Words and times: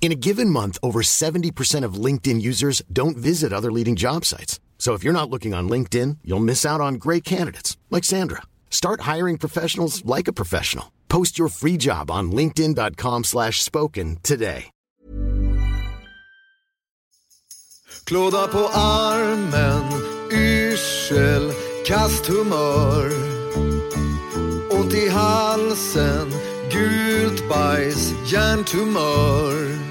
In 0.00 0.12
a 0.12 0.14
given 0.14 0.48
month, 0.48 0.78
over 0.82 1.02
70% 1.02 1.84
of 1.84 2.04
LinkedIn 2.04 2.40
users 2.40 2.80
don't 2.90 3.16
visit 3.16 3.52
other 3.52 3.70
leading 3.70 3.94
job 3.96 4.24
sites. 4.24 4.58
So 4.78 4.94
if 4.94 5.04
you're 5.04 5.12
not 5.12 5.28
looking 5.28 5.52
on 5.52 5.68
LinkedIn, 5.68 6.18
you'll 6.24 6.48
miss 6.48 6.64
out 6.64 6.80
on 6.80 6.94
great 6.94 7.24
candidates 7.24 7.76
like 7.90 8.04
Sandra. 8.04 8.42
Start 8.70 9.02
hiring 9.02 9.36
professionals 9.38 10.02
like 10.06 10.28
a 10.28 10.32
professional. 10.32 10.92
Post 11.08 11.38
your 11.38 11.48
free 11.48 11.76
job 11.76 12.10
on 12.10 12.32
linkedin.com/spoken 12.32 14.16
today. 14.22 14.70
Klåda 18.04 18.46
på 18.48 18.68
armen, 18.72 19.84
yrsel, 20.32 21.52
kasthumör. 21.86 23.12
Ont 24.70 24.94
i 24.94 25.08
halsen, 25.08 26.30
gult 26.70 27.48
bajs, 27.48 28.12
hjärntumör. 28.26 29.87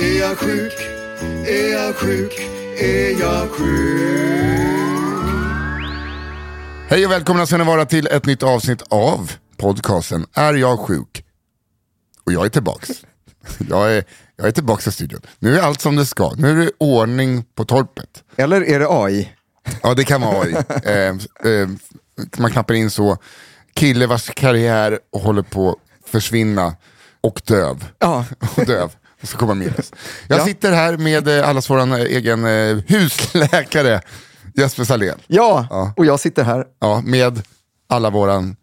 Är 0.00 0.20
jag 0.20 0.38
sjuk? 0.38 0.72
Är 1.46 1.72
jag 1.72 1.96
sjuk? 1.96 2.32
Är 2.80 3.20
jag 3.20 3.50
sjuk? 3.50 4.70
Hej 6.88 7.06
och 7.06 7.12
välkomna 7.12 7.46
ska 7.46 7.56
ni 7.56 7.64
vara 7.64 7.86
till 7.86 8.06
ett 8.06 8.26
nytt 8.26 8.42
avsnitt 8.42 8.82
av 8.88 9.32
podcasten 9.56 10.26
Är 10.34 10.54
jag 10.54 10.80
sjuk? 10.80 11.24
Och 12.26 12.32
jag 12.32 12.44
är 12.44 12.48
tillbaks. 12.48 12.90
Jag 13.70 13.92
är, 13.96 14.04
jag 14.36 14.46
är 14.46 14.50
tillbaks 14.50 14.86
i 14.86 14.92
studion. 14.92 15.20
Nu 15.38 15.58
är 15.58 15.62
allt 15.62 15.80
som 15.80 15.96
det 15.96 16.06
ska. 16.06 16.32
Nu 16.36 16.50
är 16.50 16.64
det 16.64 16.70
ordning 16.78 17.44
på 17.54 17.64
torpet. 17.64 18.24
Eller 18.36 18.64
är 18.64 18.78
det 18.78 18.86
AI? 18.90 19.32
Ja 19.82 19.94
det 19.94 20.04
kan 20.04 20.20
vara 20.20 20.40
AI. 20.40 20.52
eh, 20.84 21.52
eh, 21.52 21.68
man 22.38 22.50
knappar 22.50 22.74
in 22.74 22.90
så. 22.90 23.16
Kille 23.74 24.06
vars 24.06 24.30
karriär 24.30 24.98
håller 25.12 25.42
på 25.42 25.70
att 25.70 26.10
försvinna 26.10 26.76
och 27.20 27.42
döv. 27.44 27.84
Ja. 27.98 28.24
Och 28.56 28.66
döv. 28.66 28.90
Och 29.24 29.28
så 29.30 29.36
kommer 29.36 29.54
minus. 29.54 29.92
Jag 30.28 30.38
Ja. 30.40 30.44
sitter 30.44 30.72
här 30.72 30.96
med 30.96 31.28
eh, 31.38 31.48
allas 31.48 31.70
våran 31.70 31.92
eh, 31.92 31.98
egen 31.98 32.44
eh, 32.44 32.76
husläkare 32.86 34.00
Jesper 34.54 34.84
Salén. 34.84 35.18
Ja, 35.26 35.66
Ja. 35.70 35.92
och 35.96 36.06
jag 36.06 36.20
sitter 36.20 36.44
här. 36.44 36.64
Ja, 36.80 37.00
med 37.04 37.42
alla 37.88 38.10
våran... 38.10 38.56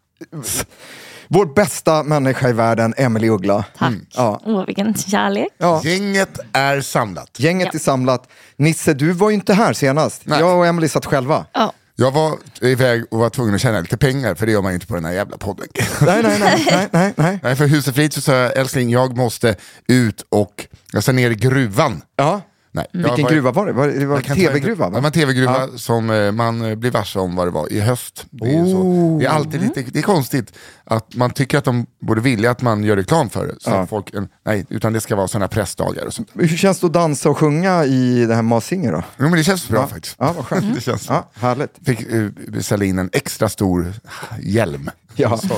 Vår 1.27 1.45
bästa 1.45 2.03
människa 2.03 2.49
i 2.49 2.53
världen, 2.53 2.93
Emily 2.97 3.29
Uggla. 3.29 3.65
Tack. 3.77 3.93
Ja. 4.13 4.41
Åh, 4.45 4.65
vilken 4.65 4.93
kärlek. 4.93 5.47
Ja. 5.57 5.81
Gänget 5.83 6.39
är 6.53 6.81
samlat. 6.81 7.29
Gänget 7.39 7.67
Ja. 7.71 7.77
är 7.77 7.79
samlat. 7.79 8.29
Nisse, 8.57 8.93
du 8.93 9.11
var 9.11 9.29
ju 9.29 9.33
inte 9.35 9.53
här 9.53 9.73
senast. 9.73 10.21
Nej. 10.25 10.39
Jag 10.39 10.57
och 10.57 10.67
Emily 10.67 10.87
satt 10.87 11.05
själva. 11.05 11.45
Ja. 11.53 11.73
Jag 12.01 12.11
var 12.11 12.37
iväg 12.61 13.03
och 13.11 13.19
var 13.19 13.29
tvungen 13.29 13.55
att 13.55 13.61
tjäna 13.61 13.79
lite 13.79 13.97
pengar, 13.97 14.35
för 14.35 14.45
det 14.45 14.51
gör 14.51 14.61
man 14.61 14.71
ju 14.71 14.73
inte 14.73 14.87
på 14.87 14.95
den 14.95 15.05
här 15.05 15.11
jävla 15.11 15.37
podden. 15.37 15.67
Nej, 16.01 16.23
nej, 16.23 16.39
nej. 16.39 16.65
nej, 16.71 16.87
nej, 16.91 17.13
nej. 17.15 17.39
Nej, 17.43 17.55
för 17.55 17.67
huset 17.67 17.95
frid 17.95 18.13
så 18.13 18.21
sa 18.21 18.33
jag, 18.33 18.57
älskling, 18.57 18.89
jag 18.89 19.17
måste 19.17 19.55
ut 19.87 20.25
och, 20.29 20.67
jag 20.91 21.03
ska 21.03 21.11
ner 21.11 21.31
i 21.31 21.35
gruvan. 21.35 22.01
Ja. 22.15 22.41
Nej, 22.73 22.85
jag 22.91 22.99
Vilken 23.01 23.23
var- 23.23 23.31
gruva 23.31 23.51
var 23.51 23.65
det? 23.65 23.73
Var 23.73 23.87
det, 23.87 23.99
det 23.99 24.05
var 24.05 24.21
ta 24.21 24.33
tv-gruva? 24.35 24.89
Det 24.89 24.99
var 24.99 25.05
en 25.05 25.11
tv-gruva 25.11 25.67
som 25.75 26.09
eh, 26.09 26.31
man 26.31 26.61
eh, 26.61 26.75
blir 26.75 26.91
varse 26.91 27.19
om 27.19 27.35
vad 27.35 27.47
det 27.47 27.51
var 27.51 27.73
i 27.73 27.79
höst. 27.79 28.25
Det 28.29 28.55
är. 28.55 28.63
Oh. 28.63 29.19
det 29.19 29.25
är 29.25 29.29
alltid 29.29 29.61
lite 29.61 29.81
det 29.81 29.99
är 29.99 30.03
konstigt 30.03 30.53
att 30.83 31.15
man 31.15 31.29
tycker 31.31 31.57
att 31.57 31.63
de 31.65 31.85
borde 32.01 32.21
vilja 32.21 32.51
att 32.51 32.61
man 32.61 32.83
gör 32.83 32.95
reklam 32.95 33.29
för 33.29 33.47
det. 33.47 33.55
Så 33.59 33.69
Ja. 33.69 33.87
folk, 33.87 34.13
eh, 34.13 34.23
nej, 34.45 34.65
utan 34.69 34.93
det 34.93 35.01
ska 35.01 35.15
vara 35.15 35.27
sådana 35.27 35.47
pressdagar 35.47 36.05
och 36.05 36.13
sånt. 36.13 36.29
Hur 36.33 36.47
känns 36.57 36.79
det 36.79 36.85
att 36.87 36.93
dansa 36.93 37.29
och 37.29 37.37
sjunga 37.37 37.85
i 37.85 38.25
det 38.25 38.35
här 38.35 38.41
Masinger 38.41 38.91
då? 38.91 39.03
Jo 39.17 39.23
men 39.29 39.31
det 39.31 39.43
känns 39.43 39.67
bra 39.67 39.79
Ja. 39.81 39.87
faktiskt. 39.87 40.15
Ja, 40.19 40.33
vad 40.33 40.45
skönt. 40.45 40.75
det 40.75 40.81
känns 40.81 41.05
Ja, 41.09 41.29
härligt. 41.33 41.71
fick 41.85 42.13
uh, 42.13 42.29
beställa 42.47 42.85
in 42.85 42.99
en 42.99 43.09
extra 43.13 43.49
stor 43.49 43.93
hjälm. 44.41 44.89
Ja. 45.15 45.37
Så, 45.37 45.53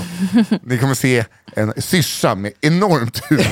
ni 0.63 0.77
kommer 0.77 0.93
se 0.93 1.25
en 1.55 1.73
syrsa 1.77 2.35
med 2.35 2.51
enormt 2.61 3.21
huvud. 3.29 3.45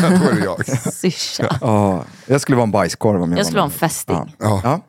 Då 0.00 0.28
är 0.30 0.34
det 0.34 0.44
jag. 0.44 0.92
Syrsa. 0.94 1.58
Ja, 1.60 2.04
jag 2.26 2.40
skulle 2.40 2.56
vara 2.56 2.64
en 2.64 2.70
bajskorv 2.70 3.22
om 3.22 3.30
jag, 3.30 3.38
Jag 3.38 3.46
skulle 3.46 3.60
vara 3.60 3.68
var 3.68 3.72
en 3.74 3.78
fästing. 3.78 4.34
Ja. 4.38 4.60
Ja. 4.64 4.80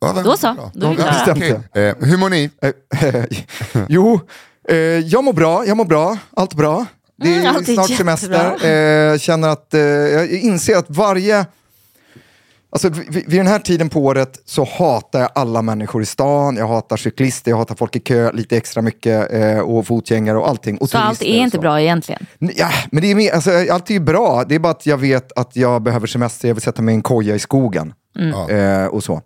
Ja, 0.00 0.22
Då 0.24 0.36
så, 0.36 0.70
då 0.74 0.86
är 0.86 0.90
vi 0.90 0.96
klara. 0.96 1.32
okej. 1.32 1.50
Eh, 1.84 1.94
hur 2.00 2.16
mår 2.16 2.30
ni? 2.30 2.50
Eh, 2.62 3.24
jo, 3.88 4.20
eh, 4.68 4.76
jag 4.76 5.24
mår 5.24 5.32
bra, 5.32 5.66
jag 5.66 5.76
mår 5.76 5.84
bra, 5.84 6.18
allt 6.36 6.54
bra. 6.54 6.86
Det 7.22 7.34
är 7.34 7.40
Mm, 7.40 7.56
allt 7.56 7.68
är 7.68 7.74
snart 7.74 7.90
jättebra. 7.90 8.16
semester. 8.16 9.12
Eh, 9.12 9.18
känner 9.18 9.48
att, 9.48 9.74
eh, 9.74 9.80
jag 9.80 10.28
inser 10.30 10.76
att 10.76 10.86
varje... 10.88 11.46
Alltså, 12.72 12.88
vid, 12.88 13.14
vid 13.14 13.40
den 13.40 13.46
här 13.46 13.58
tiden 13.58 13.88
på 13.88 14.00
året 14.00 14.38
så 14.44 14.64
hatar 14.78 15.20
jag 15.20 15.30
alla 15.34 15.62
människor 15.62 16.02
i 16.02 16.06
stan. 16.06 16.56
Jag 16.56 16.68
hatar 16.68 16.96
cyklister, 16.96 17.50
jag 17.50 17.58
hatar 17.58 17.74
folk 17.74 17.96
i 17.96 18.00
kö 18.00 18.32
lite 18.32 18.56
extra 18.56 18.82
mycket 18.82 19.32
eh, 19.32 19.58
och 19.58 19.86
fotgängare 19.86 20.38
och 20.38 20.48
allting. 20.48 20.78
Och 20.78 20.90
Så 20.90 20.98
allt 20.98 21.22
är 21.22 21.26
och 21.26 21.30
inte 21.30 21.56
så. 21.56 21.60
bra 21.60 21.80
egentligen. 21.80 22.26
Ja, 22.38 22.70
men 22.90 23.02
det 23.02 23.10
är 23.10 23.14
mer, 23.14 23.32
alltså, 23.32 23.50
allt 23.72 23.90
är 23.90 23.94
ju 23.94 24.00
bra. 24.00 24.44
Det 24.48 24.54
är 24.54 24.58
bara 24.58 24.70
att 24.70 24.86
jag 24.86 24.98
vet 24.98 25.32
att 25.38 25.56
jag 25.56 25.82
behöver 25.82 26.06
semester. 26.06 26.48
Jag 26.48 26.54
vill 26.54 26.62
sätta 26.62 26.82
mig 26.82 26.92
i 26.92 26.96
en 26.96 27.02
koja 27.02 27.34
i 27.34 27.38
skogen. 27.38 27.92
Eh, 28.50 28.86
och 28.86 29.04
så. 29.04 29.14
Och 29.14 29.22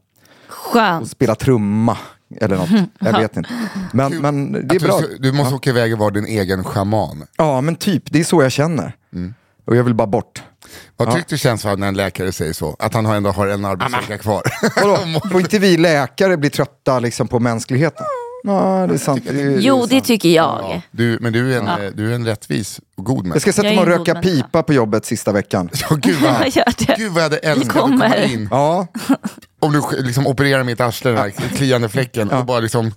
Skönt. 0.48 1.10
spela 1.10 1.34
trumma. 1.34 1.98
Eller 2.40 2.56
något. 2.56 2.68
Jag 2.98 3.18
vet 3.18 3.36
inte. 3.36 3.50
Men, 3.92 4.16
men 4.18 4.52
det 4.68 4.76
är 4.76 4.80
bra. 4.80 5.00
Du, 5.00 5.18
du 5.18 5.32
måste 5.32 5.54
åka 5.54 5.70
iväg 5.70 5.92
och 5.92 5.98
vara 5.98 6.10
din 6.10 6.26
egen 6.26 6.64
shaman. 6.64 7.24
Ja, 7.36 7.60
men 7.60 7.76
typ. 7.76 8.02
Det 8.06 8.20
är 8.20 8.24
så 8.24 8.42
jag 8.42 8.52
känner. 8.52 8.92
Och 9.66 9.76
jag 9.76 9.84
vill 9.84 9.94
bara 9.94 10.06
bort. 10.06 10.42
Vad 10.97 11.12
tryggt 11.12 11.28
det 11.28 11.38
känns 11.38 11.65
när 11.65 11.82
en 11.88 11.94
läkare 11.97 12.32
säger 12.32 12.53
så, 12.53 12.77
att 12.78 12.94
han 12.94 13.06
ändå 13.06 13.31
har 13.31 13.47
en 13.47 13.65
arbetsvecka 13.65 14.19
kvar. 14.19 14.43
Vadå? 14.82 15.21
Får 15.32 15.41
inte 15.41 15.59
vi 15.59 15.77
läkare 15.77 16.37
bli 16.37 16.50
trötta 16.50 16.99
liksom, 17.00 17.28
på 17.28 17.38
mänskligheten? 17.41 18.06
Ja, 18.44 18.87
det 18.88 18.94
är 18.94 18.99
sant. 18.99 19.22
Det 19.28 19.43
är- 19.43 19.59
Jo, 19.60 19.76
är 19.82 19.87
det 19.87 19.88
sant. 19.94 20.05
tycker 20.05 20.28
jag. 20.28 20.81
Du, 20.91 21.19
men 21.21 21.32
du 21.32 21.55
är, 21.55 21.59
en, 21.60 21.69
eh, 21.69 21.91
du 21.94 22.10
är 22.10 22.15
en 22.15 22.26
rättvis 22.26 22.81
och 22.97 23.05
god 23.05 23.16
Jag 23.19 23.22
människa. 23.26 23.41
ska 23.41 23.53
sätta 23.53 23.66
Jag 23.69 23.75
mig 23.75 23.82
och 23.82 23.99
röka 23.99 24.15
människa. 24.15 24.43
pipa 24.43 24.62
på 24.62 24.72
jobbet 24.72 25.05
sista 25.06 25.32
veckan. 25.32 25.71
Ja, 25.91 25.97
gud, 25.97 26.16
vad, 26.22 26.32
Jag 26.55 26.97
gud 26.99 27.12
vad 27.12 27.19
jag 27.19 27.22
hade 27.22 27.37
älskat 27.38 27.76
att 27.76 27.82
komma 27.82 28.05
kommer. 28.10 28.25
in. 28.32 28.49
Ja, 28.50 28.87
Om 29.60 29.72
du 29.72 29.82
liksom 30.03 30.26
opererar 30.26 30.65
mitt 30.65 30.81
arsle, 30.81 31.10
den 31.10 31.19
här 31.21 31.31
kliande 31.56 31.88
fläcken, 31.88 32.31
och 32.31 32.44
bara 32.47 32.60
liksom... 32.60 32.93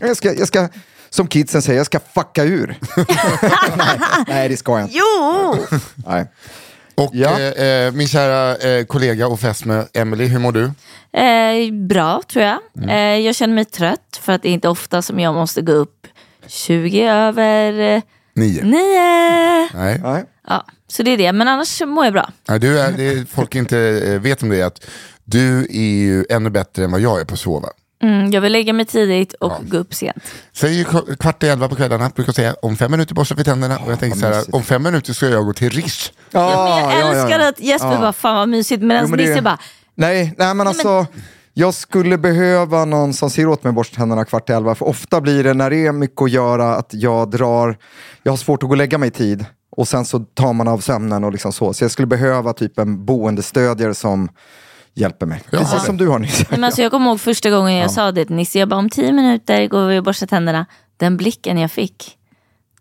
jag 0.00 0.16
ska, 0.16 0.32
jag 0.34 0.48
ska, 0.48 0.68
som 1.10 1.26
kidsen 1.26 1.62
säger, 1.62 1.76
jag 1.78 1.86
ska 1.86 2.00
fucka 2.14 2.44
ur. 2.44 2.78
nej, 3.76 4.00
nej, 4.28 4.48
det 4.48 4.56
ska 4.56 4.72
jag 4.72 4.82
inte. 4.82 4.96
Jo! 4.96 5.56
Nej. 5.94 6.26
Och 6.94 7.10
Ja. 7.12 7.40
eh, 7.40 7.66
eh, 7.86 7.92
min 7.92 8.08
kära 8.08 8.56
eh, 8.56 8.84
kollega 8.84 9.26
och 9.26 9.40
fästmö 9.40 9.84
Emily, 9.94 10.26
hur 10.26 10.38
mår 10.38 10.52
du? 10.52 10.64
Eh, 11.20 11.72
bra, 11.88 12.22
tror 12.32 12.44
jag. 12.44 12.58
Mm. 12.78 12.88
Eh, 12.88 13.26
jag 13.26 13.34
känner 13.34 13.54
mig 13.54 13.64
trött 13.64 14.20
för 14.22 14.32
att 14.32 14.42
det 14.42 14.48
är 14.48 14.52
inte 14.52 14.68
ofta 14.68 15.02
som 15.02 15.20
jag 15.20 15.34
måste 15.34 15.62
gå 15.62 15.72
upp 15.72 16.06
20 16.46 17.02
över 17.08 17.80
eh, 17.96 18.02
Nio. 18.34 18.62
9. 18.64 19.68
Nej. 19.74 20.00
Nej. 20.02 20.24
Ja, 20.48 20.66
så 20.88 21.02
det 21.02 21.10
är 21.10 21.16
det. 21.16 21.32
Men 21.32 21.48
annars 21.48 21.82
mår 21.86 22.04
jag 22.04 22.12
bra. 22.12 22.30
Nej, 22.48 22.58
du 22.60 22.78
är, 22.80 22.92
det 22.92 23.02
är, 23.08 23.24
folk 23.24 23.54
inte 23.54 24.18
vet 24.18 24.42
om 24.42 24.48
det 24.48 24.60
är 24.60 24.64
att 24.66 24.86
du 25.24 25.60
är 25.60 25.94
ju 26.02 26.24
ännu 26.30 26.50
bättre 26.50 26.84
än 26.84 26.90
vad 26.92 27.00
jag 27.00 27.20
är 27.20 27.24
på 27.24 27.34
att 27.34 27.40
sova. 27.40 27.68
Mm, 28.04 28.30
jag 28.30 28.40
vill 28.40 28.52
lägga 28.52 28.72
mig 28.72 28.86
tidigt 28.86 29.32
och 29.32 29.52
gå 29.70 29.76
upp 29.76 29.94
sent. 29.94 30.24
Ju 30.62 30.84
k- 30.84 31.02
kvart 31.18 31.42
i 31.42 31.48
elva 31.48 31.68
på 31.68 31.74
kvällarna, 31.76 32.10
brukar 32.14 32.32
säga 32.32 32.54
om 32.62 32.76
fem 32.76 32.90
minuter 32.90 33.14
borstar 33.14 33.36
vi 33.36 33.44
tänderna. 33.44 33.78
och 33.78 33.92
jag 33.92 34.00
tänker 34.00 34.18
så 34.18 34.26
här, 34.26 34.54
om 34.54 34.62
fem 34.62 34.82
minuter 34.82 35.12
ska 35.12 35.28
jag 35.28 35.44
gå 35.46 35.52
till 35.52 35.70
Rish. 35.70 36.10
Ja, 36.30 36.80
jag 36.92 37.10
älskar 37.10 37.38
att 37.40 37.60
Jesper 37.60 37.92
Ja. 37.92 37.98
bara, 38.00 38.12
fan 38.12 38.36
vad 38.36 38.48
mysigt. 38.48 38.82
Medan 38.82 39.02
Jo, 39.04 39.10
men 39.10 39.18
det- 39.18 39.28
Nisse 39.28 39.42
bara, 39.42 39.58
Nej, 39.94 40.34
nej 40.38 40.54
men 40.54 40.66
alltså. 40.66 41.06
Jag 41.56 41.74
skulle 41.74 42.18
behöva 42.18 42.84
någon 42.84 43.14
som 43.14 43.30
ser 43.30 43.46
åt 43.46 43.64
mig 43.64 43.72
borsta 43.72 43.96
tänderna 43.96 44.24
kvart 44.24 44.50
i 44.50 44.52
elva. 44.52 44.74
För 44.74 44.86
ofta 44.88 45.20
blir 45.20 45.44
det 45.44 45.54
när 45.54 45.70
det 45.70 45.86
är 45.86 45.92
mycket 45.92 46.22
att 46.22 46.30
göra 46.30 46.74
att 46.76 46.88
jag 46.90 47.30
drar, 47.30 47.76
jag 48.22 48.32
har 48.32 48.36
svårt 48.36 48.62
att 48.62 48.68
gå 48.68 48.72
och 48.72 48.76
lägga 48.76 48.98
mig 48.98 49.08
i 49.08 49.12
tid. 49.12 49.44
Och 49.76 49.88
sen 49.88 50.04
så 50.04 50.18
tar 50.18 50.52
man 50.52 50.68
av 50.68 50.78
sömnen 50.78 51.24
och 51.24 51.32
liksom 51.32 51.52
så. 51.52 51.74
Så 51.74 51.84
jag 51.84 51.90
skulle 51.90 52.06
behöva 52.06 52.52
typ 52.52 52.78
en 52.78 53.04
boendestödjare 53.04 53.94
som 53.94 54.28
hjälper 54.94 55.26
mig. 55.26 55.42
Ja. 55.50 55.58
Precis 55.58 55.84
som 55.84 55.96
du 55.96 56.08
har 56.08 56.18
Nisse. 56.18 56.46
Nej, 56.50 56.60
men 56.60 56.64
alltså, 56.64 56.82
jag 56.82 56.90
kommer 56.90 57.10
ihåg 57.10 57.20
första 57.20 57.50
gången 57.50 57.74
jag 57.76 57.90
sa 57.90 58.12
det 58.12 58.24
till 58.24 58.36
Nisse. 58.36 58.58
Jag 58.58 58.68
bara 58.68 58.76
om 58.76 58.90
tio 58.90 59.12
minuter 59.12 59.66
går 59.66 59.86
vi 59.86 59.98
och 59.98 60.04
borstar 60.04 60.26
tänderna. 60.26 60.66
Den 60.96 61.16
blicken 61.16 61.58
jag 61.58 61.70
fick. 61.72 62.16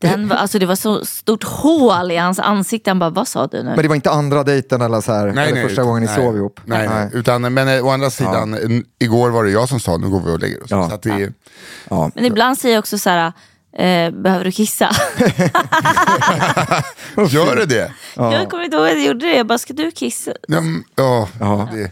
Den 0.01 0.27
var, 0.27 0.35
alltså, 0.35 0.59
det 0.59 0.65
var 0.65 0.75
så 0.75 1.05
stort 1.05 1.43
hål 1.43 2.11
i 2.11 2.17
hans 2.17 2.39
ansikte. 2.39 2.89
Han 2.89 2.99
bara, 2.99 3.09
vad 3.09 3.27
sa 3.27 3.47
du 3.47 3.57
nu? 3.57 3.63
Men 3.69 3.81
det 3.81 3.87
var 3.87 3.95
inte 3.95 4.11
andra 4.11 4.43
dejten 4.43 4.81
eller, 4.81 5.01
så 5.01 5.13
här, 5.13 5.27
eller 5.27 5.67
första 5.67 5.83
gången 5.83 6.01
ni 6.03 6.07
nej, 6.07 6.15
sov 6.15 6.35
ihop? 6.37 6.59
Nej, 6.65 6.89
nej. 6.89 7.09
Utan, 7.13 7.53
men 7.53 7.67
eh, 7.67 7.85
å 7.85 7.89
andra 7.89 8.09
sidan, 8.09 8.53
n- 8.53 8.85
igår 8.99 9.29
var 9.29 9.43
det 9.43 9.51
jag 9.51 9.69
som 9.69 9.79
sa 9.79 9.97
nu 9.97 10.09
går 10.09 10.19
vi 10.21 10.31
och 10.31 10.39
lägger 10.39 10.63
oss. 10.63 10.71
Ja. 10.71 10.89
Så 10.89 10.95
att 10.95 11.01
det, 11.01 11.33
Ja. 11.89 12.11
Men 12.15 12.25
ibland 12.25 12.57
säger 12.57 12.75
jag 12.75 12.79
också 12.79 12.97
så 12.97 13.09
här, 13.09 13.27
eh, 13.77 14.11
behöver 14.11 14.45
du 14.45 14.51
kissa? 14.51 14.89
Gör 17.29 17.55
det 17.55 17.65
det? 17.65 17.91
Jag 18.15 18.49
kommer 18.49 18.63
inte 18.63 18.77
ihåg 18.77 18.85
att 18.85 18.91
jag 18.93 19.05
gjorde 19.05 19.25
det. 19.25 19.35
Jag 19.37 19.47
bara, 19.47 19.57
ska 19.57 19.73
du 19.73 19.91
kissa? 19.91 20.31
Ja, 20.47 20.61
men- 20.61 20.83
ja, 20.95 21.27
det? 21.73 21.91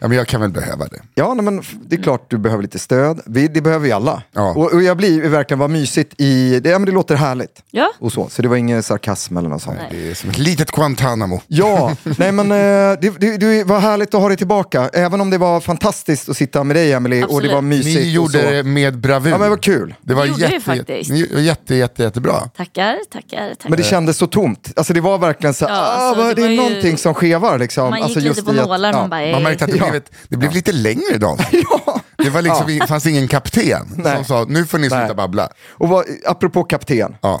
Ja, 0.00 0.08
men 0.08 0.16
jag 0.16 0.26
kan 0.26 0.40
väl 0.40 0.50
behöva 0.50 0.84
det. 0.84 1.00
Ja, 1.14 1.34
nej, 1.34 1.44
men 1.44 1.62
det 1.86 1.96
är 1.96 2.02
klart 2.02 2.30
du 2.30 2.38
behöver 2.38 2.62
lite 2.62 2.78
stöd. 2.78 3.20
Vi, 3.26 3.48
det 3.48 3.60
behöver 3.60 3.84
vi 3.86 3.92
alla. 3.92 4.22
Ja. 4.32 4.50
Och, 4.50 4.72
och 4.72 4.82
jag 4.82 4.96
blir 4.96 5.28
verkligen, 5.28 5.58
vad 5.58 5.70
mysigt 5.70 6.14
i, 6.20 6.60
det, 6.60 6.68
ja, 6.70 6.78
men 6.78 6.86
det 6.86 6.92
låter 6.92 7.14
härligt. 7.14 7.62
Ja. 7.70 7.92
Och 7.98 8.12
så, 8.12 8.28
så 8.28 8.42
det 8.42 8.48
var 8.48 8.56
ingen 8.56 8.82
sarkasm 8.82 9.36
eller 9.36 9.48
något 9.48 9.62
sånt. 9.62 9.78
Det 9.90 10.10
är 10.10 10.14
som 10.14 10.30
ett 10.30 10.38
litet 10.38 10.70
Guantanamo. 10.70 11.40
Ja, 11.46 11.96
nej 12.18 12.32
men 12.32 12.50
eh, 12.52 12.98
det, 13.00 13.20
det, 13.20 13.36
det 13.36 13.64
var 13.64 13.78
härligt 13.80 14.14
att 14.14 14.20
ha 14.20 14.28
dig 14.28 14.36
tillbaka. 14.36 14.90
Även 14.92 15.20
om 15.20 15.30
det 15.30 15.38
var 15.38 15.60
fantastiskt 15.60 16.28
att 16.28 16.36
sitta 16.36 16.64
med 16.64 16.76
dig 16.76 16.92
Emily 16.92 17.16
och 17.16 17.20
det 17.28 17.34
Absolut. 17.34 17.52
var 17.52 17.62
mysigt. 17.62 17.96
Ni 18.00 18.10
gjorde 18.12 18.50
det 18.50 18.62
med 18.62 18.98
bravur. 18.98 19.30
Ja 19.30 19.38
men 19.38 19.50
vad 19.50 19.60
kul. 19.62 19.94
Det 20.02 20.14
var 20.14 20.24
gjorde 20.24 20.40
jätte, 20.40 20.54
vi 20.54 20.60
faktiskt. 20.60 21.10
Ni, 21.10 21.42
jätte, 21.42 21.74
jätte, 21.74 22.02
jättebra. 22.02 22.40
Tackar, 22.56 22.98
tackar, 23.12 23.48
tackar. 23.48 23.68
Men 23.70 23.76
det 23.78 23.84
kändes 23.84 24.16
så 24.16 24.26
tomt. 24.26 24.72
Alltså 24.76 24.92
det 24.92 25.00
var 25.00 25.18
verkligen 25.18 25.54
så, 25.54 25.64
Ja, 25.64 25.70
ah, 25.70 25.76
alltså, 25.76 26.22
det 26.24 26.34
det, 26.34 26.42
är 26.42 26.48
ju- 26.50 26.56
någonting 26.56 26.98
som 26.98 27.14
skevar 27.14 27.58
liksom. 27.58 27.90
Man 27.90 27.98
gick 27.98 28.04
alltså, 28.04 28.20
lite 28.20 28.42
på 28.42 28.52
nålar. 28.52 28.92
ja. 28.92 28.96
Man 29.00 29.10
bara, 29.10 29.32
Man 29.32 29.42
märkte 29.42 29.64
att 29.64 29.70
det, 29.70 29.76
Ja. 29.76 29.84
blev, 29.89 29.89
ett, 29.94 30.12
det 30.28 30.36
blev 30.36 30.52
lite 30.52 30.72
längre 30.72 31.14
idag. 31.14 31.38
Ja. 31.52 32.00
Det 32.24 32.30
var 32.30 32.42
liksom, 32.42 32.66
det 32.66 32.86
fanns 32.86 33.06
ingen 33.06 33.28
kapten 33.28 33.94
Nej. 33.96 34.16
som 34.16 34.24
sa 34.24 34.44
nu 34.48 34.66
får 34.66 34.78
ni 34.78 34.90
sluta 34.90 35.06
Nej. 35.06 35.14
babbla. 35.14 35.48
Och 35.68 35.88
vad, 35.88 36.04
apropå 36.26 36.64
kapten. 36.64 37.16
Ja. 37.20 37.40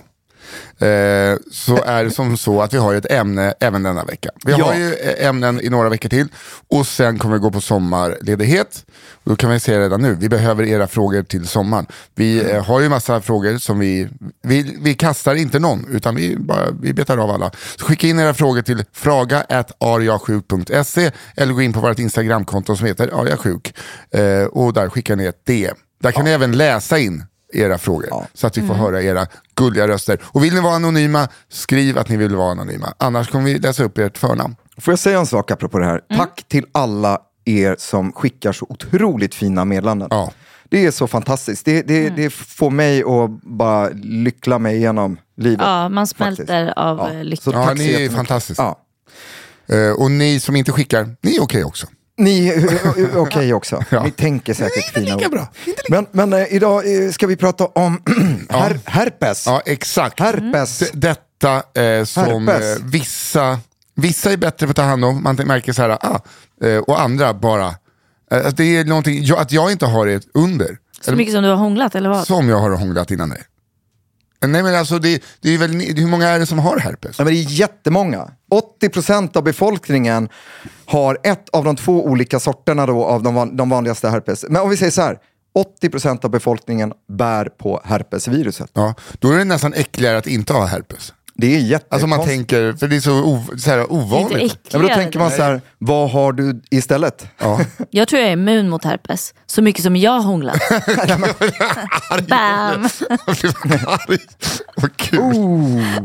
Eh, 0.78 1.36
så 1.52 1.82
är 1.84 2.04
det 2.04 2.10
som 2.10 2.36
så 2.36 2.62
att 2.62 2.74
vi 2.74 2.78
har 2.78 2.94
ett 2.94 3.12
ämne 3.12 3.54
även 3.60 3.82
denna 3.82 4.04
vecka. 4.04 4.30
Vi 4.44 4.52
Ja. 4.52 4.64
har 4.64 4.74
ju 4.74 4.94
eh, 4.94 5.26
ämnen 5.28 5.60
i 5.60 5.68
några 5.68 5.88
veckor 5.88 6.08
till 6.08 6.28
och 6.70 6.86
sen 6.86 7.18
kommer 7.18 7.34
vi 7.34 7.40
gå 7.40 7.50
på 7.50 7.60
sommarledighet. 7.60 8.84
Då 9.24 9.36
kan 9.36 9.50
vi 9.50 9.60
säga 9.60 9.80
redan 9.80 10.02
nu, 10.02 10.14
vi 10.20 10.28
behöver 10.28 10.64
era 10.64 10.86
frågor 10.86 11.22
till 11.22 11.48
sommaren. 11.48 11.86
Vi 12.14 12.40
Mm. 12.40 12.56
eh, 12.56 12.64
har 12.64 12.80
ju 12.80 12.88
massa 12.88 13.20
frågor 13.20 13.58
som 13.58 13.78
vi, 13.78 14.08
vi, 14.42 14.76
vi 14.82 14.94
kastar 14.94 15.34
inte 15.34 15.58
någon 15.58 15.86
utan 15.90 16.14
vi, 16.14 16.36
bara, 16.36 16.70
vi 16.82 16.92
betar 16.92 17.18
av 17.18 17.30
alla. 17.30 17.50
Så 17.78 17.84
skicka 17.84 18.06
in 18.06 18.18
era 18.18 18.34
frågor 18.34 18.62
till 18.62 18.84
fraga.ariasjuk.se 18.92 21.10
eller 21.36 21.52
gå 21.52 21.62
in 21.62 21.72
på 21.72 21.80
vårt 21.80 21.98
Instagramkonto 21.98 22.76
som 22.76 22.86
heter 22.86 23.20
ariasjuk 23.20 23.74
eh, 24.10 24.44
och 24.44 24.72
där 24.72 24.88
skickar 24.88 25.16
ni 25.16 25.24
ett 25.24 25.46
DM. 25.46 25.76
Där 26.02 26.12
kan 26.12 26.24
ni 26.24 26.30
även 26.30 26.52
läsa 26.52 26.98
in 26.98 27.24
era 27.52 27.78
frågor 27.78 28.26
så 28.34 28.46
att 28.46 28.58
vi 28.58 28.66
får 28.66 28.74
höra 28.74 29.02
era 29.02 29.26
gulliga 29.54 29.88
röster. 29.88 30.18
Och 30.24 30.44
vill 30.44 30.54
ni 30.54 30.60
vara 30.60 30.74
anonyma, 30.74 31.28
skriv 31.48 31.98
att 31.98 32.08
ni 32.08 32.16
vill 32.16 32.36
vara 32.36 32.50
anonyma. 32.50 32.94
Annars 32.98 33.28
kommer 33.30 33.44
vi 33.44 33.58
läsa 33.58 33.84
upp 33.84 33.98
ert 33.98 34.18
förnamn. 34.18 34.56
Får 34.78 34.92
jag 34.92 34.98
säga 34.98 35.18
en 35.18 35.26
sak 35.26 35.50
apropå 35.50 35.78
det 35.78 35.86
här? 35.86 36.00
Tack 36.16 36.44
till 36.48 36.66
alla 36.72 37.18
er 37.44 37.76
som 37.78 38.12
skickar 38.12 38.52
så 38.52 38.66
otroligt 38.68 39.34
fina 39.34 39.64
meddelanden. 39.64 40.08
Ja. 40.10 40.32
Det 40.68 40.86
är 40.86 40.90
så 40.90 41.06
fantastiskt. 41.06 41.64
Det, 41.64 41.82
det, 41.82 42.08
det 42.10 42.30
får 42.30 42.70
mig 42.70 43.02
att 43.02 43.30
bara 43.42 43.88
lyckla 44.02 44.58
mig 44.58 44.76
igenom 44.76 45.16
livet. 45.36 45.66
Ja, 45.66 45.88
man 45.88 46.06
smälter 46.06 46.44
faktiskt. 46.44 46.78
av 46.78 46.98
Ja. 46.98 47.12
ja. 47.14 47.22
lycka. 47.22 47.42
Så 47.42 47.50
Ja, 47.52 47.74
ni 47.74 48.04
är 48.04 48.10
fantastiska. 48.10 48.62
Ja. 48.62 48.80
Eh, 49.76 49.90
och 49.92 50.10
ni 50.10 50.40
som 50.40 50.56
inte 50.56 50.72
skickar, 50.72 51.16
ni 51.22 51.36
är 51.36 51.42
okej 51.42 51.64
också. 51.64 51.86
Ni 52.20 52.48
är 52.48 53.18
okej 53.18 53.54
också. 53.54 53.84
Ni 54.04 54.10
tänker 54.10 54.54
säkert 54.54 54.84
fina 54.94 55.16
lika 55.16 55.26
ord. 55.26 55.32
bra. 55.32 55.48
Men, 55.88 56.06
men 56.12 56.32
eh, 56.32 56.54
idag 56.54 57.04
eh, 57.04 57.10
ska 57.10 57.26
vi 57.26 57.36
prata 57.36 57.66
om 57.66 58.02
her, 58.48 58.80
herpes. 58.84 59.46
Ja, 59.46 59.62
exakt. 59.66 60.20
Herpes. 60.20 60.78
D- 60.78 60.86
detta 60.92 61.82
eh, 61.82 62.04
som 62.04 62.48
Herpes. 62.48 62.78
eh, 62.78 62.84
vissa, 62.84 63.58
vissa 63.94 64.32
är 64.32 64.36
bättre 64.36 64.66
på 64.66 64.70
att 64.70 64.76
ta 64.76 64.82
hand 64.82 65.04
om, 65.04 65.22
man 65.22 65.36
märker 65.36 65.72
så 65.72 65.82
här, 65.82 65.90
ah, 65.90 66.20
eh, 66.64 66.78
och 66.78 67.00
andra 67.00 67.34
bara, 67.34 67.66
eh, 68.32 68.46
att 68.46 68.56
det 68.56 68.76
är 68.76 68.84
någonting, 68.84 69.24
jag, 69.24 69.38
att 69.38 69.52
jag 69.52 69.72
inte 69.72 69.86
har 69.86 70.06
det 70.06 70.26
under. 70.34 70.78
Så 71.00 71.12
mycket 71.12 71.34
som 71.34 71.42
du 71.42 71.48
har 71.48 71.56
hånglat 71.56 71.94
eller 71.94 72.08
vad? 72.08 72.26
Som 72.26 72.48
jag 72.48 72.58
har 72.58 72.70
hånglat 72.70 73.10
innan 73.10 73.28
dig. 73.30 73.42
Nej 74.44 74.62
men 74.62 74.74
alltså 74.74 74.98
det, 74.98 75.22
det 75.40 75.54
är 75.54 75.58
väl, 75.58 75.70
hur 75.80 76.06
många 76.06 76.28
är 76.28 76.38
det 76.38 76.46
som 76.46 76.58
har 76.58 76.78
herpes? 76.78 77.18
Ja, 77.18 77.24
men 77.24 77.34
det 77.34 77.40
är 77.40 77.50
jättemånga. 77.50 78.30
80% 78.50 79.36
av 79.36 79.44
befolkningen 79.44 80.28
har 80.86 81.18
ett 81.22 81.48
av 81.48 81.64
de 81.64 81.76
två 81.76 82.04
olika 82.04 82.40
sorterna 82.40 82.86
då 82.86 83.04
av 83.04 83.22
de, 83.22 83.34
van, 83.34 83.56
de 83.56 83.70
vanligaste 83.70 84.08
herpes. 84.08 84.44
Men 84.48 84.62
om 84.62 84.70
vi 84.70 84.76
säger 84.76 84.92
så 84.92 85.02
här, 85.02 85.18
80% 85.82 86.24
av 86.24 86.30
befolkningen 86.30 86.92
bär 87.08 87.44
på 87.44 87.80
herpesviruset. 87.84 88.70
Ja, 88.72 88.94
då 89.18 89.30
är 89.30 89.38
det 89.38 89.44
nästan 89.44 89.74
äckligare 89.74 90.18
att 90.18 90.26
inte 90.26 90.52
ha 90.52 90.64
herpes. 90.64 91.12
Det 91.40 91.46
är 91.46 91.58
jättekonstigt. 91.58 91.92
Alltså 91.92 92.06
man 92.06 92.26
tänker, 92.26 92.72
för 92.72 92.88
det 92.88 92.96
är 92.96 93.00
så, 93.00 93.12
ov, 93.24 93.56
så 93.58 93.70
här, 93.70 93.76
Det 93.76 93.82
är 93.82 93.86
inte 93.86 93.94
ovanligt. 93.94 94.60
ja, 94.70 94.78
men 94.78 94.88
då 94.88 94.94
tänker 94.94 95.18
man 95.18 95.30
så 95.30 95.42
här, 95.42 95.60
vad 95.78 96.10
har 96.10 96.32
du 96.32 96.62
istället? 96.70 97.26
Ja. 97.38 97.60
Jag 97.90 98.08
tror 98.08 98.20
jag 98.20 98.28
är 98.28 98.32
immun 98.32 98.68
mot 98.68 98.84
herpes. 98.84 99.34
Så 99.46 99.62
mycket 99.62 99.82
som 99.82 99.96
jag 99.96 100.10
har 100.10 100.20
hånglat. 100.22 100.60
Bam! 102.28 102.88
Vad 104.76 104.96
kul. 104.96 105.22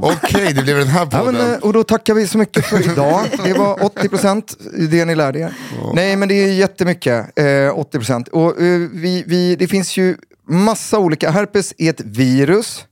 Okej, 0.02 0.54
det 0.54 0.62
blev 0.62 0.78
den 0.78 0.88
här 0.88 1.06
Oh. 1.06 1.10
Ja, 1.12 1.20
podden. 1.20 1.36
men, 1.36 1.54
eh, 1.54 1.60
och 1.60 1.74
då 1.74 1.84
tackar 1.84 2.14
vi 2.14 2.28
så 2.28 2.38
mycket 2.38 2.66
för 2.66 2.92
idag. 2.92 3.26
Det 3.44 3.54
var 3.54 3.76
80% 3.76 4.88
det 4.90 5.06
ni 5.06 5.16
lärde 5.16 5.40
er. 5.40 5.54
Nej, 5.94 6.16
men 6.16 6.28
det 6.30 6.36
är 6.36 6.54
jättemycket. 6.54 7.40
Eh, 7.40 7.44
80%. 7.44 8.28
Och, 8.30 8.62
eh, 8.62 8.80
vi, 8.94 9.24
vi, 9.28 9.56
det 9.56 9.68
finns 9.68 9.98
ju 9.98 10.18
massa 10.50 11.00
olika. 11.00 11.30
Herpes 11.31 11.74
är 11.78 11.90
ett 11.90 12.02
virus. 12.02 12.86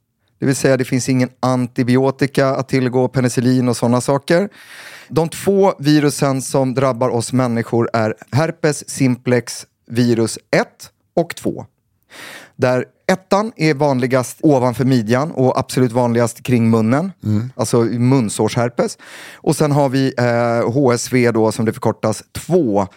Det 0.44 0.48
vill 0.48 0.56
säga 0.56 0.78
det 0.78 0.86
finns 0.86 1.10
ingen 1.10 1.30
antibiotika 1.40 2.48
att 2.48 2.70
tillgå, 2.70 3.08
penicillin 3.08 3.70
och 3.70 3.78
sådana 3.78 4.02
saker. 4.02 4.50
De 5.08 5.30
två 5.30 5.74
virusen 5.80 6.42
som 6.42 6.74
drabbar 6.74 7.10
oss 7.10 7.34
människor 7.34 7.90
är 7.94 8.16
herpes 8.32 8.90
simplex 8.90 9.66
virus 9.88 10.40
1 10.52 10.68
och 11.16 11.36
2. 11.36 11.66
Där 12.56 12.86
ettan 13.08 13.52
är 13.56 13.74
vanligast 13.74 14.38
ovanför 14.42 14.86
midjan 14.86 15.32
och 15.32 15.60
absolut 15.60 15.92
vanligast 15.92 16.44
kring 16.44 16.70
munnen. 16.70 17.12
Alltså 17.56 17.82
munsårsherpes. 17.82 18.98
Och 19.34 19.56
sen 19.56 19.72
har 19.72 19.90
vi 19.90 20.14
eh, 20.18 20.72
HSV 20.72 21.32
då 21.32 21.52
som 21.52 21.66
det 21.66 21.74
förkortas 21.74 22.24
2 22.32 22.88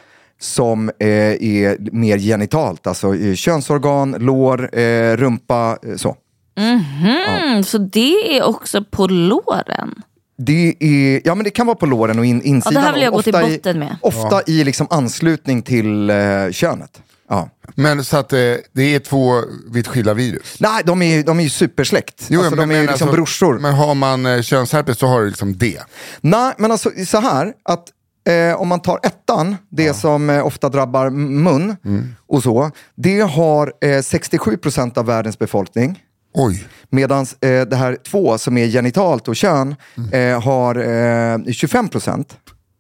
som 0.40 0.88
eh, 0.88 1.08
är 1.08 1.92
mer 1.92 2.18
genitalt. 2.18 2.86
Alltså 2.86 3.14
eh, 3.14 3.34
könsorgan, 3.34 4.16
lår, 4.18 4.78
eh, 4.78 5.16
rumpa, 5.16 5.78
eh, 5.82 5.96
så. 5.96 6.16
Mm, 6.56 7.62
så 7.64 7.78
det 7.78 8.38
är 8.38 8.42
också 8.42 8.84
på 8.90 9.06
låren? 9.06 9.94
Det, 10.38 10.74
är, 10.80 11.20
ja, 11.24 11.34
men 11.34 11.44
det 11.44 11.50
kan 11.50 11.66
vara 11.66 11.76
på 11.76 11.86
låren 11.86 12.18
och 12.18 12.24
in, 12.26 12.42
insidan. 12.42 12.74
Ja, 12.74 12.80
det 12.80 12.86
här 12.86 12.92
vill 12.94 13.02
jag 13.02 13.12
gå 13.12 13.22
till 13.22 13.34
ofta 13.34 13.48
i- 13.48 13.56
botten 13.56 13.78
med. 13.78 13.96
Ofta 14.02 14.42
i 14.46 14.64
liksom 14.64 14.86
anslutning 14.90 15.62
till 15.62 16.10
eh, 16.10 16.16
könet. 16.52 17.02
Ja. 17.28 17.48
Men 17.74 18.04
så 18.04 18.16
att 18.16 18.32
eh, 18.32 18.38
det 18.72 18.94
är 18.94 18.98
två 18.98 19.42
vitt 19.70 19.86
skilda 19.88 20.14
virus. 20.14 20.56
Nej, 20.60 20.82
de 20.86 21.02
är, 21.02 21.22
de 21.24 21.38
är 21.38 21.42
ju 21.44 21.50
supersläkt. 21.50 22.26
Jo, 22.28 22.40
alltså, 22.40 22.56
men- 22.56 22.68
de 22.68 22.74
är 22.74 22.78
ju 22.78 22.82
men 22.86 22.92
liksom 22.92 23.08
alltså, 23.08 23.16
brorsor. 23.16 23.58
Men 23.58 23.74
har 23.74 23.94
man 23.94 24.26
eh, 24.26 24.42
könsherpes 24.42 24.98
så 24.98 25.06
har 25.06 25.20
du 25.20 25.26
liksom 25.28 25.56
det. 25.58 25.80
Nej, 26.20 26.54
men 26.58 26.72
alltså 26.72 26.90
så 27.06 27.18
här 27.20 27.52
att 27.62 27.84
eh, 28.28 28.60
om 28.60 28.68
man 28.68 28.80
tar 28.80 29.00
ettan, 29.02 29.56
det 29.70 29.94
som 29.94 30.30
eh, 30.30 30.46
ofta 30.46 30.68
drabbar 30.68 31.10
mun 31.10 31.76
Mm. 31.84 32.14
och 32.28 32.42
så, 32.42 32.70
det 32.94 33.20
har 33.20 33.72
eh, 33.80 33.88
67% 33.88 34.98
av 34.98 35.06
världens 35.06 35.38
befolkning. 35.38 36.02
Oj. 36.38 36.68
Medan 36.90 37.22
eh, 37.40 37.62
det 37.62 37.76
här 37.76 37.96
två 38.10 38.38
som 38.38 38.58
är 38.58 38.66
genitalt 38.68 39.28
och 39.28 39.36
kön 39.36 39.74
Mm. 39.96 40.32
eh, 40.34 40.42
har 40.42 40.74
eh, 40.74 41.38
25%. 41.38 42.24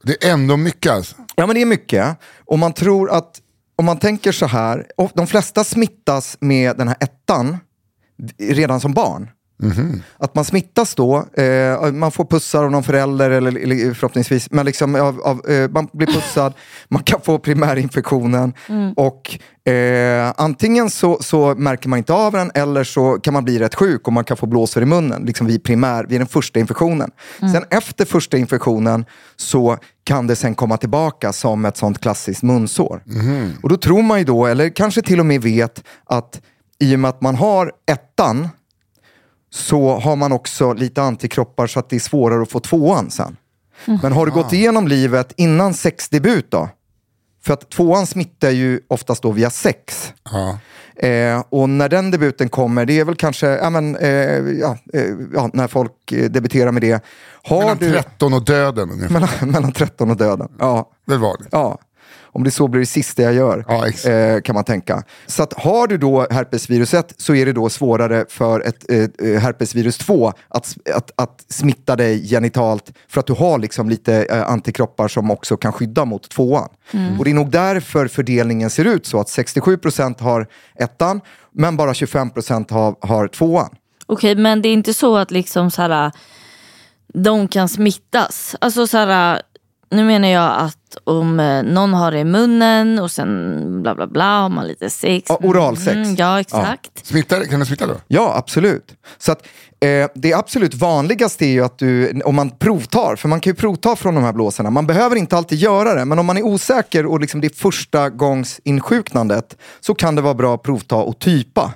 Det 0.04 0.24
är 0.24 0.32
ändå 0.32 0.56
mycket 0.56 0.92
alltså. 0.92 1.14
Ja 1.36 1.46
men 1.46 1.54
det 1.56 1.62
är 1.62 1.66
mycket. 1.66 2.16
Och 2.44 2.58
man 2.58 2.72
tror 2.72 3.10
att, 3.10 3.40
om 3.76 3.84
man 3.84 3.98
tänker 3.98 4.32
så 4.32 4.46
här, 4.46 4.86
de 5.14 5.26
flesta 5.26 5.64
smittas 5.64 6.36
med 6.40 6.76
den 6.76 6.88
här 6.88 6.96
ettan 7.00 7.58
redan 8.38 8.80
som 8.80 8.92
barn. 8.92 9.30
Att 10.18 10.34
man 10.34 10.44
smittas 10.44 10.94
då, 10.94 11.26
eh, 11.32 11.92
man 11.92 12.12
får 12.12 12.24
pussar 12.24 12.64
av 12.64 12.70
någon 12.70 12.82
förälder 12.82 13.30
eller, 13.30 13.58
eller 13.62 13.94
förhoppningsvis, 13.94 14.50
men 14.50 14.66
liksom 14.66 14.94
av, 14.94 15.20
av, 15.20 15.50
eh, 15.50 15.70
man 15.70 15.88
blir 15.92 16.06
pussad, 16.06 16.52
man 16.88 17.02
kan 17.02 17.20
få 17.20 17.38
primärinfektionen 17.38 18.52
och 18.96 19.38
eh, 19.72 20.32
antingen 20.36 20.90
så, 20.90 21.18
så 21.20 21.54
märker 21.54 21.88
man 21.88 21.98
inte 21.98 22.12
av 22.12 22.32
den 22.32 22.50
eller 22.54 22.84
så 22.84 23.18
kan 23.22 23.34
man 23.34 23.44
bli 23.44 23.58
rätt 23.58 23.74
sjuk 23.74 24.06
och 24.06 24.12
man 24.12 24.24
kan 24.24 24.36
få 24.36 24.46
blåsor 24.46 24.82
i 24.82 24.86
munnen 24.86 25.22
liksom 25.22 25.46
vid 25.46 25.64
primär, 25.64 26.04
vid 26.04 26.20
den 26.20 26.28
första 26.28 26.60
infektionen. 26.60 27.10
Sen 27.38 27.64
efter 27.70 28.04
första 28.04 28.36
infektionen 28.36 29.04
så 29.36 29.78
kan 30.04 30.26
det 30.26 30.36
sen 30.36 30.54
komma 30.54 30.76
tillbaka 30.76 31.32
som 31.32 31.64
ett 31.64 31.76
sånt 31.76 32.00
klassiskt 32.00 32.42
munsår. 32.42 33.02
Och 33.62 33.68
då 33.68 33.76
tror 33.76 34.02
man 34.02 34.18
ju 34.18 34.24
då, 34.24 34.46
eller 34.46 34.68
kanske 34.68 35.02
till 35.02 35.20
och 35.20 35.26
med 35.26 35.42
vet 35.42 35.84
att 36.04 36.40
i 36.78 36.94
och 36.94 36.98
med 36.98 37.08
att 37.08 37.20
man 37.20 37.34
har 37.34 37.72
ettan 37.86 38.48
så 39.50 39.98
har 39.98 40.16
man 40.16 40.32
också 40.32 40.72
lite 40.72 41.02
antikroppar 41.02 41.66
så 41.66 41.78
att 41.78 41.90
det 41.90 41.96
är 41.96 42.00
svårare 42.00 42.42
att 42.42 42.50
få 42.50 42.60
tvåan 42.60 43.10
sen. 43.10 43.36
Men 44.02 44.12
har 44.12 44.26
du 44.26 44.32
gått 44.32 44.52
igenom 44.52 44.88
livet 44.88 45.32
innan 45.36 45.74
sexdebut 45.74 46.50
då? 46.50 46.68
För 47.44 47.52
att 47.54 47.70
tvåan 47.70 48.06
smittar 48.06 48.50
ju 48.50 48.80
oftast 48.88 49.22
då 49.22 49.32
via 49.32 49.50
sex. 49.50 50.12
Ja. 50.30 50.58
Eh, 51.06 51.44
och 51.48 51.68
när 51.68 51.88
den 51.88 52.10
debuten 52.10 52.48
kommer, 52.48 52.86
det 52.86 53.00
är 53.00 53.04
väl 53.04 53.16
kanske 53.16 53.46
ja, 53.46 53.70
men, 53.70 53.96
eh, 53.96 54.10
ja, 54.60 54.78
eh, 54.92 55.04
ja, 55.34 55.50
när 55.52 55.68
folk 55.68 56.12
eh, 56.12 56.30
debuterar 56.30 56.72
med 56.72 56.82
det. 56.82 57.04
Har 57.42 57.58
Mellan 57.60 57.76
du, 57.76 57.90
13 57.90 58.34
och 58.34 58.44
döden 58.44 58.90
ungefär. 58.90 59.12
mellan, 59.12 59.30
mellan 59.40 59.72
13 59.72 60.10
och 60.10 60.16
döden. 60.16 60.48
Ja. 60.58 60.90
Det 61.06 61.16
var 61.16 61.36
det. 61.38 61.44
Ja, 61.50 61.78
om 62.36 62.44
det 62.44 62.50
så 62.50 62.68
blir 62.68 62.80
det 62.80 62.86
sista 62.86 63.22
jag 63.22 63.34
gör, 63.34 63.64
Ja, 63.68 64.10
eh, 64.10 64.40
kan 64.40 64.54
man 64.54 64.64
tänka. 64.64 65.02
Så 65.26 65.42
att 65.42 65.52
har 65.52 65.86
du 65.86 65.98
då 65.98 66.26
herpesvirus 66.30 66.94
1 66.94 67.14
så 67.16 67.34
är 67.34 67.46
det 67.46 67.52
då 67.52 67.68
svårare 67.68 68.24
för 68.28 68.60
ett 68.60 68.90
eh, 68.90 69.40
herpesvirus 69.40 69.98
2 69.98 70.32
att, 70.48 70.76
att, 70.94 71.10
att 71.16 71.44
smitta 71.48 71.96
dig 71.96 72.28
genitalt 72.28 72.92
för 73.08 73.20
att 73.20 73.26
du 73.26 73.32
har 73.32 73.58
liksom 73.58 73.88
lite 73.88 74.24
eh, 74.24 74.50
antikroppar 74.50 75.08
som 75.08 75.30
också 75.30 75.56
kan 75.56 75.72
skydda 75.72 76.04
mot 76.04 76.30
tvåan. 76.30 76.68
Och 77.18 77.24
det 77.24 77.30
är 77.30 77.34
nog 77.34 77.50
därför 77.50 78.08
fördelningen 78.08 78.70
ser 78.70 78.84
ut 78.84 79.06
så 79.06 79.20
att 79.20 79.26
67% 79.26 80.22
har 80.22 80.46
ettan 80.74 81.20
men 81.52 81.76
bara 81.76 81.92
25% 81.92 82.72
har, 82.72 82.96
har 83.00 83.28
tvåan. 83.28 83.70
Okej, 84.06 84.34
men 84.34 84.62
det 84.62 84.68
är 84.68 84.72
inte 84.72 84.94
så 84.94 85.16
att 85.16 85.30
liksom 85.30 85.70
så 85.70 85.82
här, 85.82 86.12
de 87.14 87.48
kan 87.48 87.68
smittas. 87.68 88.56
Alltså 88.60 88.86
så 88.86 88.96
här, 88.98 89.42
nu 89.90 90.04
menar 90.04 90.28
jag 90.28 90.56
att 90.58 90.96
om 91.04 91.40
eh, 91.40 91.62
någon 91.62 91.94
har 91.94 92.12
det 92.12 92.18
i 92.18 92.24
munnen 92.24 92.98
och 92.98 93.10
sen 93.10 93.82
bla 93.82 93.94
bla 93.94 94.06
bla 94.06 94.40
har 94.40 94.48
man 94.48 94.68
lite 94.68 94.90
sex. 94.90 95.26
Ja, 95.28 95.38
oralsex. 95.42 95.96
Mm, 95.96 96.14
ja, 96.14 96.40
exakt. 96.40 97.06
Smittar, 97.06 97.44
kan 97.44 97.60
det 97.60 97.66
smitta 97.66 97.86
då? 97.86 97.94
Ja, 98.08 98.34
absolut. 98.36 98.94
Så 99.18 99.32
att, 99.32 99.46
eh, 99.80 100.08
det 100.14 100.32
absolut 100.32 100.74
vanligaste 100.74 101.46
är 101.46 101.50
ju 101.50 101.64
att 101.64 101.78
du, 101.78 102.20
om 102.20 102.34
man 102.34 102.50
provtar, 102.50 103.16
för 103.16 103.28
man 103.28 103.40
kan 103.40 103.50
ju 103.50 103.54
provta 103.54 103.96
från 103.96 104.14
de 104.14 104.24
här 104.24 104.32
blåsorna. 104.32 104.70
Man 104.70 104.86
behöver 104.86 105.16
inte 105.16 105.36
alltid 105.36 105.58
göra 105.58 105.94
det, 105.94 106.04
men 106.04 106.18
om 106.18 106.26
man 106.26 106.36
är 106.36 106.42
osäker 106.42 107.06
och 107.06 107.20
liksom 107.20 107.40
det 107.40 107.46
är 107.46 107.54
första 107.56 108.10
gångs 108.10 108.60
insjuknandet 108.64 109.56
så 109.80 109.94
kan 109.94 110.14
det 110.14 110.22
vara 110.22 110.34
bra 110.34 110.54
att 110.54 110.62
provta 110.62 110.96
och 110.96 111.18
typa. 111.18 111.72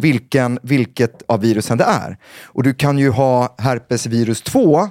Vilken, 0.00 0.58
vilket 0.62 1.22
av 1.28 1.40
virusen 1.40 1.78
det 1.78 1.84
är. 1.84 2.18
Och 2.44 2.62
du 2.62 2.74
kan 2.74 2.98
ju 2.98 3.10
ha 3.10 3.54
herpesvirus 3.58 4.42
2 4.42 4.88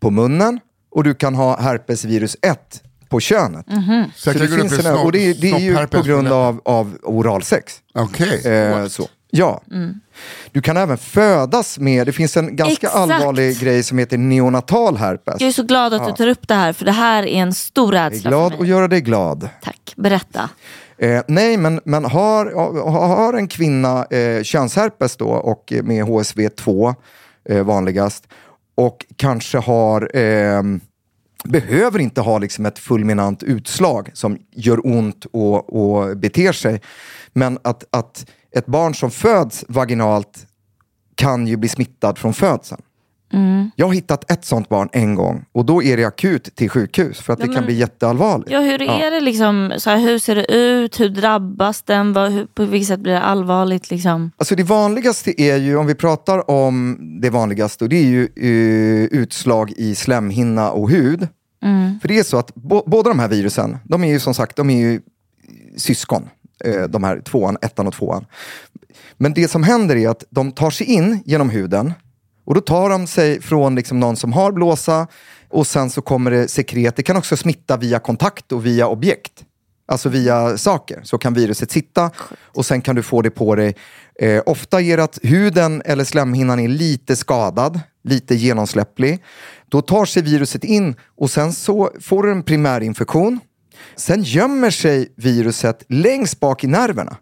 på 0.00 0.10
munnen 0.10 0.60
och 0.94 1.04
du 1.04 1.14
kan 1.14 1.34
ha 1.34 1.60
herpesvirus 1.60 2.36
1 2.42 2.82
på 3.08 3.20
könet. 3.20 3.66
Så 3.66 3.72
jag 3.72 4.10
Så 4.14 4.32
kan 4.32 4.40
det 4.40 4.56
finns 4.56 4.72
en, 4.72 4.78
snopp- 4.80 5.04
och 5.04 5.12
det, 5.12 5.18
är- 5.30 5.34
det 5.34 5.50
är 5.50 5.58
ju 5.58 5.86
på 5.86 6.02
grund 6.02 6.28
av, 6.28 6.60
av 6.64 6.96
oralsex. 7.02 7.78
Okej. 7.94 8.46
Eh, 8.52 8.86
så. 8.86 9.08
Ja. 9.30 9.62
Du 10.52 10.60
kan 10.62 10.76
även 10.76 10.98
födas 10.98 11.78
med, 11.78 12.06
det 12.06 12.12
finns 12.12 12.36
en 12.36 12.56
ganska 12.56 12.86
Exakt. 12.86 12.94
allvarlig 12.96 13.60
grej 13.60 13.82
som 13.82 13.98
heter 13.98 14.18
neonatal 14.18 14.96
herpes. 14.96 15.34
Jag 15.40 15.48
är 15.48 15.52
så 15.52 15.62
glad 15.62 15.94
att 15.94 16.06
du 16.06 16.12
tar 16.12 16.26
upp 16.28 16.48
det 16.48 16.54
här 16.54 16.72
för 16.72 16.84
det 16.84 16.92
här 16.92 17.22
är 17.22 17.26
en 17.42 17.54
stor 17.54 17.94
Jag 17.94 18.04
är 18.06 18.10
rädsla 18.10 18.30
glad 18.30 18.54
att 18.60 18.66
göra 18.66 18.88
dig 18.88 19.00
glad. 19.00 19.48
Tack, 19.62 19.92
berätta. 19.96 20.50
Eh, 20.98 21.22
nej, 21.28 21.56
men, 21.56 21.80
men 21.84 22.04
har, 22.04 22.46
har 23.16 23.34
en 23.34 23.48
kvinna 23.48 24.04
eh, 24.04 24.42
könsherpes 24.42 25.16
då 25.16 25.28
och 25.28 25.72
med 25.82 26.04
HSV2 26.04 26.94
eh, 27.48 27.62
vanligast 27.64 28.24
och 28.74 29.06
kanske 29.16 29.58
har 29.58 30.16
eh, 30.16 30.62
behöver 31.44 31.98
inte 31.98 32.20
ha 32.20 32.38
liksom 32.38 32.66
ett 32.66 32.78
fulminant 32.78 33.42
utslag 33.42 34.10
som 34.14 34.38
gör 34.50 34.86
ont 34.86 35.24
och, 35.24 35.74
och 35.76 36.16
beter 36.16 36.52
sig. 36.52 36.80
Men 37.32 37.58
att, 37.64 37.84
att 37.90 38.26
ett 38.50 38.66
barn 38.66 38.94
som 38.94 39.10
föds 39.10 39.64
vaginalt 39.68 40.46
kan 41.14 41.46
ju 41.46 41.56
bli 41.56 41.68
smittad 41.68 42.18
från 42.18 42.34
födseln. 42.34 42.82
Jag 43.76 43.86
har 43.86 43.94
hittat 43.94 44.30
ett 44.30 44.44
sånt 44.44 44.68
barn 44.68 44.88
en 44.92 45.14
gång 45.14 45.44
och 45.52 45.64
då 45.64 45.82
är 45.82 45.96
det 45.96 46.04
akut 46.04 46.56
till 46.56 46.70
sjukhus 46.70 47.20
för 47.20 47.32
att 47.32 47.40
Ja, 47.40 47.46
det 47.46 47.54
kan 47.54 47.64
bli 47.64 47.74
jätteallvarligt. 47.74 48.50
Ja, 48.50 48.60
hur 48.60 48.82
är 48.82 49.10
det 49.10 49.20
liksom? 49.20 49.72
Så 49.78 49.90
här, 49.90 49.98
hur 49.98 50.18
ser 50.18 50.34
det 50.34 50.52
ut? 50.54 51.00
Hur 51.00 51.08
drabbas 51.08 51.82
den? 51.82 52.12
Vad, 52.12 52.32
hur, 52.32 52.46
på 52.46 52.64
vilket 52.64 52.88
sätt 52.88 53.00
blir 53.00 53.12
det 53.12 53.20
allvarligt? 53.20 53.90
Liksom? 53.90 54.30
Alltså 54.36 54.54
det 54.54 54.62
vanligaste 54.62 55.42
är 55.42 55.56
ju, 55.56 55.76
om 55.76 55.86
vi 55.86 55.94
pratar 55.94 56.50
om 56.50 56.98
det 57.22 57.30
vanligaste, 57.30 57.84
och 57.84 57.88
det 57.88 57.96
är 57.96 58.06
ju 58.06 58.22
eh, 58.36 59.20
utslag 59.20 59.72
i 59.76 59.94
slemhinna 59.94 60.70
och 60.70 60.90
hud. 60.90 61.28
För 62.00 62.08
det 62.08 62.18
är 62.18 62.22
så 62.22 62.36
att 62.36 62.54
bo, 62.54 62.82
båda 62.86 63.08
de 63.08 63.18
här 63.18 63.28
virusen, 63.28 63.76
de 63.84 64.04
är 64.04 64.08
ju 64.08 64.20
som 64.20 64.34
sagt 64.34 64.56
de 64.56 64.70
är 64.70 64.78
ju 64.78 65.00
syskon. 65.76 66.28
Eh, 66.64 66.82
de 66.82 67.04
här 67.04 67.20
tvåan, 67.20 67.56
ettan 67.62 67.86
och 67.86 67.94
tvåan. 67.94 68.26
Men 69.16 69.34
det 69.34 69.48
som 69.48 69.62
händer 69.62 69.96
är 69.96 70.08
att 70.08 70.24
de 70.30 70.52
tar 70.52 70.70
sig 70.70 70.86
in 70.86 71.22
genom 71.24 71.50
huden 71.50 71.92
och 72.44 72.54
då 72.54 72.60
tar 72.60 72.90
de 72.90 73.06
sig 73.06 73.40
från 73.40 73.74
liksom 73.74 74.00
någon 74.00 74.16
som 74.16 74.32
har 74.32 74.52
blåsa 74.52 75.06
och 75.48 75.66
sen 75.66 75.90
så 75.90 76.02
kommer 76.02 76.30
det 76.30 76.48
sekret. 76.48 76.96
Det 76.96 77.02
kan 77.02 77.16
också 77.16 77.36
smitta 77.36 77.76
via 77.76 77.98
kontakt 77.98 78.52
och 78.52 78.66
via 78.66 78.88
objekt. 78.88 79.44
Alltså 79.86 80.08
via 80.08 80.58
saker. 80.58 81.00
Så 81.02 81.18
kan 81.18 81.34
viruset 81.34 81.70
sitta 81.70 82.10
och 82.42 82.66
sen 82.66 82.82
kan 82.82 82.96
du 82.96 83.02
få 83.02 83.22
det 83.22 83.30
på 83.30 83.54
dig. 83.54 83.76
Eh, 84.20 84.42
ofta 84.46 84.80
är 84.80 84.96
det 84.96 85.04
att 85.04 85.18
huden 85.22 85.82
eller 85.84 86.04
slemhinnan 86.04 86.60
är 86.60 86.68
lite 86.68 87.16
skadad, 87.16 87.80
lite 88.04 88.34
genomsläpplig. 88.34 89.22
Då 89.68 89.82
tar 89.82 90.04
sig 90.04 90.22
viruset 90.22 90.64
in 90.64 90.94
och 91.16 91.30
sen 91.30 91.52
så 91.52 91.90
får 92.00 92.22
du 92.22 92.32
en 92.32 92.42
primärinfektion. 92.42 93.40
Sen 93.96 94.22
gömmer 94.22 94.70
sig 94.70 95.12
viruset 95.16 95.84
längst 95.88 96.40
bak 96.40 96.64
i 96.64 96.66
nerverna. 96.66 97.16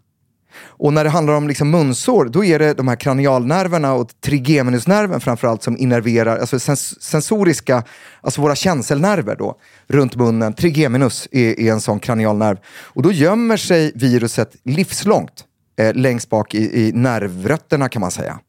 Och 0.55 0.93
när 0.93 1.03
det 1.03 1.09
handlar 1.09 1.33
om 1.33 1.47
liksom 1.47 1.69
munsår, 1.69 2.25
då 2.25 2.45
är 2.45 2.59
det 2.59 2.73
de 2.73 2.87
här 2.87 2.95
kranialnerverna 2.95 3.93
och 3.93 4.09
trigeminusnerven 4.21 5.19
framförallt 5.19 5.63
som 5.63 5.77
innerverar, 5.77 6.37
alltså 6.37 6.59
sens 6.59 7.03
sensoriska, 7.03 7.83
alltså 8.21 8.41
våra 8.41 8.55
känselnerver 8.55 9.35
då, 9.35 9.55
runt 9.87 10.15
munnen. 10.15 10.53
Trigeminus 10.53 11.27
är, 11.31 11.59
är 11.59 11.71
en 11.71 11.81
sån 11.81 11.99
kranialnerv. 11.99 12.57
Och 12.83 13.01
då 13.01 13.11
gömmer 13.11 13.57
sig 13.57 13.91
viruset 13.95 14.55
livslångt 14.63 15.43
eh, 15.79 15.93
längst 15.93 16.29
bak 16.29 16.55
i, 16.55 16.87
i 16.87 16.91
nervrötterna 16.91 17.89
kan 17.89 17.99
man 17.99 18.11
säga. 18.11 18.39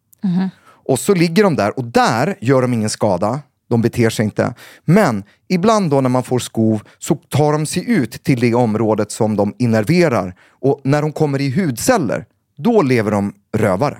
Och 0.86 0.98
så 0.98 1.14
ligger 1.14 1.42
de 1.42 1.56
där 1.56 1.78
och 1.78 1.84
där 1.84 2.36
gör 2.40 2.62
de 2.62 2.72
ingen 2.72 2.90
skada. 2.90 3.40
De 3.74 3.82
beter 3.82 4.10
sig 4.10 4.24
inte. 4.24 4.54
Men 4.84 5.24
ibland 5.48 5.90
då 5.90 6.00
när 6.00 6.08
man 6.08 6.22
får 6.22 6.38
skov 6.38 6.82
så 6.98 7.14
tar 7.14 7.52
de 7.52 7.66
sig 7.66 7.90
ut 7.90 8.24
till 8.24 8.40
det 8.40 8.54
området 8.54 9.10
som 9.10 9.36
de 9.36 9.54
innerverar. 9.58 10.34
Och 10.50 10.80
när 10.84 11.02
de 11.02 11.12
kommer 11.12 11.40
i 11.40 11.50
hudceller, 11.50 12.26
då 12.56 12.82
lever 12.82 13.10
de 13.10 13.34
rövare. 13.56 13.98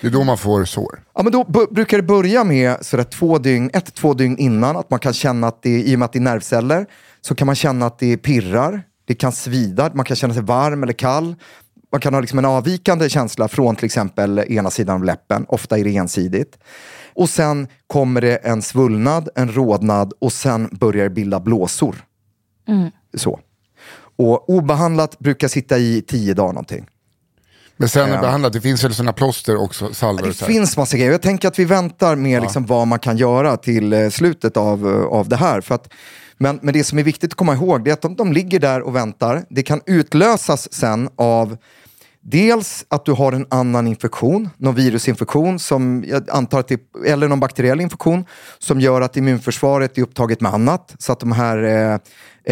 Det 0.00 0.06
är 0.06 0.10
då 0.10 0.24
man 0.24 0.38
får 0.38 0.64
sår. 0.64 1.02
Ja, 1.14 1.22
men 1.22 1.32
då 1.32 1.44
brukar 1.70 1.96
det 1.96 2.02
börja 2.02 2.44
med 2.44 2.86
sådär 2.86 3.04
två 3.04 3.38
dygn, 3.38 3.70
ett, 3.72 3.94
två 3.94 4.14
dygn 4.14 4.38
innan. 4.38 4.76
Att 4.76 4.90
man 4.90 5.00
kan 5.00 5.12
känna 5.12 5.46
att 5.46 5.62
det, 5.62 5.82
i 5.82 5.94
och 5.94 5.98
med 5.98 6.06
att 6.06 6.12
det 6.12 6.18
är 6.18 6.20
nervceller, 6.20 6.86
så 7.20 7.34
kan 7.34 7.46
man 7.46 7.54
känna 7.54 7.86
att 7.86 7.98
det 7.98 8.16
pirrar. 8.16 8.82
Det 9.04 9.14
kan 9.14 9.32
svida, 9.32 9.90
man 9.94 10.04
kan 10.04 10.16
känna 10.16 10.34
sig 10.34 10.42
varm 10.42 10.82
eller 10.82 10.92
kall. 10.92 11.34
Man 11.92 12.00
kan 12.00 12.14
ha 12.14 12.20
liksom 12.20 12.38
en 12.38 12.44
avvikande 12.44 13.08
känsla 13.08 13.48
från 13.48 13.76
till 13.76 13.84
exempel 13.84 14.38
ena 14.38 14.70
sidan 14.70 14.96
av 14.96 15.04
läppen. 15.04 15.44
Ofta 15.48 15.78
är 15.78 15.84
det 15.84 15.96
ensidigt. 15.96 16.58
Och 17.14 17.30
sen 17.30 17.68
kommer 17.86 18.20
det 18.20 18.36
en 18.36 18.62
svullnad, 18.62 19.28
en 19.34 19.52
rodnad 19.54 20.12
och 20.18 20.32
sen 20.32 20.68
börjar 20.72 21.04
det 21.04 21.10
bilda 21.10 21.40
blåsor. 21.40 22.04
Så. 23.14 23.40
Och 24.16 24.50
obehandlat 24.50 25.18
brukar 25.18 25.48
sitta 25.48 25.78
i 25.78 26.02
tio 26.02 26.34
dagar 26.34 26.52
någonting. 26.52 26.86
Men 27.76 27.88
sen 27.88 28.12
är 28.12 28.20
behandlat, 28.20 28.52
det 28.52 28.60
finns 28.60 28.84
väl 28.84 28.94
sådana 28.94 29.12
plåster 29.12 29.56
också, 29.56 29.94
salvor 29.94 30.22
Det 30.22 30.28
och 30.28 30.36
så 30.36 30.44
här. 30.44 30.52
finns 30.52 30.76
massa 30.76 30.96
grejer. 30.96 31.12
Jag 31.12 31.22
tänker 31.22 31.48
att 31.48 31.58
vi 31.58 31.64
väntar 31.64 32.16
med 32.16 32.42
liksom 32.42 32.66
vad 32.66 32.86
man 32.86 32.98
kan 32.98 33.16
göra 33.16 33.56
till 33.56 33.92
eh, 33.92 34.08
slutet 34.08 34.56
av, 34.56 34.88
eh, 34.88 35.04
av 35.04 35.28
det 35.28 35.36
här. 35.36 35.60
För 35.60 35.74
att, 35.74 35.92
men, 36.38 36.58
men 36.62 36.74
det 36.74 36.84
som 36.84 36.98
är 36.98 37.02
viktigt 37.02 37.32
att 37.32 37.36
komma 37.36 37.54
ihåg 37.54 37.84
det 37.84 37.90
är 37.90 37.92
att 37.92 38.02
de, 38.02 38.16
de 38.16 38.32
ligger 38.32 38.60
där 38.60 38.80
och 38.80 38.96
väntar. 38.96 39.44
Det 39.50 39.62
kan 39.62 39.80
utlösas 39.86 40.72
sen 40.72 41.08
av 41.16 41.56
dels 42.24 42.84
att 42.88 43.04
du 43.04 43.12
har 43.12 43.32
en 43.32 43.46
annan 43.50 43.86
infektion, 43.86 44.48
någon 44.56 44.74
virusinfektion, 44.74 45.58
som 45.58 46.04
jag 46.06 46.30
antar 46.30 46.60
att 46.60 46.68
det, 46.68 46.80
eller 47.06 47.28
någon 47.28 47.40
bakteriell 47.40 47.80
infektion, 47.80 48.24
som 48.58 48.80
gör 48.80 49.00
att 49.00 49.16
immunförsvaret 49.16 49.98
är 49.98 50.02
upptaget 50.02 50.40
med 50.40 50.54
annat. 50.54 50.94
Så 50.98 51.12
att 51.12 51.20
de 51.20 51.32
här 51.32 51.62
eh, 51.62 51.98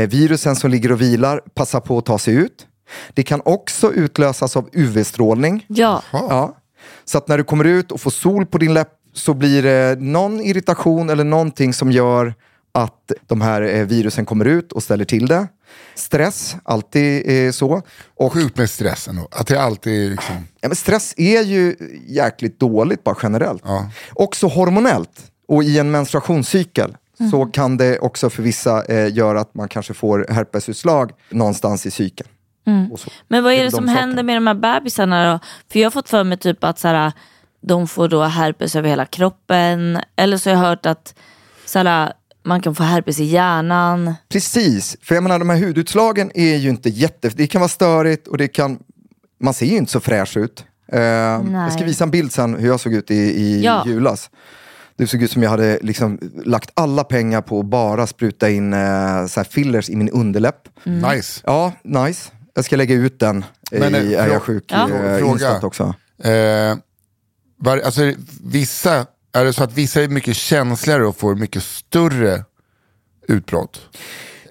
eh, 0.02 0.08
virusen 0.08 0.56
som 0.56 0.70
ligger 0.70 0.92
och 0.92 1.00
vilar 1.00 1.40
passar 1.54 1.80
på 1.80 1.98
att 1.98 2.06
ta 2.06 2.18
sig 2.18 2.34
ut. 2.34 2.66
Det 3.14 3.22
kan 3.22 3.42
också 3.44 3.92
utlösas 3.92 4.56
av 4.56 4.68
UV-strålning. 4.72 5.64
Ja, 5.68 6.02
Ja. 6.12 6.56
Så 7.04 7.18
att 7.18 7.28
när 7.28 7.38
du 7.38 7.44
kommer 7.44 7.64
ut 7.64 7.92
och 7.92 8.00
får 8.00 8.10
sol 8.10 8.46
på 8.46 8.58
din 8.58 8.74
läpp 8.74 8.92
så 9.14 9.34
blir 9.34 9.62
det 9.62 10.00
någon 10.00 10.40
irritation 10.40 11.10
eller 11.10 11.24
någonting 11.24 11.72
som 11.72 11.92
gör 11.92 12.34
att 12.72 13.12
de 13.26 13.40
här 13.40 13.62
eh, 13.62 13.84
virusen 13.86 14.26
kommer 14.26 14.44
ut 14.44 14.72
och 14.72 14.82
ställer 14.82 15.04
till 15.04 15.26
det. 15.26 15.48
Stress, 15.94 16.56
alltid 16.64 17.46
eh, 17.46 17.52
så. 17.52 17.82
Och 18.16 18.32
Sjukt 18.32 18.56
med 18.56 18.70
stressen 18.70 19.16
då. 19.16 19.28
Att 19.30 19.46
det 19.46 19.60
alltid 19.62 20.06
är 20.06 20.10
liksom... 20.10 20.34
ja, 20.60 20.68
men 20.68 20.76
stress 20.76 21.14
är 21.16 21.42
ju 21.42 21.76
jäkligt 22.06 22.60
dåligt 22.60 23.04
bara 23.04 23.16
generellt. 23.22 23.62
Ja. 23.64 23.90
Också 24.12 24.46
hormonellt 24.46 25.30
och 25.48 25.64
i 25.64 25.78
en 25.78 25.90
menstruationscykel 25.90 26.96
så 27.30 27.46
kan 27.46 27.76
det 27.76 27.98
också 27.98 28.30
för 28.30 28.42
vissa 28.42 28.84
eh, 28.84 29.14
göra 29.14 29.40
att 29.40 29.54
man 29.54 29.68
kanske 29.68 29.94
får 29.94 30.26
herpesutslag 30.30 31.10
någonstans 31.30 31.86
i 31.86 31.90
cykeln. 31.90 32.28
Så. 32.98 33.10
men 33.28 33.44
vad 33.44 33.52
är 33.52 33.56
Det 33.56 33.62
det 33.62 33.66
de 33.66 33.70
som 33.70 33.86
sakerna. 33.86 34.00
händer 34.00 34.22
med 34.22 34.36
de 34.36 34.46
här 34.46 34.54
bebisarna 34.54 35.32
då? 35.32 35.38
För 35.72 35.78
jag 35.80 35.86
har 35.86 35.90
fått 35.90 36.08
för 36.08 36.24
mig 36.24 36.38
typ 36.38 36.64
att 36.64 36.78
så 36.78 36.88
här, 36.88 37.12
de 37.60 37.88
får 37.88 38.08
då 38.08 38.22
herpes 38.22 38.76
över 38.76 38.88
hela 38.88 39.06
kroppen. 39.06 40.00
Eller 40.16 40.36
så 40.36 40.50
har 40.50 40.54
jag 40.56 40.60
hört 40.68 40.86
att 40.86 41.14
såhär, 41.66 42.12
man 42.44 42.60
kan 42.62 42.74
få 42.74 42.82
herpes 42.82 43.20
i 43.20 43.24
hjärnan. 43.24 44.14
Precis, 44.28 44.96
för 45.02 45.14
jag 45.14 45.22
menar 45.22 45.38
de 45.38 45.50
här 45.50 45.56
hudutslagen 45.58 46.30
är 46.34 46.56
ju 46.56 46.68
inte 46.70 46.88
jätte... 46.88 47.28
Det 47.28 47.46
kan 47.46 47.60
vara 47.60 47.68
störigt 47.68 48.28
och 48.28 48.38
det 48.38 48.48
kan... 48.48 48.78
Man 49.40 49.54
ser 49.54 49.66
ju 49.66 49.76
inte 49.76 49.92
så 49.92 50.00
fräsch 50.00 50.36
ut. 50.36 50.64
Eh, 50.92 51.00
jag 51.00 51.72
ska 51.72 51.84
visa 51.84 52.04
en 52.04 52.10
bild 52.10 52.32
sen 52.32 52.54
hur 52.54 52.66
jag 52.68 52.80
såg 52.80 52.94
ut 52.94 53.10
i, 53.10 53.14
i 53.14 53.64
Ja. 53.64 53.84
julas. 53.86 54.30
Det 54.96 55.06
såg 55.06 55.22
ut 55.22 55.30
som 55.30 55.42
jag 55.42 55.50
hade 55.50 55.78
liksom 55.82 56.18
lagt 56.44 56.70
alla 56.74 57.04
pengar 57.04 57.40
på 57.40 57.60
att 57.60 57.66
bara 57.66 58.06
spruta 58.06 58.50
in 58.50 58.72
eh, 58.72 59.26
så 59.26 59.40
här 59.40 59.44
fillers 59.50 59.90
i 59.90 59.96
min 59.96 60.08
underläpp. 60.10 60.68
Nice. 60.84 61.40
Ja, 61.46 61.72
nice. 61.84 62.30
Jag 62.54 62.64
ska 62.64 62.76
lägga 62.76 62.94
ut 62.94 63.18
den 63.20 63.44
Men, 63.70 63.94
i 63.94 64.12
eh, 64.12 64.24
Är 64.24 64.28
jag 64.28 64.42
sjuk 64.42 64.64
Ja. 64.66 64.88
Fråga. 64.88 65.18
instant 65.32 65.64
också. 65.64 65.94
Eh, 66.24 66.76
var, 67.58 67.78
alltså, 67.78 68.12
vissa, 68.44 69.06
är 69.32 69.44
det 69.44 69.52
så 69.52 69.64
att 69.64 69.72
vissa 69.72 70.02
är 70.02 70.08
mycket 70.08 70.36
känsligare 70.36 71.06
och 71.06 71.16
får 71.16 71.34
mycket 71.34 71.62
större 71.62 72.44
utbrott? 73.28 73.80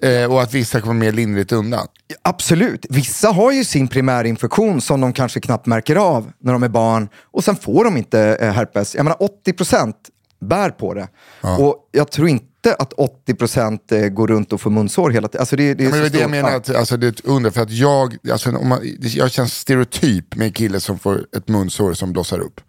Eh, 0.02 0.32
och 0.32 0.42
att 0.42 0.54
vissa 0.54 0.80
kommer 0.80 0.94
mer 0.94 1.12
lindrigt 1.12 1.52
undan? 1.52 1.86
Absolut. 2.22 2.86
Vissa 2.90 3.28
har 3.28 3.52
ju 3.52 3.64
sin 3.64 3.88
primärinfektion 3.88 4.80
som 4.80 5.00
de 5.00 5.12
kanske 5.12 5.40
knappt 5.40 5.66
märker 5.66 5.96
av 5.96 6.32
när 6.38 6.52
de 6.52 6.62
är 6.62 6.68
barn 6.68 7.08
och 7.20 7.44
sen 7.44 7.56
får 7.56 7.84
de 7.84 7.96
inte 7.96 8.20
eh, 8.40 8.52
herpes. 8.52 8.94
Jag 8.94 9.04
menar 9.04 9.18
80% 9.46 9.94
bär 10.40 10.70
på 10.70 10.94
det. 10.94 11.08
Och 11.40 11.88
jag 11.92 12.10
tror 12.10 12.28
inte 12.28 12.74
att 12.78 12.92
80% 12.92 13.78
eh, 13.92 14.08
går 14.08 14.26
runt 14.26 14.52
och 14.52 14.60
får 14.60 14.70
munsår 14.70 15.10
hela 15.10 15.28
tiden. 15.28 15.40
Alltså 15.40 15.56
det, 15.56 15.74
det 15.74 15.84
är 15.84 15.90
Men 15.90 16.02
det 16.02 16.08
det 16.08 16.18
jag 16.18 16.30
menar, 16.30 16.50
ja. 16.50 16.56
att, 16.56 16.74
alltså, 16.74 16.96
det 16.96 17.06
är 17.06 17.10
ett 17.10 17.24
under. 17.24 17.50
För 17.50 17.62
att 17.62 17.70
jag, 17.70 18.16
alltså, 18.32 18.56
om 18.56 18.68
man, 18.68 18.80
jag 19.00 19.30
känns 19.30 19.54
stereotyp 19.54 20.36
med 20.36 20.46
en 20.46 20.52
kille 20.52 20.80
som 20.80 20.98
får 20.98 21.26
ett 21.36 21.48
munsår 21.48 21.94
som 21.94 22.12
blossar 22.12 22.38
upp. 22.38 22.60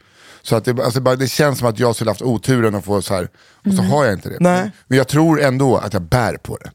Så 0.44 0.56
att 0.56 0.66
det, 0.66 0.84
alltså, 0.84 1.02
bara, 1.02 1.16
det 1.16 1.28
känns 1.28 1.60
som 1.60 1.68
att 1.68 1.80
jag 1.80 1.96
skulle 1.96 2.10
haft 2.12 2.22
oturen 2.22 2.76
att 2.76 2.86
få 2.86 3.02
så 3.02 3.14
här, 3.14 3.30
och 3.68 3.74
så 3.74 3.82
har 3.82 4.06
jag 4.06 4.14
inte 4.14 4.30
det. 4.30 4.38
Nej. 4.40 4.72
Men 4.88 4.98
jag 4.98 5.08
tror 5.08 5.42
ändå 5.42 5.78
att 5.78 5.94
jag 5.94 6.02
bär 6.02 6.38
på 6.38 6.58
det. 6.58 6.72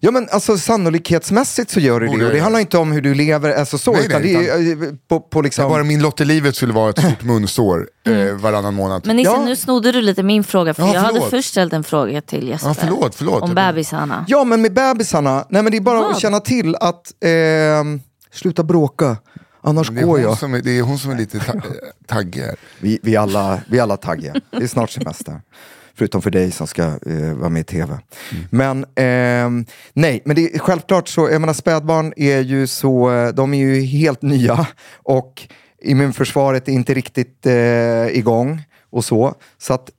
Ja 0.00 0.10
men 0.10 0.28
alltså 0.30 0.58
sannolikhetsmässigt 0.58 1.70
så 1.70 1.80
gör 1.80 2.00
du 2.00 2.06
det. 2.06 2.26
Och 2.26 2.32
det 2.32 2.38
handlar 2.40 2.60
inte 2.60 2.78
om 2.78 2.92
hur 2.92 3.00
du 3.00 3.14
lever, 3.14 3.52
alltså 3.54 3.78
så. 3.78 3.92
Nej, 3.92 4.06
utan 4.06 4.22
nej, 4.22 4.34
det 4.34 4.48
är 4.48 4.82
eh, 4.86 4.92
på, 5.08 5.20
på 5.20 5.40
liksom... 5.42 5.68
Bara 5.68 5.84
min 5.84 6.02
lott 6.02 6.20
i 6.20 6.24
livet 6.24 6.56
skulle 6.56 6.72
vara 6.72 6.90
ett 6.90 6.98
stort 6.98 7.22
munsår 7.22 7.88
eh, 8.06 8.34
varannan 8.34 8.74
månad. 8.74 9.06
Men 9.06 9.16
Nisse, 9.16 9.30
Ja. 9.30 9.44
nu 9.44 9.56
snodde 9.56 9.92
du 9.92 10.02
lite 10.02 10.22
min 10.22 10.44
fråga. 10.44 10.74
För 10.74 10.82
Ja, 10.82 10.94
jag 10.94 11.00
hade 11.00 11.20
först 11.20 11.48
ställt 11.48 11.72
en 11.72 11.84
fråga 11.84 12.20
till 12.20 12.48
Jesper. 12.48 12.68
Ja, 12.68 12.74
förlåt, 12.74 13.14
förlåt. 13.14 13.42
Om 13.42 13.54
bebisarna. 13.54 14.24
Ja, 14.28 14.44
men 14.44 14.62
med 14.62 14.72
bebisarna, 14.74 15.44
nej 15.48 15.62
men 15.62 15.72
det 15.72 15.78
är 15.78 15.80
bara 15.80 16.00
Vad? 16.00 16.10
att 16.10 16.20
känna 16.20 16.40
till 16.40 16.76
att 16.76 17.12
ehm, 17.24 18.00
sluta 18.32 18.62
bråka, 18.62 19.16
annars 19.62 19.88
det, 19.90 20.02
går 20.02 20.20
jag. 20.20 20.38
som 20.38 20.54
är, 20.54 20.62
det 20.62 20.78
är 20.78 20.82
hon 20.82 20.98
som 20.98 21.10
är 21.10 21.16
lite 21.16 21.38
ta- 21.40 21.52
eh, 21.52 21.62
taggig 22.06 22.40
här. 22.40 22.56
Vi, 22.80 22.98
vi, 23.02 23.16
alla, 23.16 23.60
vi 23.68 23.80
alla 23.80 23.96
taggiga. 23.96 24.34
Det 24.50 24.62
är 24.62 24.66
snart 24.66 24.90
semester. 24.90 25.40
Förutom 25.94 26.22
för 26.22 26.30
dig 26.30 26.50
som 26.50 26.66
ska 26.66 26.82
eh, 26.82 27.32
vara 27.34 27.48
med 27.48 27.60
i 27.60 27.64
tv. 27.64 27.98
Men 28.50 28.86
ehm, 28.94 29.64
nej, 29.92 30.22
men 30.24 30.36
det 30.36 30.54
är 30.54 30.58
självklart 30.58 31.08
så, 31.08 31.30
jag 31.30 31.40
menar 31.40 31.52
spädbarn 31.52 32.12
är 32.16 32.40
ju 32.40 32.66
så, 32.66 33.10
eh, 33.12 33.28
de 33.28 33.54
är 33.54 33.58
ju 33.58 33.80
helt 33.80 34.22
nya 34.22 34.66
och 34.94 35.42
immunförsvaret 35.82 36.68
är 36.68 36.72
inte 36.72 36.94
riktigt 36.94 37.46
eh, 37.46 38.06
igång 38.06 38.62
och 38.90 39.04
så. 39.04 39.34
Så 39.58 39.74
att 39.74 39.90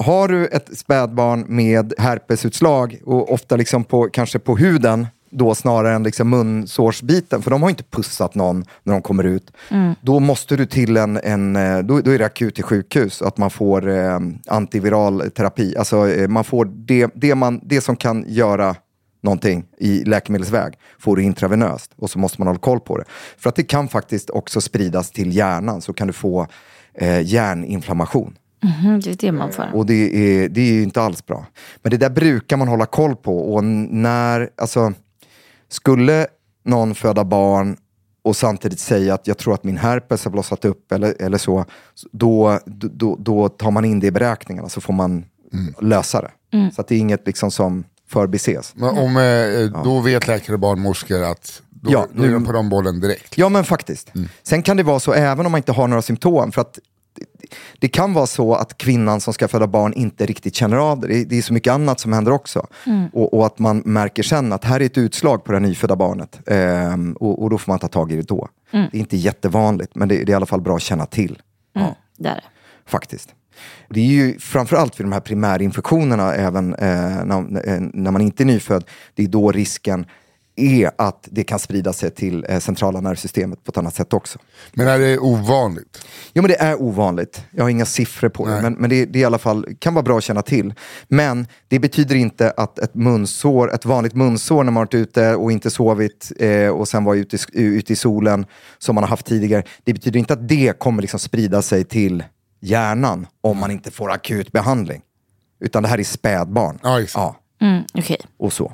har 0.00 0.28
du 0.28 0.46
ett 0.46 0.78
spädbarn 0.78 1.44
med 1.48 1.94
herpesutslag 1.98 3.00
och 3.04 3.32
ofta 3.32 3.56
liksom 3.56 3.84
på, 3.84 4.08
kanske 4.12 4.38
på 4.38 4.56
huden 4.56 5.06
då 5.34 5.54
snarare 5.54 5.94
än 5.94 6.02
liksom 6.02 6.30
munsårsbiten, 6.30 7.42
för 7.42 7.50
de 7.50 7.62
har 7.62 7.70
inte 7.70 7.84
pussat 7.84 8.34
någon 8.34 8.64
när 8.82 8.92
de 8.92 9.02
kommer 9.02 9.24
ut. 9.24 9.52
Då 10.00 10.20
måste 10.20 10.56
du 10.56 10.66
till 10.66 10.96
en, 10.96 11.16
en 11.16 11.56
eh, 11.56 11.78
då, 11.78 12.00
då 12.00 12.10
är 12.10 12.18
det 12.18 12.26
akut 12.26 12.54
till 12.54 12.64
sjukhus, 12.64 13.22
att 13.22 13.38
man 13.38 13.50
får 13.50 13.88
eh, 13.88 14.18
antiviral 14.46 15.30
terapi. 15.30 15.76
Alltså 15.76 16.08
eh, 16.08 16.28
man 16.28 16.44
får 16.44 16.64
det, 16.64 17.10
det, 17.14 17.34
man, 17.34 17.60
det 17.62 17.80
som 17.80 17.96
kan 17.96 18.24
göra 18.28 18.76
någonting 19.22 19.64
i 19.78 20.04
läkemedelsväg 20.04 20.74
får 20.98 21.16
du 21.16 21.22
intravenöst 21.22 21.90
och 21.96 22.10
så 22.10 22.18
måste 22.18 22.40
man 22.40 22.48
hålla 22.48 22.58
koll 22.60 22.80
på 22.80 22.98
det. 22.98 23.04
För 23.38 23.48
att 23.48 23.56
det 23.56 23.62
kan 23.62 23.88
faktiskt 23.88 24.30
också 24.30 24.60
spridas 24.60 25.10
till 25.10 25.36
hjärnan, 25.36 25.80
så 25.80 25.92
kan 25.92 26.06
du 26.06 26.12
få 26.12 26.46
eh, 26.94 27.20
hjärninflammation. 27.20 28.36
Mhm, 28.64 29.00
det 29.00 29.10
är 29.10 29.14
det 29.14 29.32
man 29.32 29.52
får. 29.52 29.74
Och 29.74 29.86
det 29.86 29.94
är, 29.94 30.48
det 30.48 30.60
är 30.60 30.72
ju 30.72 30.82
inte 30.82 31.02
alls 31.02 31.26
bra. 31.26 31.46
Men 31.82 31.90
det 31.90 31.96
där 31.96 32.10
brukar 32.10 32.56
man 32.56 32.68
hålla 32.68 32.86
koll 32.86 33.16
på. 33.16 33.54
Och 33.54 33.64
när, 33.64 34.50
alltså, 34.56 34.92
skulle 35.74 36.26
någon 36.64 36.94
föda 36.94 37.24
barn 37.24 37.76
och 38.24 38.36
samtidigt 38.36 38.78
säga 38.80 39.14
att 39.14 39.26
jag 39.26 39.38
tror 39.38 39.54
att 39.54 39.64
min 39.64 39.76
herpes 39.76 40.24
har 40.24 40.30
blossat 40.30 40.64
upp 40.64 40.92
eller, 40.92 41.22
eller 41.22 41.38
så, 41.38 41.64
då, 42.12 42.58
då, 42.66 43.16
då 43.20 43.48
tar 43.48 43.70
man 43.70 43.84
in 43.84 44.00
det 44.00 44.06
i 44.06 44.10
beräkningarna 44.10 44.68
så 44.68 44.80
får 44.80 44.92
man 44.92 45.24
lösa 45.80 46.20
det. 46.22 46.30
Så 46.74 46.80
att 46.80 46.88
det 46.88 46.94
är 46.94 46.98
inget 46.98 47.26
liksom 47.26 47.50
som 47.50 47.84
förbises. 48.08 48.72
Men 48.76 48.98
om, 48.98 49.16
eh, 49.16 49.82
då 49.84 50.00
vet 50.00 50.26
läkare 50.26 50.54
och 50.54 50.60
barnmorskor 50.60 51.22
att 51.22 51.62
då, 51.70 51.92
Ja, 51.92 52.06
då 52.12 52.22
är 52.22 52.26
nu- 52.26 52.32
de 52.34 52.44
på 52.44 52.52
de 52.52 52.68
bollen 52.68 53.00
direkt. 53.00 53.38
Ja 53.38 53.48
men 53.48 53.64
faktiskt. 53.64 54.12
Sen 54.42 54.62
kan 54.62 54.76
det 54.76 54.82
vara 54.82 55.00
så 55.00 55.12
även 55.12 55.46
om 55.46 55.52
man 55.52 55.58
inte 55.58 55.72
har 55.72 55.88
några 55.88 56.02
symptom. 56.02 56.52
För 56.52 56.60
att 56.60 56.78
det- 57.14 57.24
det 57.78 57.88
kan 57.88 58.12
vara 58.12 58.26
så 58.26 58.54
att 58.54 58.78
kvinnan 58.78 59.20
som 59.20 59.34
ska 59.34 59.48
föda 59.48 59.66
barn 59.66 59.92
inte 59.92 60.26
riktigt 60.26 60.54
känner 60.54 60.76
av 60.76 61.00
det. 61.00 61.06
Det 61.08 61.20
är, 61.20 61.24
det 61.24 61.42
så 61.42 61.52
mycket 61.52 61.72
annat 61.72 62.00
som 62.00 62.12
händer 62.12 62.32
också. 62.32 62.66
Och, 63.12 63.34
och 63.34 63.46
att 63.46 63.58
man 63.58 63.78
märker 63.84 64.22
sen 64.22 64.52
att 64.52 64.64
här 64.64 64.80
är 64.80 64.84
ett 64.86 64.98
utslag 64.98 65.44
på 65.44 65.52
det 65.52 65.60
nyfödda 65.60 65.96
barnet. 65.96 66.40
Ehm, 66.46 67.12
och, 67.12 67.42
och 67.42 67.50
då 67.50 67.58
får 67.58 67.72
man 67.72 67.78
ta 67.78 67.88
tag 67.88 68.12
i 68.12 68.16
det 68.16 68.22
då. 68.28 68.48
Det 68.70 68.78
är 68.78 69.00
inte 69.00 69.16
jättevanligt 69.16 69.94
men 69.94 70.08
det, 70.08 70.14
det 70.16 70.22
är 70.22 70.30
i 70.30 70.34
alla 70.34 70.46
fall 70.46 70.60
bra 70.60 70.76
att 70.76 70.82
känna 70.82 71.06
till. 71.06 71.42
Ja, 71.72 71.96
Där. 72.18 72.30
är 72.30 72.34
det. 72.34 72.42
faktiskt. 72.90 73.34
Det 73.90 74.00
är 74.00 74.04
ju 74.04 74.38
framförallt 74.38 75.00
vid 75.00 75.04
de 75.06 75.12
här 75.12 75.20
primärinfektionerna, 75.20 76.34
även 76.34 76.74
eh, 76.74 77.24
när, 77.24 77.68
eh, 77.68 77.80
när 77.92 78.10
man 78.10 78.20
inte 78.20 78.42
är 78.42 78.44
nyfödd, 78.44 78.84
det 79.14 79.22
är 79.22 79.28
då 79.28 79.52
risken 79.52 80.06
är 80.56 80.90
att 80.98 81.28
det 81.30 81.44
kan 81.44 81.58
sprida 81.58 81.92
sig 81.92 82.10
till 82.10 82.46
eh, 82.48 82.58
centrala 82.58 83.00
nervsystemet 83.00 83.64
på 83.64 83.70
ett 83.70 83.76
annat 83.76 83.94
sätt 83.94 84.12
också. 84.12 84.38
Men 84.72 84.88
är 84.88 84.98
det 84.98 85.18
ovanligt? 85.18 86.06
Jo 86.32 86.42
men 86.42 86.48
det 86.48 86.60
är 86.60 86.82
ovanligt. 86.82 87.44
Jag 87.50 87.64
har 87.64 87.68
inga 87.70 87.84
siffror 87.86 88.28
på 88.28 88.46
det. 88.46 88.52
Nej. 88.52 88.62
Men, 88.62 88.72
men 88.74 88.90
det, 88.90 89.04
det 89.04 89.18
är 89.18 89.20
i 89.20 89.24
alla 89.24 89.38
fall, 89.38 89.66
kan 89.78 89.94
vara 89.94 90.02
bra 90.02 90.18
att 90.18 90.24
känna 90.24 90.42
till. 90.42 90.74
Men 91.08 91.46
det 91.68 91.78
betyder 91.78 92.14
inte 92.14 92.50
att 92.50 92.78
ett 92.78 92.94
munsår, 92.94 93.74
ett 93.74 93.84
vanligt 93.84 94.14
munsår 94.14 94.64
när 94.64 94.72
man 94.72 94.80
varit 94.80 94.94
ute 94.94 95.34
och 95.34 95.52
inte 95.52 95.70
sovit 95.70 96.32
eh, 96.38 96.68
och 96.68 96.88
sen 96.88 97.04
var 97.04 97.14
ute 97.14 97.36
i, 97.36 97.40
ute 97.52 97.92
i 97.92 97.96
solen 97.96 98.46
som 98.78 98.94
man 98.94 99.04
har 99.04 99.08
haft 99.08 99.26
tidigare. 99.26 99.62
Det 99.84 99.92
betyder 99.92 100.18
inte 100.20 100.32
att 100.32 100.48
det 100.48 100.78
kommer 100.78 101.02
liksom 101.02 101.20
sprida 101.20 101.62
sig 101.62 101.84
till 101.84 102.24
hjärnan 102.60 103.26
om 103.40 103.58
man 103.58 103.70
inte 103.70 103.90
får 103.90 104.10
akut 104.12 104.52
behandling. 104.52 105.02
Utan 105.60 105.82
det 105.82 105.88
här 105.88 105.98
är 106.00 106.04
spädbarn. 106.04 106.78
Ja, 106.82 107.00
exakt. 107.00 107.14
ja, 107.14 107.66
Mm, 107.66 107.82
Okej. 107.94 108.20
och 108.38 108.52
så. 108.52 108.72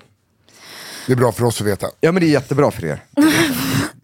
Det 1.07 1.13
är 1.13 1.17
bra 1.17 1.33
för 1.33 1.45
oss 1.45 1.61
att 1.61 1.67
veta. 1.67 1.87
Ja 2.01 2.13
men 2.13 2.21
det 2.23 2.27
är 2.27 2.31
jättebra 2.31 2.71
för 2.71 2.85
er. 2.85 3.05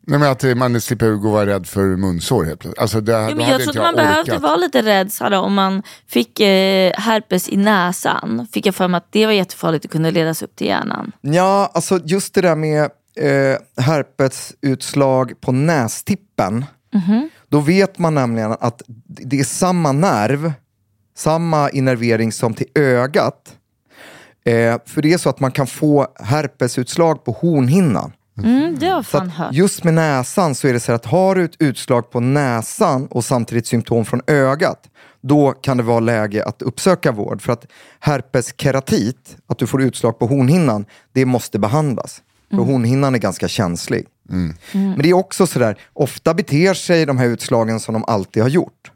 Nej, 0.09 0.19
men 0.19 0.31
att 0.31 0.57
man 0.57 0.81
slipper 0.81 1.11
gå 1.11 1.29
och 1.29 1.35
vara 1.35 1.47
rädd 1.47 1.67
för 1.67 1.85
munsår 1.97 2.45
helt 2.45 2.61
plötsligt. 2.61 2.81
Alltså, 2.81 3.01
det, 3.01 3.13
Ja, 3.13 3.31
då 3.31 3.37
men 3.37 3.49
jag 3.49 3.61
inte 3.61 3.65
trodde 3.65 3.81
man 3.81 3.95
behövde 3.95 4.39
vara 4.39 4.57
lite 4.57 4.83
rädd 4.83 5.13
Sara, 5.13 5.41
om 5.41 5.55
man 5.55 5.83
fick 6.09 6.41
eh, 6.41 6.93
herpes 6.97 7.49
i 7.49 7.57
näsan. 7.57 8.47
Fick 8.53 8.67
jag 8.67 8.75
för 8.75 8.89
mig 8.89 8.99
att 8.99 9.13
det 9.13 9.27
var 9.27 9.33
jättefarligt 9.33 9.85
och 9.85 9.91
kunde 9.91 10.11
ledas 10.11 10.43
upp 10.43 10.57
till 10.57 10.67
hjärnan. 10.67 11.13
Ja, 11.21 11.71
alltså 11.75 12.01
just 12.05 12.35
det 12.35 12.41
där 12.41 12.57
med 12.57 12.83
eh, 13.21 13.85
herpesutslag 13.85 15.41
på 15.41 15.53
nästippen. 15.53 16.65
Då 17.49 17.61
vet 17.61 17.99
man 17.99 18.15
nämligen 18.15 18.57
att 18.61 18.83
det 19.07 19.41
är 19.41 19.45
samma 19.45 19.93
nerv, 19.93 20.53
samma 21.17 21.71
innervering 21.71 22.33
som 22.33 22.55
till 22.55 22.67
ögat. 22.75 23.55
Eh, 24.47 24.79
för 24.87 25.03
det 25.03 25.13
är 25.13 25.19
så 25.19 25.29
att 25.29 25.41
man 25.41 25.51
kan 25.51 25.67
få 25.67 26.07
herpesutslag 26.21 27.25
på 27.25 27.33
hornhinnan. 27.33 28.13
Mm, 28.43 28.79
det 28.79 28.87
har 28.87 29.03
fan 29.03 29.31
hört. 29.31 29.53
just 29.53 29.85
med 29.85 29.95
näsan 29.95 30.55
så 30.55 30.69
är 30.69 30.73
det 30.73 30.81
så 30.81 30.93
att 30.93 31.07
har 31.07 31.35
du 31.35 31.45
ett 31.45 31.57
utslag 31.59 32.11
på 32.11 32.21
näsan 32.21 33.07
och 33.07 33.25
samtidigt 33.25 33.67
symptom 33.67 34.05
från 34.05 34.21
ögat, 34.27 34.89
då 35.21 35.53
kan 35.53 35.77
det 35.77 35.83
vara 35.83 36.01
läge 36.01 36.45
att 36.45 36.63
uppsöka 36.63 37.13
vård. 37.13 37.43
För 37.43 37.53
att 37.53 37.67
herpeskeratit, 38.01 39.37
att 39.47 39.59
du 39.59 39.67
får 39.67 39.83
utslag 39.83 40.19
på 40.19 40.27
hornhinnan, 40.27 40.85
det 41.13 41.25
måste 41.25 41.59
behandlas. 41.59 42.23
För 42.51 42.57
hornhinnan 42.57 43.15
är 43.15 43.19
ganska 43.19 43.49
känslig. 43.49 44.07
Men 44.73 44.99
det 45.03 45.09
är 45.09 45.15
också 45.15 45.47
sådär, 45.47 45.79
ofta 45.93 46.35
beter 46.35 46.75
sig 46.75 47.07
de 47.07 47.19
här 47.19 47.27
utslagen 47.27 47.81
som 47.81 47.93
de 47.93 48.05
alltid 48.05 48.43
har 48.43 48.51
gjort. 48.51 48.91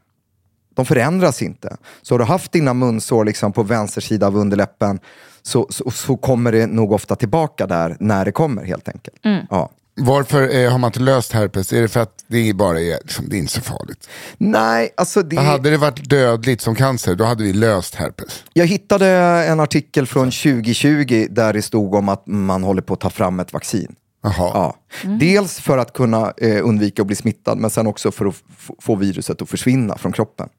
De 0.75 0.85
förändras 0.85 1.41
inte. 1.41 1.77
Så 2.01 2.13
har 2.13 2.19
du 2.19 2.25
haft 2.25 2.51
dina 2.51 2.73
munsår 2.73 3.25
liksom 3.25 3.53
på 3.53 3.63
vänster 3.63 4.01
sida 4.01 4.27
av 4.27 4.37
underläppen 4.37 4.99
så, 5.43 5.67
så, 5.69 5.91
så 5.91 6.17
kommer 6.17 6.51
det 6.51 6.67
nog 6.67 6.91
ofta 6.91 7.15
tillbaka 7.15 7.67
där 7.67 7.97
när 7.99 8.25
det 8.25 8.31
kommer 8.31 8.65
helt 8.65 8.87
enkelt. 8.87 9.15
Ja. 9.49 9.69
Varför 9.95 10.55
eh, 10.55 10.71
har 10.71 10.77
man 10.77 10.87
inte 10.87 10.99
löst 10.99 11.31
herpes? 11.31 11.73
Är 11.73 11.81
det 11.81 11.87
för 11.87 11.99
att 11.99 12.23
det 12.27 12.53
bara 12.53 12.81
är, 12.81 12.97
liksom, 13.01 13.29
det 13.29 13.35
är 13.35 13.39
inte 13.39 13.51
så 13.51 13.61
farligt? 13.61 14.09
Nej, 14.37 14.89
alltså 14.97 15.21
det... 15.21 15.35
Hade 15.35 15.69
det 15.69 15.77
varit 15.77 16.09
dödligt 16.09 16.61
som 16.61 16.75
cancer, 16.75 17.15
då 17.15 17.23
hade 17.23 17.43
vi 17.43 17.53
löst 17.53 17.95
herpes. 17.95 18.43
Jag 18.53 18.65
hittade 18.65 19.07
en 19.47 19.59
artikel 19.59 20.07
från 20.07 20.31
2020 20.31 21.27
där 21.29 21.53
det 21.53 21.61
stod 21.61 21.95
om 21.95 22.09
att 22.09 22.27
man 22.27 22.63
håller 22.63 22.81
på 22.81 22.93
att 22.93 22.99
ta 22.99 23.09
fram 23.09 23.39
ett 23.39 23.53
vaccin. 23.53 23.95
Jaha. 24.23 24.51
Ja. 24.53 24.75
Dels 25.19 25.59
för 25.59 25.77
att 25.77 25.93
kunna 25.93 26.33
eh, 26.37 26.67
undvika 26.67 27.01
att 27.01 27.07
bli 27.07 27.15
smittad, 27.15 27.57
men 27.57 27.69
sen 27.69 27.87
också 27.87 28.11
för 28.11 28.25
att 28.25 28.35
få 28.79 28.95
viruset 28.95 29.41
att 29.41 29.49
försvinna 29.49 29.97
från 29.97 30.11
kroppen. 30.11 30.49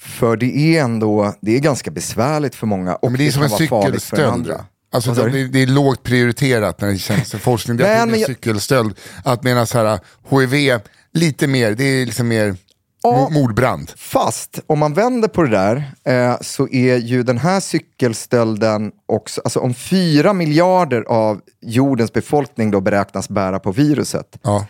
För 0.00 0.36
det 0.36 0.76
är 0.76 0.82
ändå, 0.82 1.34
det 1.40 1.56
är 1.56 1.60
ganska 1.60 1.90
besvärligt 1.90 2.54
för 2.54 2.66
många 2.66 2.94
och 2.94 3.10
Men 3.12 3.18
det 3.18 3.26
är 3.26 3.30
som 3.30 3.42
en 3.42 3.48
kan 3.48 3.58
vara 3.58 3.82
farligt 3.82 4.02
för 4.02 4.16
den 4.16 4.30
andra. 4.30 4.64
Alltså, 4.92 5.14
sa 5.14 5.24
du? 5.24 5.30
det, 5.30 5.48
det 5.48 5.62
är 5.62 5.66
lågt 5.66 6.02
prioriterat 6.02 6.80
när 6.80 6.88
det 6.88 6.98
känns 6.98 7.30
för 7.30 7.38
forskning. 7.38 7.76
Det 7.76 7.88
är 7.88 8.06
men 8.06 8.14
en 8.14 8.26
cykelstöld. 8.26 8.94
Att 9.24 9.42
medan 9.42 9.66
så 9.66 9.78
här, 9.78 10.00
HIV, 10.30 10.80
lite 11.12 11.46
mer, 11.46 11.74
det 11.74 11.84
är 11.84 12.06
liksom 12.06 12.28
mer 12.28 12.56
mo- 13.04 13.30
mordbrand. 13.30 13.92
Fast 13.96 14.60
om 14.66 14.78
man 14.78 14.94
vänder 14.94 15.28
på 15.28 15.42
det 15.42 15.50
där 15.50 15.92
eh, 16.04 16.36
så 16.40 16.68
är 16.68 16.96
ju 16.96 17.22
den 17.22 17.38
här 17.38 17.60
cykelstölden 17.60 18.92
också, 19.06 19.40
alltså 19.44 19.60
om 19.60 19.74
fyra 19.74 20.32
miljarder 20.32 21.02
av 21.02 21.40
jordens 21.60 22.12
befolkning 22.12 22.70
då 22.70 22.80
beräknas 22.80 23.28
bära 23.28 23.58
på 23.58 23.72
viruset. 23.72 24.38
Ja. 24.42 24.66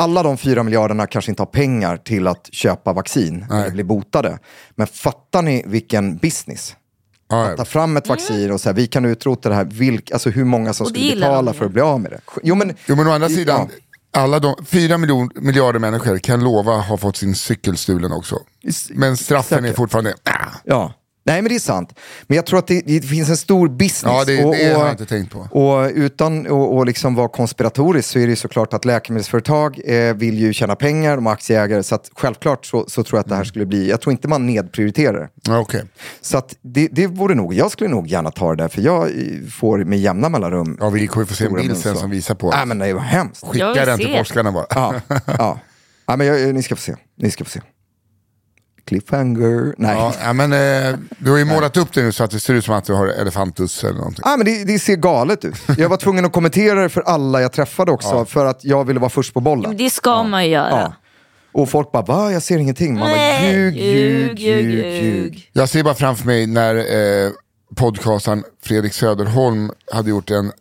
Alla 0.00 0.22
de 0.22 0.36
fyra 0.38 0.62
miljarderna 0.62 1.06
kanske 1.06 1.30
inte 1.32 1.42
har 1.42 1.46
pengar 1.46 1.96
till 1.96 2.26
att 2.26 2.48
köpa 2.52 2.92
vaccin 2.92 3.46
eller 3.50 3.70
bli 3.70 3.84
botade. 3.84 4.38
Men 4.74 4.86
fattar 4.86 5.42
ni 5.42 5.62
vilken 5.66 6.16
business? 6.16 6.76
Ja, 7.28 7.46
Att 7.50 7.56
ta 7.56 7.64
fram 7.64 7.96
ett 7.96 8.08
vaccin 8.08 8.50
och 8.50 8.60
säga 8.60 8.72
vi 8.72 8.86
kan 8.86 9.04
utrota 9.04 9.48
det 9.48 9.54
här, 9.54 9.64
vilk, 9.64 10.10
alltså 10.10 10.30
hur 10.30 10.44
många 10.44 10.72
som 10.72 10.86
skulle 10.86 11.14
betala 11.14 11.52
för 11.52 11.64
att 11.64 11.70
bli 11.72 11.82
av 11.82 12.00
med 12.00 12.10
det. 12.10 12.20
Jo 12.42 12.54
men, 12.54 12.74
Jo 12.86 12.96
men 12.96 13.06
å 13.06 13.10
andra 13.10 13.28
Ja. 13.28 13.36
sidan, 13.36 13.68
alla 14.12 14.38
de, 14.38 14.54
fyra 14.66 14.98
miljon, 14.98 15.30
miljarder 15.34 15.78
människor 15.80 16.18
kan 16.18 16.44
lova 16.44 16.72
ha 16.76 16.96
fått 16.96 17.16
sin 17.16 17.34
cykel 17.34 17.76
stulen 17.76 18.12
också. 18.12 18.38
Men 18.90 19.16
straffen 19.16 19.58
är 19.58 19.62
Säkert. 19.62 19.76
fortfarande, 19.76 20.14
ah, 20.24 20.30
Ja. 20.64 20.92
Nej 21.30 21.42
men 21.42 21.48
det 21.48 21.54
är 21.54 21.58
sant. 21.60 21.94
Men 22.26 22.36
jag 22.36 22.46
tror 22.46 22.58
att 22.58 22.66
det, 22.66 22.80
det 22.86 23.00
finns 23.00 23.28
en 23.28 23.36
stor 23.36 23.68
business. 23.68 24.02
Ja, 24.02 24.24
det- 24.26 24.44
och, 24.44 24.54
det 24.54 24.72
har 24.74 24.82
jag 24.84 24.90
inte 24.90 25.06
tänkt 25.06 25.32
på. 25.32 25.38
Och 25.38 25.90
utan 25.94 26.46
att 26.80 26.86
liksom 26.86 27.14
vara 27.14 27.28
konspiratoriskt 27.28 28.10
så 28.10 28.18
är 28.18 28.22
det 28.22 28.30
ju 28.30 28.36
såklart 28.36 28.74
att 28.74 28.84
läkemedelsföretag 28.84 29.80
eh, 29.84 30.14
vill 30.14 30.38
ju 30.38 30.52
tjäna 30.52 30.76
pengar, 30.76 31.16
de 31.16 31.26
är 31.26 31.30
aktieägare. 31.30 31.82
Så 31.82 31.94
att 31.94 32.10
självklart 32.16 32.66
så, 32.66 32.84
så 32.88 33.02
tror 33.04 33.18
jag 33.18 33.20
att 33.22 33.28
det 33.28 33.34
här 33.34 33.44
skulle 33.44 33.66
bli, 33.66 33.90
jag 33.90 34.00
tror 34.00 34.12
inte 34.12 34.28
man 34.28 34.46
nedprioriterar 34.46 35.18
det. 35.20 35.28
ja, 35.46 35.58
okej. 35.58 35.84
Så 36.20 36.38
att 36.38 36.54
det, 36.62 36.88
det 36.92 37.06
vore 37.06 37.34
nog, 37.34 37.54
jag 37.54 37.70
skulle 37.70 37.90
nog 37.90 38.06
gärna 38.06 38.30
ta 38.30 38.50
det 38.54 38.62
där 38.62 38.68
för 38.68 38.80
jag 38.82 39.02
eh, 39.08 39.48
får 39.58 39.84
med 39.84 39.98
jämna 40.00 40.28
mellanrum. 40.28 40.76
Ja 40.80 40.90
vi 40.90 41.06
kommer 41.06 41.26
få 41.26 41.34
se 41.34 41.44
en 41.44 41.54
bild 41.54 41.76
sen 41.76 41.96
som 41.96 42.10
visar 42.10 42.34
på. 42.34 42.50
Nej 42.50 42.66
men 42.66 42.78
det 42.78 42.92
var 42.92 43.00
hemskt. 43.00 43.46
Skicka 43.46 43.84
den 43.86 43.98
till 43.98 44.16
forskarna 44.18 44.52
bara. 44.52 44.66
Ja, 44.70 44.94
ja. 45.26 45.58
ja 46.06 46.16
men 46.16 46.26
jag, 46.26 46.54
ni 46.54 46.62
ska 46.62 46.76
få 46.76 46.82
se. 46.82 46.94
Ni 47.18 47.30
ska 47.30 47.44
få 47.44 47.50
se. 47.50 47.60
Cliffhanger. 48.84 49.74
Nej. 49.78 49.96
Ja, 49.96 50.14
ja, 50.22 50.32
men, 50.32 50.52
eh, 50.52 50.98
du 51.18 51.30
har 51.30 51.38
ju 51.38 51.44
målat 51.54 51.76
upp 51.76 51.92
det 51.92 52.02
nu 52.02 52.12
så 52.12 52.24
att 52.24 52.30
det 52.30 52.40
ser 52.40 52.54
ut 52.54 52.64
som 52.64 52.74
att 52.74 52.84
du 52.84 52.92
har 52.94 53.06
elefantus 53.06 53.84
eller 53.84 53.98
någonting. 53.98 54.22
Ah, 54.26 54.36
men 54.36 54.46
det, 54.46 54.64
det 54.64 54.78
ser 54.78 54.96
galet 54.96 55.44
ut. 55.44 55.56
Jag 55.78 55.88
var 55.88 55.96
tvungen 55.96 56.24
att 56.24 56.32
kommentera 56.32 56.82
det 56.82 56.88
för 56.88 57.00
alla 57.00 57.42
jag 57.42 57.52
träffade 57.52 57.92
också, 57.92 58.24
för 58.24 58.46
att 58.46 58.64
jag 58.64 58.84
ville 58.84 59.00
vara 59.00 59.10
först 59.10 59.34
på 59.34 59.40
bollen. 59.40 59.76
Det 59.76 59.90
ska 59.90 60.22
man 60.22 60.44
ju 60.44 60.50
göra. 60.50 60.70
Ja. 60.70 60.92
Och 61.52 61.68
folk 61.70 61.92
bara, 61.92 62.02
va? 62.02 62.32
Jag 62.32 62.42
ser 62.42 62.58
ingenting. 62.58 62.94
Man 62.94 63.08
bara, 63.08 63.16
Nej, 63.16 63.54
ljug, 63.54 63.76
ljug, 63.76 64.38
ljug, 64.38 65.04
ljug. 65.04 65.50
Jag 65.52 65.68
ser 65.68 65.82
bara 65.82 65.94
framför 65.94 66.26
mig 66.26 66.46
när 66.46 66.74
eh, 66.76 67.30
podcastaren 67.76 68.44
Fredrik 68.62 68.92
Söderholm 68.92 69.70
hade 69.92 70.10
gjort 70.10 70.30
en 70.30 70.52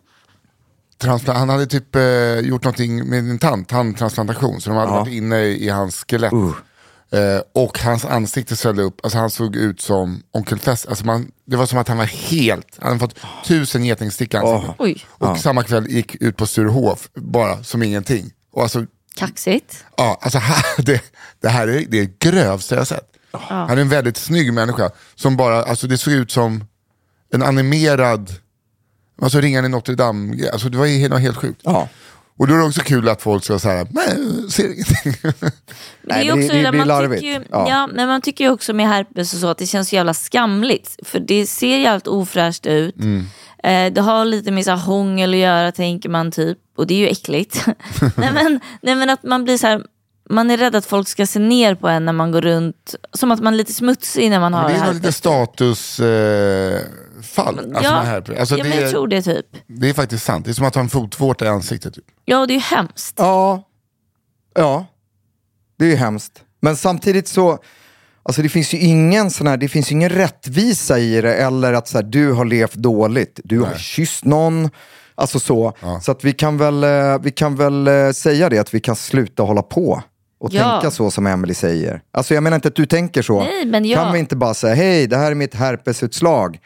han 1.28 1.50
hade 1.50 1.66
typ 1.66 1.96
eh, 1.96 2.40
gjort 2.40 2.64
någonting 2.64 3.10
med 3.10 3.20
en 3.20 3.40
tand, 3.40 3.68
tandtransplantation. 3.68 4.62
Så 4.62 4.70
de 4.70 4.78
hade 4.78 4.92
Ja. 4.92 5.00
varit 5.00 5.14
inne 5.14 5.42
i 5.44 5.70
hans 5.70 6.06
skelett. 6.10 6.34
Uh. 6.34 6.52
Eh, 7.12 7.42
och 7.54 7.80
hans 7.80 8.06
ansikte 8.06 8.56
svällde 8.56 8.84
upp, 8.84 9.00
alltså 9.04 9.18
han 9.20 9.30
såg 9.30 9.56
ut 9.56 9.82
som 9.82 10.24
Onkel 10.32 10.60
Fess. 10.60 10.86
Alltså 10.86 11.06
man, 11.06 11.32
det 11.46 11.56
var 11.58 11.66
som 11.66 11.78
att 11.80 11.88
han 11.88 11.98
var 11.98 12.06
helt, 12.06 12.78
han 12.80 12.88
hade 12.88 13.00
fått 13.00 13.16
tusen 13.46 13.86
getingstick 13.86 14.34
i 14.34 14.38
ansiktet. 14.38 14.76
Oj, 14.80 15.06
Och 15.10 15.38
samma 15.38 15.64
kväll 15.64 15.88
gick 15.88 16.16
ut 16.16 16.38
på 16.38 16.48
Sturehof, 16.48 17.10
bara 17.16 17.64
som 17.64 17.84
ingenting. 17.84 18.32
Och 18.52 18.62
alltså, 18.64 18.86
kaxigt. 19.16 19.86
Ja, 19.98 20.20
alltså 20.22 20.38
här, 20.40 20.64
det, 20.78 21.04
det 21.42 21.50
här 21.50 21.68
är 21.68 21.86
det 21.88 22.20
grövsta 22.20 22.76
jag 22.76 22.88
sett. 22.88 23.06
Han 23.32 23.78
är 23.78 23.82
en 23.82 23.90
väldigt 23.90 24.18
snygg 24.18 24.54
människa 24.54 24.92
som 25.16 25.38
bara, 25.38 25.64
alltså 25.64 25.88
det 25.88 25.98
såg 25.98 26.14
ut 26.14 26.32
som 26.32 26.64
en 27.34 27.44
animerad, 27.44 28.32
alltså 29.22 29.40
ringan 29.40 29.66
i 29.66 29.70
Notre 29.70 29.96
Dame, 29.96 30.50
alltså 30.52 30.70
det 30.70 30.78
var 30.78 30.86
helt, 30.86 31.20
helt 31.20 31.38
sjukt. 31.38 31.62
Ja. 31.64 31.90
Och 32.40 32.48
då 32.48 32.54
är 32.54 32.58
det 32.58 32.64
också 32.66 32.82
kul 32.82 33.10
att 33.10 33.22
folk 33.22 33.44
ska 33.44 33.60
säga, 33.60 33.88
nej, 33.90 34.18
ser 34.52 34.64
ingenting. 34.74 35.14
Det 36.04 36.14
är 36.14 36.26
det- 36.26 36.32
också 36.32 36.48
det 36.54 36.62
där 36.62 36.72
blir 36.72 36.80
man 36.80 36.88
larvigt. 36.88 37.22
tycker 37.22 37.40
ju, 37.40 37.46
Ja. 37.52 37.70
ja. 37.70 37.88
men 37.94 38.08
man 38.08 38.22
tycker 38.22 38.44
ju 38.44 38.52
också 38.52 38.74
med 38.74 38.88
herpes 38.88 39.34
och 39.34 39.40
så 39.40 39.48
att 39.48 39.58
det 39.58 39.66
känns 39.66 39.90
så 39.90 39.96
jävla 39.96 40.14
skamligt. 40.14 40.96
För 41.06 41.20
det 41.20 41.46
ser 41.48 41.78
jävligt 41.78 42.08
ofräscht 42.08 42.66
ut. 42.66 42.96
Mm. 43.00 43.26
Eh, 43.64 43.94
det 43.94 44.02
har 44.02 44.26
lite 44.26 44.52
med 44.52 44.66
så 44.66 44.72
här 44.72 44.78
hångel 44.78 45.34
att 45.34 45.40
göra 45.40 45.72
tänker 45.72 46.10
man 46.10 46.32
typ. 46.32 46.58
Och 46.78 46.88
det 46.88 46.94
är 46.94 46.98
ju 46.98 47.08
äckligt. 47.08 47.66
nej, 48.18 48.30
men, 48.34 48.60
nej 48.82 48.96
men 48.96 49.10
att 49.10 49.24
man 49.24 49.44
blir 49.44 49.58
så 49.58 49.68
här, 49.68 49.82
man 50.30 50.52
är 50.52 50.58
rädd 50.58 50.76
att 50.76 50.86
folk 50.86 51.08
ska 51.08 51.26
se 51.26 51.40
ner 51.40 51.76
på 51.76 51.88
en 51.88 52.06
när 52.06 52.14
man 52.14 52.32
går 52.32 52.42
runt. 52.42 52.96
Som 53.14 53.32
att 53.32 53.40
man 53.44 53.54
är 53.54 53.58
lite 53.58 53.74
smutsig 53.74 54.30
när 54.30 54.40
man 54.40 54.54
har 54.54 54.62
Men 54.64 54.72
det 54.72 54.76
är 54.78 54.80
nog 54.80 54.86
herpes. 54.88 55.02
lite 55.04 55.12
statusfall. 55.14 56.06
Eh, 56.76 56.82
fall. 57.24 57.60
alltså, 57.60 57.84
ja, 57.84 58.00
herpes. 58.02 58.40
alltså, 58.40 58.58
ja 58.58 58.64
det, 58.64 58.70
men 58.70 58.82
jag 58.82 58.92
tror 58.92 59.08
det 59.08 59.22
typ. 59.22 59.46
det 59.68 59.90
är 59.90 59.94
faktiskt 59.94 60.26
sant, 60.26 60.46
det 60.46 60.52
är 60.52 60.54
som 60.54 60.66
att 60.66 60.76
ha 60.76 60.82
en 60.82 60.90
fotvårta 60.90 61.46
i 61.46 61.48
ansiktet. 61.48 61.94
Typ. 61.94 62.04
Ja 62.30 62.46
det 62.46 62.54
är 62.54 62.56
ju 62.56 62.62
hemskt. 62.62 63.14
Ja. 63.18 63.64
Ja. 64.56 64.86
Det 65.80 65.86
är 65.86 65.90
ju 65.90 65.96
hemskt. 65.96 66.44
Men 66.62 66.76
samtidigt 66.78 67.28
så, 67.28 67.58
alltså 68.24 68.42
det 68.42 68.50
finns 68.50 68.74
ju 68.74 68.78
ingen 68.78 69.32
sån 69.32 69.48
här, 69.48 69.58
det 69.58 69.68
finns 69.68 69.92
ingen 69.92 70.10
rättvisa 70.10 71.00
i 71.00 71.22
det. 71.22 71.36
Eller 71.36 71.74
att 71.74 71.88
så 71.88 71.98
här, 71.98 72.04
du 72.06 72.32
har 72.32 72.46
levt 72.46 72.74
dåligt, 72.74 73.40
du 73.44 73.60
har 73.60 73.76
kysst 73.78 74.26
någon. 74.26 74.70
Alltså 75.16 75.40
så. 75.40 75.74
Så 76.02 76.12
att 76.12 76.24
vi 76.24 76.34
kan 76.34 76.58
väl, 76.58 76.84
eh, 76.84 77.20
vi 77.22 77.32
kan 77.32 77.56
väl 77.56 77.88
eh, 77.88 78.12
säga 78.12 78.50
det, 78.50 78.58
att 78.60 78.74
vi 78.74 78.80
kan 78.80 78.96
sluta 78.96 79.44
hålla 79.44 79.62
på. 79.62 80.04
Och 80.40 80.54
Ja. 80.54 80.72
tänka 80.72 80.92
så 80.92 81.12
som 81.12 81.28
Emily 81.28 81.54
säger. 81.54 82.02
Alltså 82.12 82.34
jag 82.34 82.44
menar 82.44 82.56
inte 82.56 82.68
att 82.68 82.76
du 82.76 82.86
tänker 82.86 83.22
så. 83.22 83.40
Nej, 83.44 83.66
men 83.66 83.86
jag- 83.86 84.04
Kan 84.04 84.14
vi 84.14 84.20
inte 84.20 84.36
bara 84.36 84.54
säga, 84.54 84.74
hej 84.76 85.08
det 85.08 85.18
här 85.18 85.32
är 85.32 85.36
mitt 85.36 85.56
herpesutslag. 85.56 86.60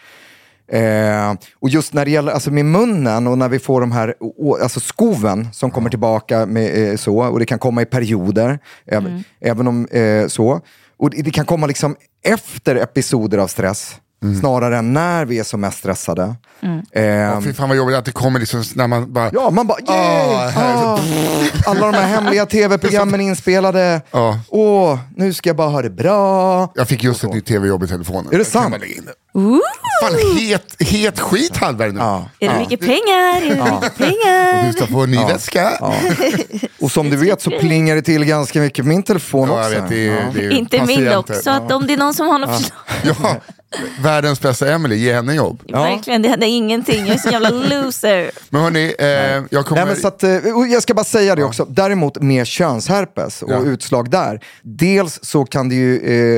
Eh, 0.72 1.34
och 1.60 1.70
just 1.70 1.94
när 1.94 2.06
det 2.06 2.12
gäller 2.12 2.32
alltså 2.32 2.52
med 2.52 2.66
munnen 2.66 3.28
och 3.28 3.38
när 3.38 3.50
vi 3.50 3.60
får 3.60 3.82
de 3.82 3.92
här 3.92 4.16
alltså 4.62 4.80
skoven 4.80 5.48
som 5.54 5.72
kommer 5.72 5.90
tillbaka 5.90 6.46
med, 6.46 6.92
eh, 6.92 6.98
så, 6.98 7.18
och 7.24 7.40
det 7.40 7.46
kan 7.46 7.60
komma 7.60 7.82
i 7.82 7.86
perioder, 7.86 8.60
även, 8.86 9.24
även 9.42 9.68
om 9.68 9.88
eh, 9.88 10.28
så. 10.28 10.62
Och 10.98 11.10
det, 11.10 11.22
det 11.22 11.32
kan 11.32 11.46
komma 11.46 11.68
liksom 11.68 11.96
efter 12.26 12.76
episoder 12.76 13.38
av 13.38 13.48
stress, 13.48 13.96
snarare 14.40 14.78
än 14.78 14.94
när 14.94 15.26
vi 15.26 15.40
är 15.40 15.44
som 15.44 15.62
mest 15.62 15.78
stressade. 15.78 16.36
Eh, 16.92 17.04
Ja, 17.04 17.42
fy 17.42 17.54
fan 17.54 17.70
vad 17.70 17.78
jobbigt 17.78 17.96
att 17.96 18.06
det 18.06 18.12
kommer 18.12 18.40
liksom 18.40 18.64
när 18.76 18.88
man 18.88 19.14
bara, 19.14 19.30
Ja, 19.34 19.50
man 19.50 19.68
bara 19.68 19.78
Ah, 19.88 19.94
yeah! 19.94 20.54
så- 20.54 20.60
ah, 20.60 21.00
alla 21.72 21.92
de 21.92 21.94
här 21.98 22.08
hemliga 22.08 22.46
tv-programmen 22.46 23.22
inspelade. 23.32 24.02
Åh, 24.50 25.00
nu 25.16 25.34
ska 25.34 25.50
jag 25.50 25.56
bara 25.58 25.70
ha 25.70 25.82
det 25.82 25.90
bra. 25.90 26.72
jag 26.76 26.88
fick 26.88 27.04
just 27.04 27.24
ett 27.24 27.34
nytt 27.34 27.46
tv-jobb 27.46 27.84
i 27.84 27.88
telefonen. 27.88 28.34
Är 28.34 28.38
det 28.38 28.46
sant? 28.46 28.76
Det. 29.34 29.60
Fan, 30.02 30.38
het, 30.38 30.76
het 30.80 31.20
skit 31.20 31.58
Hallberg 31.58 31.92
nu. 31.92 32.00
Ja. 32.00 32.30
Är 32.40 32.50
det 32.50 32.60
mycket 32.60 32.80
pengar? 32.80 33.42
Är 33.42 33.56
det 33.56 33.72
mycket 33.74 33.98
pengar? 33.98 34.68
Du 34.68 34.74
ska 34.74 34.88
få 34.88 35.00
en 35.04 35.12
ny 35.12 35.18
väska. 35.18 35.72
Ja. 35.80 35.94
Och 36.80 36.92
som 36.92 37.10
du 37.10 37.18
vet 37.18 37.42
så 37.42 37.52
plingar 37.60 37.96
det 37.96 38.02
till 38.02 38.26
ganska 38.26 38.60
mycket 38.60 38.86
på 38.86 38.90
min 38.90 39.04
telefon 39.04 39.50
också. 39.50 39.70
vet, 39.70 39.90
det 39.90 40.08
är, 40.08 40.32
det 40.34 40.46
är 40.46 40.50
Inte 40.52 40.86
min 40.86 41.06
dock. 41.06 41.36
Så 41.44 41.50
att 41.50 41.72
om 41.72 41.88
det 41.88 41.94
är 41.94 41.98
någon 41.98 42.14
som 42.14 42.28
har 42.28 42.40
något 42.40 42.58
förslag. 42.62 42.80
Ja, 43.22 43.36
världens 44.02 44.42
bästa 44.42 44.72
Emily, 44.74 44.96
ge 44.96 45.14
henne 45.14 45.34
jobb. 45.34 45.62
Verkligen, 45.72 46.22
det 46.22 46.30
hände 46.30 46.46
ingenting. 46.48 47.06
Jag 47.06 47.16
är 47.16 47.20
så 47.20 47.30
jävla 47.30 47.50
loser. 47.50 48.32
Men 48.50 48.62
hörni, 48.62 48.96
eh, 49.00 49.08
jag 49.50 49.66
kommer... 49.66 49.86
Nej, 49.86 49.94
men 49.94 50.02
så 50.02 50.08
att, 50.08 50.24
eh, 50.24 50.58
och 50.58 50.68
jag 50.68 50.84
ska 50.84 50.94
bara 50.94 51.04
säga 51.04 51.36
det 51.36 51.44
också, 51.44 51.66
däremot 51.66 52.22
med 52.22 52.48
könsherpes 52.48 53.42
och 53.42 53.52
Ja. 53.52 53.60
utslag 53.66 54.10
där. 54.10 54.40
Dels 54.62 55.20
så 55.24 55.46
kan 55.46 55.70
det 55.70 55.76
ju 55.76 55.98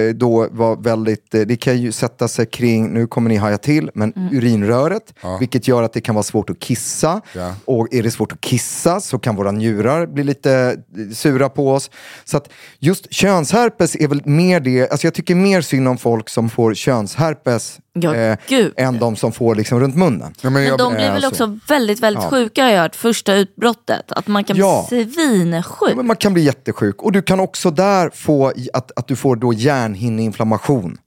eh, 0.09 0.13
då 0.13 0.47
vara 0.51 0.75
väldigt, 0.75 1.33
eh, 1.35 1.41
det 1.41 1.55
kan 1.55 1.81
ju 1.81 1.91
sätta 1.91 2.27
sig 2.27 2.45
kring, 2.45 2.84
nu 2.87 3.07
kommer 3.07 3.29
ni 3.29 3.35
haja 3.35 3.57
till, 3.57 3.91
men 3.93 4.13
urinröret. 4.31 5.13
Vilket 5.39 5.67
gör 5.67 5.83
att 5.83 5.93
det 5.93 6.01
kan 6.01 6.15
vara 6.15 6.23
svårt 6.23 6.49
att 6.49 6.59
kissa. 6.59 7.21
Ja. 7.33 7.53
Och 7.65 7.93
är 7.93 8.03
det 8.03 8.11
svårt 8.11 8.31
att 8.31 8.41
kissa 8.41 9.01
så 9.01 9.19
kan 9.19 9.35
våra 9.35 9.51
njurar 9.51 10.05
bli 10.05 10.23
lite 10.23 10.77
eh, 10.97 11.13
sura 11.15 11.49
på 11.49 11.71
oss. 11.71 11.91
Så 12.25 12.37
att 12.37 12.49
just 12.79 13.13
könsherpes 13.13 13.95
är 13.95 14.07
väl 14.07 14.21
mer 14.25 14.59
det, 14.59 14.91
alltså 14.91 15.07
jag 15.07 15.13
tycker 15.13 15.35
mer 15.35 15.61
synd 15.61 15.87
om 15.87 15.97
folk 15.97 16.29
som 16.29 16.49
får 16.49 16.73
könsherpes 16.73 17.79
Ja, 17.97 18.35
gud. 18.47 18.73
än 18.77 18.99
de 18.99 19.15
som 19.15 19.31
får 19.31 19.55
liksom 19.55 19.79
runt 19.79 19.95
munnen. 19.95 20.33
Ja, 20.41 20.49
men 20.49 20.63
Men 20.63 20.77
de 20.77 20.93
blir 20.93 21.05
eh, 21.05 21.11
väl 21.13 21.21
så. 21.21 21.27
också 21.27 21.59
väldigt, 21.67 21.99
väldigt 21.99 22.23
sjuka 22.23 22.63
har 22.63 22.69
jag 22.71 22.81
hört, 22.81 22.95
första 22.95 23.33
utbrottet. 23.35 24.11
Att 24.11 24.27
man 24.27 24.43
kan 24.43 24.57
Ja. 24.57 24.85
bli 24.89 25.05
svinsjuk. 25.05 25.95
Men 25.95 26.07
man 26.07 26.15
kan 26.15 26.33
bli 26.33 26.43
jättesjuk. 26.43 27.03
Och 27.03 27.11
du 27.11 27.21
kan 27.21 27.39
också 27.39 27.71
där 27.71 28.09
få 28.13 28.51
att, 28.73 28.91
att 28.95 29.07
du 29.07 29.15
får 29.15 29.35
då 29.35 29.53
hjärnhinneinflammation. 29.53 30.97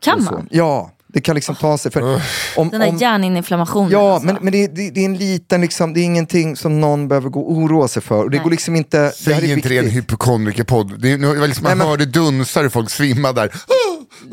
Kan 0.00 0.22
så. 0.24 0.32
man? 0.32 0.48
Ja, 0.50 0.90
det 1.12 1.20
kan 1.20 1.34
liksom 1.34 1.54
ta 1.54 1.78
sig. 1.78 1.92
För 1.92 2.22
om, 2.56 2.68
Den 2.68 2.80
där 2.80 2.88
om, 2.88 2.96
hjärninflammationen. 2.96 3.90
ja, 3.90 4.12
alltså. 4.12 4.26
men, 4.26 4.36
men 4.40 4.52
det, 4.52 4.66
det, 4.66 4.90
det 4.90 5.00
är 5.00 5.04
en 5.04 5.16
liten, 5.16 5.60
liksom, 5.60 5.94
det 5.94 6.00
är 6.00 6.04
ingenting 6.04 6.56
som 6.56 6.80
någon 6.80 7.08
behöver 7.08 7.28
gå 7.28 7.40
och 7.40 7.52
oroa 7.52 7.88
sig 7.88 8.02
för. 8.02 8.24
Och 8.24 8.30
det 8.30 8.38
går 8.38 8.50
liksom 8.50 8.76
inte... 8.76 8.96
det 8.98 9.04
här 9.32 9.40
säg 9.40 9.50
är 9.50 9.56
inte 9.56 9.68
det 9.68 9.78
en 9.78 9.90
hypokondrikerpodd. 9.90 11.00
Det 11.00 11.12
är- 11.12 11.18
det 11.40 11.46
liksom, 11.46 11.62
man 11.62 11.70
Nej, 11.70 11.78
men- 11.78 11.86
hörde 11.86 12.04
dunsar 12.06 12.64
och 12.64 12.72
folk 12.72 12.90
svimma 12.90 13.32
där. 13.32 13.52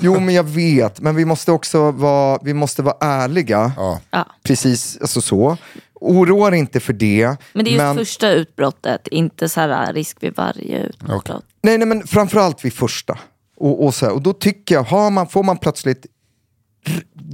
Jo, 0.02 0.20
men 0.20 0.36
jag 0.36 0.44
vet. 0.44 1.00
Men 1.02 1.16
vi 1.16 1.26
måste 1.26 1.52
också 1.52 1.92
vara, 1.92 2.40
vi 2.44 2.54
måste 2.54 2.82
vara 2.82 2.98
ärliga. 3.02 3.72
Ja. 3.78 4.00
Ja. 4.12 4.26
Precis, 4.44 4.98
alltså 5.02 5.22
så. 5.22 5.58
Oroa 6.02 6.50
dig 6.50 6.60
inte 6.60 6.80
för 6.80 6.94
det. 6.94 7.36
Men 7.54 7.66
det 7.66 7.78
är 7.78 7.88
just 7.94 8.00
första 8.00 8.32
utbrottet, 8.32 9.08
inte 9.08 9.50
så 9.50 9.60
här 9.62 9.94
risk 9.94 10.18
vid 10.20 10.36
varje 10.36 10.84
utbrott. 10.84 11.30
Okej. 11.30 11.36
Nej, 11.64 11.78
nej, 11.78 11.88
men 11.88 12.08
framförallt 12.08 12.66
vid 12.66 12.74
första. 12.74 13.18
Och, 13.58 13.86
och, 13.86 13.96
så 13.96 14.06
här, 14.06 14.14
och 14.14 14.22
då 14.22 14.34
tycker 14.34 14.76
jag, 14.76 14.84
har 14.84 15.10
man, 15.10 15.28
får 15.28 15.44
man 15.44 15.58
plötsligt 15.58 16.06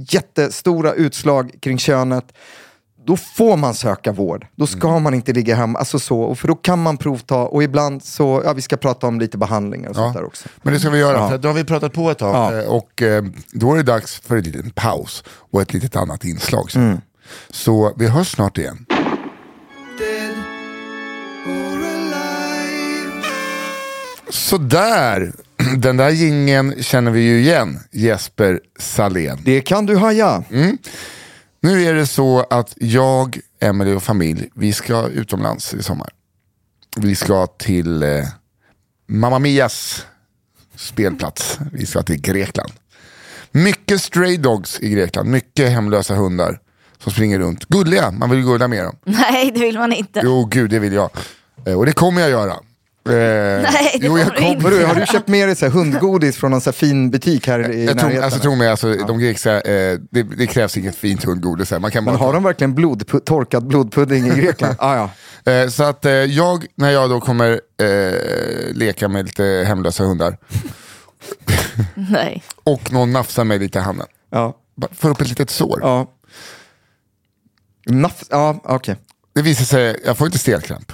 jättestora 0.08 0.92
utslag 0.92 1.54
kring 1.60 1.78
könet, 1.78 2.24
då 3.06 3.16
får 3.16 3.56
man 3.56 3.74
söka 3.74 4.12
vård. 4.12 4.46
Då 4.56 4.66
ska 4.66 4.88
Mm. 4.88 5.02
man 5.02 5.14
inte 5.14 5.32
ligga 5.32 5.54
hemma. 5.54 5.78
Alltså 5.78 5.98
så, 5.98 6.20
och 6.20 6.38
för 6.38 6.48
då 6.48 6.54
kan 6.54 6.82
man 6.82 6.96
provta 6.96 7.36
och 7.36 7.62
ibland 7.62 8.04
så, 8.04 8.42
ja 8.44 8.52
vi 8.52 8.62
ska 8.62 8.76
prata 8.76 9.06
om 9.06 9.20
lite 9.20 9.38
behandlingar 9.38 9.90
och 9.90 9.96
sånt 9.96 10.14
där 10.16 10.24
också. 10.24 10.48
Men 10.62 10.72
det 10.74 10.80
ska 10.80 10.90
vi 10.90 10.98
göra, 10.98 11.16
Ja. 11.18 11.28
för 11.28 11.38
då 11.38 11.48
har 11.48 11.54
vi 11.54 11.64
pratat 11.64 11.92
på 11.92 12.10
ett 12.10 12.18
tag 12.18 12.34
Ja. 12.54 12.60
eh, 12.62 12.68
och 12.68 13.02
eh, 13.02 13.24
då 13.52 13.72
är 13.72 13.76
det 13.76 13.82
dags 13.82 14.20
för 14.20 14.36
en 14.36 14.42
liten 14.42 14.70
paus 14.70 15.24
och 15.28 15.62
ett 15.62 15.72
litet 15.74 15.96
annat 15.96 16.24
inslag. 16.24 16.70
sen. 16.70 16.82
Mm. 16.82 17.00
Så 17.50 17.92
vi 17.96 18.06
hörs 18.08 18.32
snart 18.32 18.58
igen. 18.58 18.86
Sådär, 24.30 25.32
den 25.76 25.96
där 25.96 26.10
gingen 26.10 26.82
känner 26.82 27.10
vi 27.10 27.20
ju 27.20 27.40
igen, 27.40 27.80
Jesper 27.90 28.60
Salén. 28.78 29.38
Det 29.44 29.60
kan 29.60 29.86
du 29.86 29.96
haja. 29.96 30.44
Mm. 30.50 30.78
Nu 31.60 31.82
är 31.82 31.94
det 31.94 32.06
så 32.06 32.46
att 32.50 32.74
jag, 32.76 33.40
Emily 33.60 33.94
och 33.94 34.02
familj, 34.02 34.50
vi 34.54 34.72
ska 34.72 35.08
utomlands 35.08 35.74
i 35.74 35.82
sommar. 35.82 36.08
Vi 36.96 37.14
ska 37.14 37.46
till 37.46 38.02
eh, 38.02 38.08
Mamma 39.06 39.38
Mias 39.38 40.06
spelplats. 40.76 41.58
Vi 41.72 41.86
ska 41.86 42.02
till 42.02 42.20
Grekland. 42.20 42.72
Mycket 43.50 44.02
stray 44.02 44.36
dogs 44.36 44.80
i 44.80 44.90
Grekland, 44.90 45.28
mycket 45.28 45.70
hemlösa 45.70 46.14
hundar 46.14 46.60
som 46.98 47.12
springer 47.12 47.38
runt. 47.38 47.64
Gulliga, 47.64 48.10
man 48.10 48.30
vill 48.30 48.42
gulla 48.42 48.68
med 48.68 48.84
dem. 48.84 48.96
Nej, 49.04 49.50
det 49.54 49.60
vill 49.60 49.78
man 49.78 49.92
inte. 49.92 50.20
Jo, 50.24 50.44
gud, 50.44 50.70
det 50.70 50.78
vill 50.78 50.92
jag. 50.92 51.10
Eh, 51.64 51.78
och 51.78 51.86
det 51.86 51.92
kommer 51.92 52.20
jag 52.20 52.30
göra. 52.30 52.56
Eh, 53.06 53.12
Nej, 53.72 53.98
det 54.00 54.06
jo, 54.06 54.18
jag 54.18 54.36
kommer 54.36 54.70
du 54.70 54.84
har 54.84 54.94
du 54.94 55.06
köpt 55.06 55.28
med 55.28 55.48
dig 55.48 55.56
så 55.56 55.66
här 55.66 55.72
hundgodis 55.72 56.36
från 56.36 56.50
någon 56.50 56.60
så 56.60 56.70
här 56.70 56.72
fin 56.72 57.10
butik 57.10 57.46
här 57.46 57.70
i 57.72 57.84
Jag 57.84 57.98
tror, 57.98 58.08
närheten? 58.08 58.24
alltså, 58.24 58.40
tro 58.40 58.54
mig, 58.54 58.68
alltså, 58.68 58.94
de 58.94 59.18
grekiska, 59.18 59.60
eh, 59.60 59.98
det, 60.10 60.22
det 60.22 60.46
krävs 60.46 60.76
inget 60.76 60.96
fint 60.96 61.24
hundgodis. 61.24 61.70
här. 61.70 61.78
Man 61.78 61.90
kan 61.90 62.04
Men 62.04 62.14
bara 62.14 62.26
har 62.26 62.32
de 62.32 62.42
verkligen 62.42 62.74
blod, 62.74 63.24
torkad 63.24 63.66
blodpudding 63.66 64.26
i 64.26 64.30
Grekland? 64.40 64.74
ah, 64.78 64.96
ja. 65.44 65.52
Eh, 65.52 65.68
så 65.68 65.84
att 65.84 66.04
eh, 66.04 66.12
jag, 66.12 66.66
när 66.74 66.90
jag 66.90 67.10
då 67.10 67.20
kommer 67.20 67.60
eh, 67.82 68.74
leka 68.74 69.08
med 69.08 69.24
lite 69.24 69.64
hemlösa 69.66 70.04
hundar 70.04 70.36
Nej. 71.94 72.42
och 72.64 72.92
någon 72.92 73.12
nafsar 73.12 73.44
mig 73.44 73.58
lite 73.58 73.78
i 73.78 73.82
handen, 73.82 74.06
Ja. 74.30 74.56
bara 74.76 74.94
får 74.94 75.10
upp 75.10 75.20
ett 75.20 75.28
litet 75.28 75.50
sår. 75.50 75.78
Ja. 75.82 76.12
Naff, 77.86 78.22
ja, 78.30 78.60
okej. 78.64 78.96
Det 79.34 79.42
visar 79.42 79.64
sig, 79.64 80.00
jag 80.04 80.18
får 80.18 80.26
inte 80.26 80.38
stelkramp. 80.38 80.92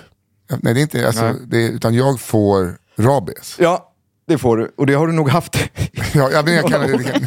Nej, 0.49 0.75
det 0.75 0.81
är 0.81 0.83
inte, 0.83 1.07
alltså, 1.07 1.33
det, 1.47 1.67
utan 1.67 1.95
jag 1.95 2.21
får 2.21 2.77
rabies. 2.99 3.57
Ja, 3.59 3.93
det 4.29 4.39
får 4.39 4.57
du. 4.57 4.73
Och 4.77 4.87
det 4.87 4.95
har 4.95 5.07
du 5.07 5.13
nog 5.13 5.29
haft. 5.29 5.57
Ja, 6.15 6.31
jag, 6.31 6.45
men 6.45 6.55
jag 6.55 6.69
kan, 6.69 6.81
det 6.81 7.05
kan, 7.05 7.23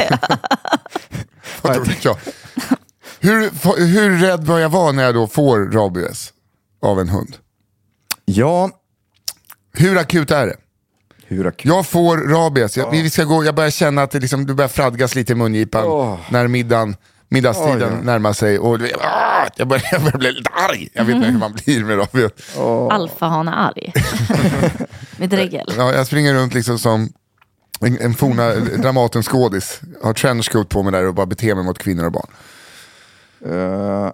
jag? 2.02 2.18
Hur, 3.20 3.40
hur 3.86 4.18
rädd 4.18 4.46
bör 4.46 4.60
jag 4.60 4.70
vara 4.70 4.92
när 4.92 5.04
jag 5.04 5.14
då 5.16 5.28
får 5.28 5.60
rabies 5.72 6.34
av 6.82 7.00
en 7.00 7.10
hund? 7.10 7.38
ja, 8.26 8.70
Hur 9.74 9.98
akut 9.98 10.32
är 10.32 10.48
det? 10.48 10.56
hur 11.28 11.48
akut? 11.48 11.66
Jag 11.66 11.88
får 11.88 12.18
rabies, 12.18 12.78
jag, 12.78 12.92
vi 12.92 13.10
ska 13.10 13.24
gå, 13.24 13.44
jag 13.46 13.56
börjar 13.56 13.70
känna 13.70 14.04
att 14.04 14.12
det, 14.12 14.20
liksom, 14.20 14.46
det 14.46 14.54
börjar 14.54 14.70
fradgas 14.70 15.16
lite 15.16 15.32
i 15.34 15.36
mungipan 15.36 15.86
Åh. 15.86 16.18
när 16.30 16.48
middagen, 16.48 16.96
middagstiden 17.30 17.94
Oj, 17.94 17.98
oj. 18.00 18.06
närmar 18.06 18.34
sig. 18.34 18.60
Och, 18.60 18.80
ah, 19.02 19.48
jag, 19.56 19.68
börjar, 19.68 19.84
jag 19.92 20.02
börjar 20.02 20.18
bli 20.18 20.32
lite 20.32 20.50
arg, 20.50 20.90
jag 20.94 21.06
vet 21.06 21.16
inte 21.16 21.28
hur 21.28 21.40
man 21.40 21.54
blir 21.54 21.84
med 21.84 21.98
rabies. 22.00 22.32
Alfahane 22.92 23.52
arg. 23.54 23.94
Med 25.18 25.30
dregel. 25.30 25.74
Ja, 25.78 25.94
jag 25.94 26.08
springer 26.08 26.34
runt 26.34 26.54
liksom 26.54 26.80
som 26.80 27.10
en, 27.82 27.98
en 28.02 28.14
forna 28.14 28.54
Dramaten-skådis. 28.56 29.82
Har 30.04 30.14
trenchcoat 30.14 30.70
på 30.70 30.84
mig 30.84 30.92
där 30.92 31.06
och 31.08 31.14
bara 31.14 31.26
beter 31.26 31.56
mig 31.56 31.64
mot 31.64 31.78
kvinnor 31.78 32.06
och 32.06 32.12
barn. 32.12 32.28
Eh, 33.46 34.12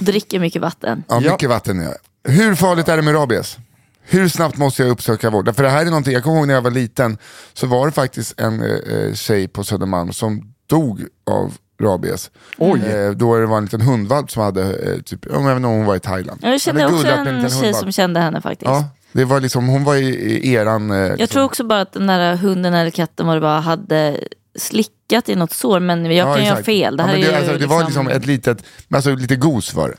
Dricker 0.00 0.40
mycket 0.40 0.62
vatten. 0.62 1.04
Ja, 1.08 1.20
Ja. 1.22 1.32
mycket 1.32 1.48
vatten 1.48 1.80
är 1.80 1.84
jag. 1.84 1.94
Hur 2.32 2.54
farligt 2.54 2.88
är 2.88 2.96
det 2.96 3.02
med 3.02 3.14
rabies? 3.14 3.58
Hur 4.02 4.28
snabbt 4.28 4.56
måste 4.56 4.82
jag 4.82 4.90
uppsöka 4.90 5.30
vård? 5.30 5.56
För 5.56 5.62
det 5.62 5.68
här 5.70 5.80
är 5.80 5.84
någonting, 5.84 6.12
jag 6.12 6.22
kommer 6.22 6.36
ihåg 6.38 6.46
när 6.46 6.54
jag 6.54 6.62
var 6.62 6.70
liten, 6.70 7.18
så 7.52 7.66
var 7.66 7.86
det 7.86 7.92
faktiskt 7.92 8.40
en 8.40 8.62
eh, 8.62 9.14
tjej 9.14 9.48
på 9.48 9.64
Södermalm 9.64 10.12
som 10.12 10.52
dog 10.66 11.04
av 11.30 11.52
rabies. 11.80 12.30
Oj. 12.58 12.80
Eh, 12.80 13.10
då 13.10 13.36
det 13.38 13.46
var 13.46 13.58
en 13.58 13.64
liten 13.64 13.80
hundvalp 13.80 14.30
som 14.30 14.42
hade, 14.42 14.62
eh, 14.62 15.00
typ, 15.00 15.26
jag 15.30 15.44
vet 15.46 15.56
inte 15.56 15.68
om 15.68 15.74
hon 15.74 15.84
var 15.84 15.96
i 15.96 16.00
Thailand. 16.00 16.40
Jag 16.42 16.60
kände 16.60 16.86
också 16.86 17.06
en 17.06 17.24
liten 17.24 17.50
tjej 17.50 17.58
hundvalp. 17.60 17.76
som 17.76 17.92
kände 17.92 18.20
henne 18.20 18.40
faktiskt. 18.40 18.70
Ja, 18.70 18.88
det 19.12 19.24
var 19.24 19.40
liksom, 19.40 19.68
hon 19.68 19.84
var 19.84 19.94
i, 19.96 20.08
i 20.48 20.52
eran... 20.54 20.90
Eh, 20.90 20.96
Jag 20.96 21.10
liksom- 21.10 21.26
tror 21.34 21.44
också 21.44 21.64
bara 21.64 21.80
att 21.80 21.92
den 21.92 22.06
där 22.06 22.36
hunden 22.36 22.74
eller 22.74 22.90
katten 22.90 23.26
vad 23.26 23.36
det 23.36 23.40
var 23.40 23.60
hade 23.60 24.20
slickat 24.58 25.28
i 25.28 25.34
något 25.36 25.52
sår. 25.52 25.80
Men 25.80 26.04
jag 26.04 26.14
Ja, 26.14 26.34
kan 26.34 26.42
exakt. 26.42 26.64
fel. 26.66 26.96
Det 26.96 27.02
Ja, 27.02 27.06
här 27.06 27.14
är 27.14 27.18
det, 27.20 27.26
ju 27.26 27.34
alltså, 27.34 27.56
det 27.58 27.66
var 27.66 27.84
liksom 27.84 28.08
ett 28.08 28.26
litet, 28.26 28.64
alltså 28.94 29.14
lite 29.14 29.36
gos 29.36 29.74
var 29.74 29.88
det. 29.88 29.96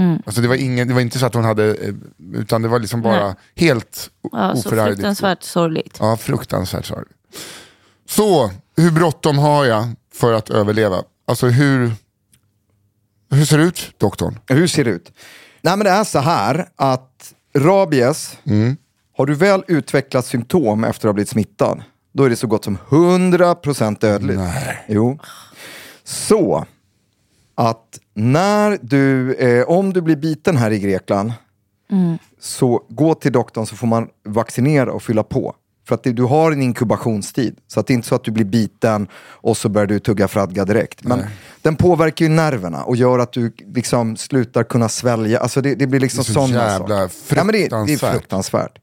Mm. 0.00 0.22
Alltså 0.26 0.40
det, 0.40 0.48
var 0.48 0.54
ingen, 0.54 0.88
det 0.88 0.94
var 0.94 1.00
inte 1.00 1.18
så 1.18 1.26
att 1.26 1.34
hon 1.34 1.44
hade, 1.44 1.74
eh, 1.74 1.94
utan 2.34 2.62
det 2.62 2.68
var 2.68 2.78
liksom 2.78 3.02
bara 3.02 3.26
Nej. 3.26 3.34
helt 3.56 4.10
ja, 4.32 4.52
så 4.56 4.68
oförargligt. 4.68 4.96
fruktansvärt 4.96 5.42
sorgligt. 5.42 5.96
Ja, 6.00 6.16
fruktansvärt 6.16 6.84
sorgligt. 6.84 7.12
Så, 8.08 8.50
hur 8.76 8.90
bråttom 8.90 9.38
har 9.38 9.64
jag 9.64 9.88
för 10.18 10.32
att 10.32 10.50
överleva? 10.50 11.02
Alltså 11.26 11.46
hur, 11.46 11.92
hur 13.30 13.44
ser 13.44 13.58
det 13.58 13.64
ut, 13.64 13.94
doktorn? 13.98 14.38
hur 14.46 14.66
ser 14.66 14.84
det 14.84 14.90
ut? 14.90 15.12
Nej 15.62 15.76
men 15.76 15.84
det 15.84 15.90
är 15.90 16.04
så 16.04 16.18
här 16.18 16.68
att 16.76 17.34
rabies, 17.54 18.38
har 19.16 19.26
du 19.26 19.34
väl 19.34 19.64
utvecklat 19.68 20.26
symptom 20.26 20.84
efter 20.84 21.00
att 21.00 21.08
ha 21.08 21.12
blivit 21.12 21.28
smittad, 21.28 21.82
då 22.12 22.24
är 22.24 22.30
det 22.30 22.36
så 22.36 22.46
gott 22.46 22.64
som 22.64 22.78
100% 22.88 24.00
dödligt. 24.00 24.38
Nej. 24.38 24.84
Jo. 24.88 25.18
Så 26.04 26.66
att 27.54 27.98
när 28.14 28.78
du, 28.82 29.34
eh, 29.34 29.68
om 29.68 29.92
du 29.92 30.00
blir 30.00 30.16
biten 30.16 30.56
här 30.56 30.70
i 30.70 30.78
Grekland, 30.78 31.32
så 32.40 32.86
gå 32.88 33.14
till 33.14 33.32
doktorn 33.32 33.66
så 33.66 33.76
får 33.76 33.86
man 33.86 34.08
vaccinera 34.24 34.92
och 34.92 35.02
fylla 35.02 35.22
på. 35.22 35.54
För 35.88 35.94
att 35.94 36.02
du 36.02 36.22
har 36.22 36.52
en 36.52 36.62
inkubationstid. 36.62 37.56
Så 37.66 37.80
att 37.80 37.86
det 37.86 37.92
är 37.92 37.94
inte 37.94 38.08
så 38.08 38.14
att 38.14 38.24
du 38.24 38.30
blir 38.30 38.44
biten 38.44 39.08
och 39.14 39.56
så 39.56 39.68
börjar 39.68 39.86
du 39.86 39.98
tugga 39.98 40.28
fradga 40.28 40.64
direkt. 40.64 41.04
Men 41.04 41.24
den 41.62 41.76
påverkar 41.76 42.24
ju 42.24 42.28
nerverna 42.28 42.82
och 42.82 42.96
gör 42.96 43.18
att 43.18 43.32
du 43.32 43.52
liksom 43.74 44.16
slutar 44.16 44.64
kunna 44.64 44.88
svälja. 44.88 45.40
Alltså 45.40 45.60
det, 45.60 45.74
det 45.74 45.86
blir 45.86 46.00
liksom 46.00 46.18
Det 46.18 46.30
är 46.30 46.34
så 46.34 46.48
sådana 46.48 46.70
jävla 46.70 47.08
saker. 47.08 47.36
Ja, 47.36 47.44
men 47.44 47.52
det, 47.52 47.68
det 47.86 47.92
är 47.92 48.12
fruktansvärt. 48.12 48.78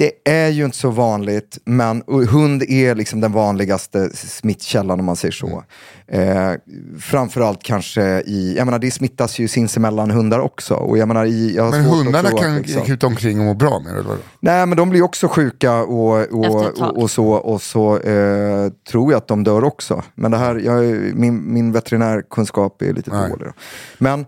Det 0.00 0.12
är 0.24 0.48
ju 0.48 0.64
inte 0.64 0.76
så 0.76 0.90
vanligt, 0.90 1.58
men 1.64 2.02
hund 2.06 2.62
är 2.62 2.94
liksom 2.94 3.20
den 3.20 3.32
vanligaste 3.32 4.10
smittkällan 4.16 5.00
om 5.00 5.06
man 5.06 5.16
säger 5.16 5.32
så. 5.32 5.64
Eh, 6.06 6.52
framförallt 7.00 7.62
kanske 7.62 8.02
i, 8.20 8.54
jag 8.56 8.64
menar 8.64 8.78
det 8.78 8.90
smittas 8.90 9.38
ju 9.38 9.48
sinsemellan 9.48 10.10
hundar 10.10 10.38
också. 10.38 10.74
Och 10.74 10.98
jag 10.98 11.08
menar, 11.08 11.24
i, 11.24 11.56
jag 11.56 11.64
har 11.64 11.70
Men 11.70 11.84
hundarna 11.84 12.30
kan 12.30 12.56
liksom- 12.56 12.84
kuta 12.84 13.06
omkring 13.06 13.40
och 13.40 13.46
må 13.46 13.54
bra 13.54 13.80
med 13.80 13.94
det? 13.94 14.00
eller? 14.00 14.16
Nej 14.40 14.66
men 14.66 14.76
de 14.76 14.90
blir 14.90 15.02
också 15.02 15.28
sjuka 15.28 15.82
och, 15.82 16.32
och, 16.32 16.80
och, 16.80 17.02
och 17.02 17.10
så, 17.10 17.28
och 17.32 17.62
så 17.62 17.98
eh, 17.98 18.72
tror 18.90 19.12
jag 19.12 19.18
att 19.18 19.28
de 19.28 19.44
dör 19.44 19.64
också. 19.64 20.02
Men 20.14 20.30
det 20.30 20.38
här, 20.38 20.56
jag, 20.56 20.84
min, 21.14 21.52
min 21.52 21.72
veterinärkunskap 21.72 22.82
är 22.82 22.92
lite 22.92 23.10
Nej. 23.10 23.30
dålig. 23.30 23.46
Då. 23.46 23.52
Men, 23.98 24.26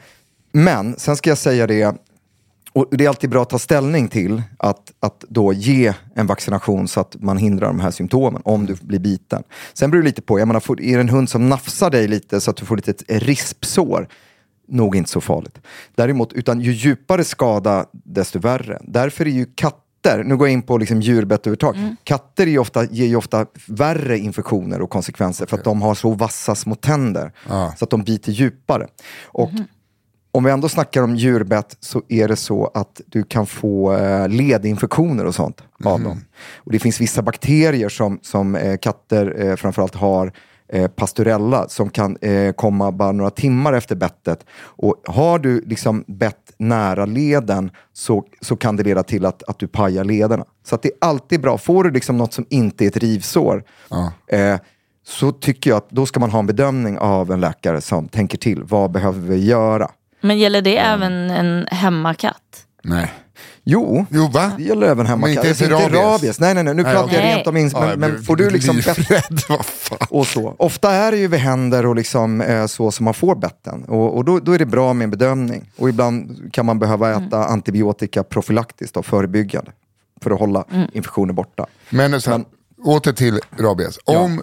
men 0.52 0.94
sen 0.98 1.16
ska 1.16 1.30
jag 1.30 1.38
säga 1.38 1.66
det, 1.66 1.94
och 2.72 2.86
det 2.90 3.04
är 3.04 3.08
alltid 3.08 3.30
bra 3.30 3.42
att 3.42 3.50
ta 3.50 3.58
ställning 3.58 4.08
till 4.08 4.42
att, 4.58 4.92
att 5.00 5.24
då 5.28 5.52
ge 5.52 5.94
en 6.14 6.26
vaccination 6.26 6.88
så 6.88 7.00
att 7.00 7.16
man 7.20 7.36
hindrar 7.36 7.66
de 7.66 7.80
här 7.80 7.90
symptomen 7.90 8.42
om 8.44 8.66
du 8.66 8.74
blir 8.82 8.98
biten. 8.98 9.42
Sen 9.74 9.90
beror 9.90 10.02
det 10.02 10.08
lite 10.08 10.22
på, 10.22 10.38
jag 10.38 10.48
menar, 10.48 10.60
får- 10.60 10.80
är 10.80 10.94
det 10.94 11.00
en 11.00 11.08
hund 11.08 11.30
som 11.30 11.48
nafsar 11.48 11.90
dig 11.90 12.08
lite 12.08 12.40
så 12.40 12.50
att 12.50 12.56
du 12.56 12.64
får 12.66 12.76
lite 12.76 12.90
ett 12.90 13.02
rispsår, 13.08 14.08
nog 14.68 14.96
inte 14.96 15.10
så 15.10 15.20
farligt. 15.20 15.58
Däremot, 15.94 16.32
utan 16.32 16.60
ju 16.60 16.72
djupare 16.72 17.24
skada, 17.24 17.86
desto 17.92 18.38
värre. 18.38 18.78
Därför 18.84 19.26
är 19.26 19.30
ju 19.30 19.46
katter, 19.54 20.24
nu 20.24 20.36
går 20.36 20.46
jag 20.48 20.52
in 20.52 20.62
på 20.62 20.78
liksom 20.78 21.00
djurbett 21.02 21.40
överhuvudtaget, 21.46 21.80
katter 22.04 22.46
är 22.46 22.58
ofta, 22.58 22.84
ger 22.84 23.06
ju 23.06 23.16
ofta 23.16 23.46
värre 23.66 24.18
infektioner 24.18 24.80
och 24.82 24.90
konsekvenser 24.90 25.46
för 25.46 25.56
att 25.58 25.64
de 25.64 25.82
har 25.82 25.94
så 25.94 26.10
vassa 26.10 26.54
små 26.54 26.74
tänder. 26.74 27.32
Ja. 27.48 27.74
Så 27.78 27.84
att 27.84 27.90
de 27.90 28.02
biter 28.02 28.32
djupare. 28.32 28.86
Och 29.24 29.50
om 30.34 30.44
vi 30.44 30.50
ändå 30.50 30.68
snackar 30.68 31.02
om 31.02 31.16
djurbett 31.16 31.76
så 31.80 32.02
är 32.08 32.28
det 32.28 32.36
så 32.36 32.70
att 32.74 33.00
du 33.06 33.22
kan 33.22 33.46
få 33.46 33.92
eh, 33.92 34.28
ledinfektioner 34.28 35.24
och 35.24 35.34
sånt 35.34 35.62
av 35.84 36.00
dem. 36.02 36.24
Och 36.56 36.72
det 36.72 36.78
finns 36.78 37.00
vissa 37.00 37.22
bakterier 37.22 37.88
som, 37.88 38.18
som 38.22 38.54
eh, 38.54 38.76
katter 38.76 39.44
eh, 39.44 39.56
framförallt 39.56 39.94
har 39.94 40.32
pasturella 40.96 41.68
som 41.68 41.90
kan 41.90 42.16
komma 42.56 42.92
bara 42.92 43.12
några 43.12 43.30
timmar 43.30 43.72
efter 43.72 43.96
bettet. 43.96 44.46
Och 44.54 45.02
har 45.06 45.38
du 45.38 45.60
liksom 45.60 46.04
bett 46.06 46.52
nära 46.58 47.06
leden 47.06 47.70
så, 47.92 48.24
så 48.40 48.56
kan 48.56 48.76
det 48.76 48.82
leda 48.82 49.02
till 49.02 49.26
att, 49.26 49.42
att 49.42 49.58
du 49.58 49.68
pajar 49.68 50.04
lederna. 50.04 50.44
Så 50.64 50.74
att 50.74 50.82
det 50.82 50.88
är 50.88 50.94
alltid 51.00 51.40
bra. 51.40 51.58
Får 51.58 51.84
du 51.84 51.90
liksom 51.90 52.16
något 52.16 52.32
som 52.32 52.46
inte 52.50 52.84
är 52.84 52.88
ett 52.88 52.96
rivsår 52.96 53.64
eh, 54.26 54.56
så 55.06 55.32
tycker 55.32 55.70
jag 55.70 55.76
att 55.76 55.90
då 55.90 56.06
ska 56.06 56.20
man 56.20 56.30
ha 56.30 56.38
en 56.38 56.46
bedömning 56.46 56.98
av 56.98 57.32
en 57.32 57.40
läkare 57.40 57.80
som 57.80 58.08
tänker 58.08 58.38
till. 58.38 58.62
Vad 58.62 58.90
behöver 58.90 59.20
vi 59.20 59.44
göra? 59.44 59.90
Men 60.22 60.38
gäller 60.38 60.62
det 60.62 60.76
även 60.78 61.12
en 61.30 61.66
hemmakatt? 61.70 62.66
Nej. 62.82 63.12
Jo, 63.64 64.06
Jo, 64.10 64.28
va? 64.28 64.52
det 64.56 64.62
gäller 64.62 64.86
även 64.86 65.06
hemma. 65.06 65.20
Men 65.26 65.30
inte 65.36 65.48
Alltså, 65.48 65.64
inte 65.64 65.76
rabies? 65.76 65.92
rabies. 66.00 66.40
Nej, 66.40 66.54
nej, 66.54 66.64
nej. 66.64 66.74
Nu 66.74 66.82
Nej, 66.82 66.94
pratar 66.94 67.14
jag 67.14 67.24
rent 67.24 67.46
om 67.46 67.56
ins- 67.56 67.70
Ja, 67.74 67.80
men, 67.80 67.88
jag 67.90 67.98
men 67.98 68.22
får 68.22 68.36
du 68.36 68.50
liksom 68.50 68.76
bett 69.08 69.46
och 70.10 70.26
så. 70.26 70.54
Ofta 70.58 70.92
är 70.92 71.10
det 71.12 71.16
ju 71.18 71.28
vid 71.28 71.40
händer 71.40 71.86
och 71.86 71.96
liksom, 71.96 72.40
eh, 72.40 72.66
så 72.66 72.90
som 72.90 73.04
man 73.04 73.14
får 73.14 73.34
betten. 73.36 73.84
Och, 73.84 74.16
och 74.16 74.24
då, 74.24 74.38
då 74.40 74.52
är 74.52 74.58
det 74.58 74.66
bra 74.66 74.92
med 74.92 75.04
en 75.04 75.10
bedömning. 75.10 75.70
Och 75.76 75.88
ibland 75.88 76.48
kan 76.52 76.66
man 76.66 76.78
behöva 76.78 77.10
äta 77.10 77.44
antibiotika 77.44 78.22
profylaktiskt 78.24 78.96
och 78.96 79.06
förebyggande. 79.06 79.70
För 80.22 80.30
att 80.30 80.38
hålla 80.40 80.64
infektioner 80.92 81.32
borta. 81.32 81.66
Men, 81.90 82.20
så, 82.20 82.30
här, 82.30 82.44
åter 82.84 83.12
till 83.12 83.40
rabies. 83.58 83.98
Om 84.04 84.42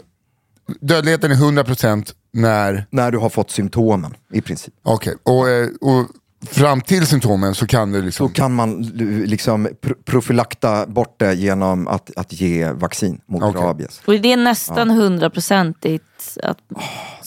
dödligheten 0.82 1.32
är 1.32 1.36
100% 1.36 2.14
när, 2.32 2.86
När 2.90 3.12
du 3.12 3.18
har 3.18 3.30
fått 3.30 3.52
symptomen 3.52 4.14
i 4.34 4.42
princip. 4.42 4.74
okej, 4.84 5.16
och, 5.24 5.50
eh, 5.50 5.68
och 5.82 6.08
fram 6.52 6.82
till 6.82 7.08
symptomen 7.08 7.56
så 7.56 7.68
kan 7.68 7.92
du 7.92 8.00
Då 8.00 8.06
liksom, 8.06 8.30
kan 8.30 8.54
man 8.56 8.80
l- 8.84 9.24
liksom 9.26 9.68
pr- 9.68 9.94
profylakta 10.06 10.86
bort 10.86 11.16
det 11.20 11.34
genom 11.34 11.88
att, 11.88 12.12
att 12.16 12.34
ge 12.42 12.72
vaccin 12.72 13.22
mot 13.28 13.44
Okej. 13.44 13.62
rabies. 13.62 14.02
Och 14.06 14.14
det 14.14 14.34
är 14.34 14.38
nästan 14.38 14.90
hundraprocentigt. 14.90 16.04
att 16.44 16.58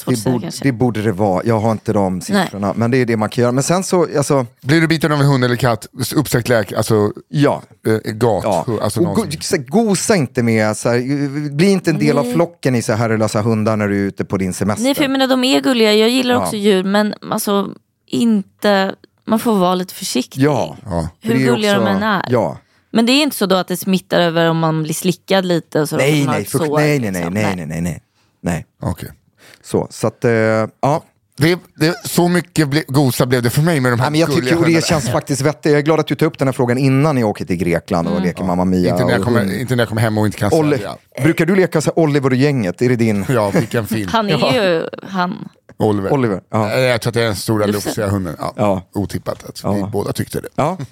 Det 0.06 0.12
att 0.12 0.24
borde, 0.24 0.40
kanske. 0.42 0.64
det 0.64 0.72
borde 0.72 1.02
det 1.02 1.12
vara. 1.12 1.42
Jag 1.44 1.60
har 1.60 1.72
inte 1.72 1.92
de 1.92 2.20
siffrorna. 2.20 2.72
Men 2.76 2.90
det 2.90 2.98
är 2.98 3.06
det 3.06 3.16
man 3.16 3.28
kan 3.28 3.42
göra. 3.42 3.52
Men 3.52 3.62
sen 3.64 3.82
så, 3.84 4.06
alltså, 4.16 4.46
blir 4.62 4.80
du 4.80 4.86
biten 4.88 5.12
av 5.12 5.20
en 5.20 5.26
hund 5.26 5.44
eller 5.44 5.56
katt, 5.56 5.86
uppsträckt 6.16 6.48
läk, 6.48 6.72
alltså 6.72 7.12
ja. 7.28 7.62
eh, 7.86 8.12
gat, 8.12 8.44
Ja. 8.44 8.66
alltså 8.82 9.00
och 9.00 9.16
go, 9.16 9.22
som- 9.30 9.40
så, 9.40 9.56
gosa 9.58 10.16
inte 10.16 10.42
med, 10.42 10.76
så 10.76 10.88
här, 10.88 11.50
bli 11.50 11.70
inte 11.70 11.90
en 11.90 11.98
del 11.98 12.18
av 12.18 12.32
flocken 12.32 12.74
i 12.74 12.82
så 12.82 12.92
här 12.92 12.98
herrelösa 12.98 13.42
hundar 13.42 13.76
när 13.76 13.88
du 13.88 13.94
är 14.02 14.06
ute 14.06 14.24
på 14.24 14.36
din 14.36 14.52
semester. 14.54 14.84
Nej 14.84 14.94
för 14.94 15.02
jag 15.02 15.10
menar 15.10 15.26
de 15.26 15.44
är 15.44 15.60
gulliga, 15.60 15.92
jag 15.92 16.08
gillar 16.08 16.34
Ja. 16.34 16.42
också 16.42 16.56
djur 16.56 16.84
men 16.84 17.14
alltså 17.30 17.68
inte, 18.12 18.94
man 19.24 19.38
får 19.38 19.54
vara 19.54 19.74
lite 19.74 19.94
försiktig. 19.94 20.42
Ja. 20.42 20.76
ja. 20.84 21.08
Hur 21.20 21.34
det 21.34 21.40
gulliga 21.40 21.72
också- 21.78 21.84
de 21.84 21.96
än 21.96 22.02
är. 22.02 22.24
Ja. 22.28 22.58
Men 22.90 23.06
det 23.06 23.12
är 23.12 23.22
inte 23.22 23.36
så 23.36 23.46
då 23.46 23.56
att 23.56 23.68
det 23.68 23.76
smittar 23.76 24.20
över 24.20 24.50
om 24.50 24.58
man 24.58 24.82
blir 24.82 24.94
slickad 24.94 25.44
lite 25.44 25.80
och 25.80 25.88
så 25.88 25.96
Nej, 25.96 26.26
nej, 26.26 26.44
sår, 26.44 26.76
nej, 26.78 26.98
nej, 26.98 27.10
nej, 27.10 27.12
liksom. 27.12 27.34
nej, 27.34 27.56
nej, 27.56 27.66
nej, 27.66 27.80
nej, 27.80 28.02
nej. 28.40 28.66
Okej. 28.82 29.08
Så, 29.62 29.86
så 29.90 30.06
att, 30.06 30.24
eh, 30.24 30.30
ja. 30.80 31.02
Det, 31.36 31.58
det, 31.76 32.08
så 32.08 32.28
mycket 32.28 32.68
ble, 32.68 32.82
gosa 32.88 33.26
blev 33.26 33.42
det 33.42 33.50
för 33.50 33.62
mig 33.62 33.80
med 33.80 33.92
de 33.92 34.00
här 34.00 34.10
Nej, 34.10 34.10
men 34.10 34.20
jag 34.20 34.28
gulliga 34.28 34.44
tycker, 34.56 34.58
och 34.58 34.70
det 34.70 34.84
känns 34.86 35.10
faktiskt 35.10 35.42
vettigt. 35.42 35.72
Jag 35.72 35.78
är 35.78 35.82
glad 35.82 36.00
att 36.00 36.06
du 36.06 36.14
tar 36.14 36.26
upp 36.26 36.38
den 36.38 36.48
här 36.48 36.52
frågan 36.52 36.78
innan 36.78 37.14
ni 37.14 37.24
åker 37.24 37.44
till 37.44 37.56
Grekland 37.56 38.08
och 38.08 38.20
leker 38.20 38.44
Mamma 38.44 38.64
Mia. 38.64 38.90
inte, 38.90 39.04
när 39.04 39.12
jag 39.12 39.22
kommer, 39.22 39.60
inte 39.60 39.76
när 39.76 39.82
jag 39.82 39.88
kommer 39.88 40.02
hem 40.02 40.18
och 40.18 40.26
inte 40.26 40.38
kan 40.38 40.52
Olle, 40.52 40.76
sälja. 40.76 40.96
brukar 41.22 41.46
du 41.46 41.56
leka 41.56 41.80
så 41.80 41.90
här 41.90 41.98
Oliver 41.98 42.30
och 42.30 42.36
gänget? 42.36 42.82
Är 42.82 42.88
det 42.88 42.96
din? 42.96 43.24
Ja, 43.28 43.50
vilken 43.50 43.86
film. 43.86 44.08
Han 44.12 44.30
är 44.30 44.52
ju 44.54 44.88
han. 45.08 45.48
Oliver. 45.82 46.12
Oliver, 46.12 46.40
ja. 46.50 46.66
Nej, 46.66 46.82
Jag 46.82 47.00
tror 47.00 47.10
att 47.10 47.14
det 47.14 47.20
är 47.20 47.24
den 47.24 47.36
stora 47.36 47.66
lufsiga 47.66 48.08
hunden. 48.08 48.36
Ja. 48.38 48.52
Ja. 48.56 48.82
Otippat 48.92 49.44
att 49.44 49.64
vi 49.64 49.80
Ja. 49.80 49.86
båda 49.92 50.12
tyckte 50.12 50.40
det. 50.40 50.48
Ja. 50.54 50.78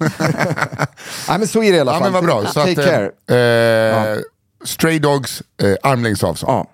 Nej 1.27 1.39
men 1.39 1.47
så 1.47 1.63
är 1.63 1.71
det 1.71 1.77
i 1.77 1.79
alla 1.79 1.91
Ja 1.93 1.99
fall. 1.99 2.11
men 2.11 2.13
vad 2.13 2.23
bra. 2.23 2.45
Så 2.45 2.53
Take 2.53 2.71
att, 2.71 2.87
care. 3.27 4.11
eh, 4.15 4.19
Stray 4.63 4.99
Dogs, 4.99 5.43
eh, 5.63 5.75
armlängds 5.83 6.23
avstånd. 6.23 6.51
Ja, 6.51 6.67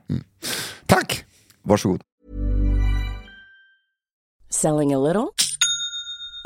Tack! 0.86 1.25
varsågod. 1.63 2.01
Selling 4.49 4.93
a 4.93 4.99
little 4.99 5.34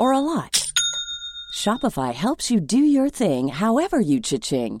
or 0.00 0.12
a 0.14 0.20
lot? 0.20 0.62
Shopify 1.64 2.12
helps 2.12 2.50
you 2.50 2.60
do 2.60 2.76
your 2.78 3.08
thing 3.10 3.48
however 3.52 4.00
you 4.00 4.20
cha-ching. 4.22 4.80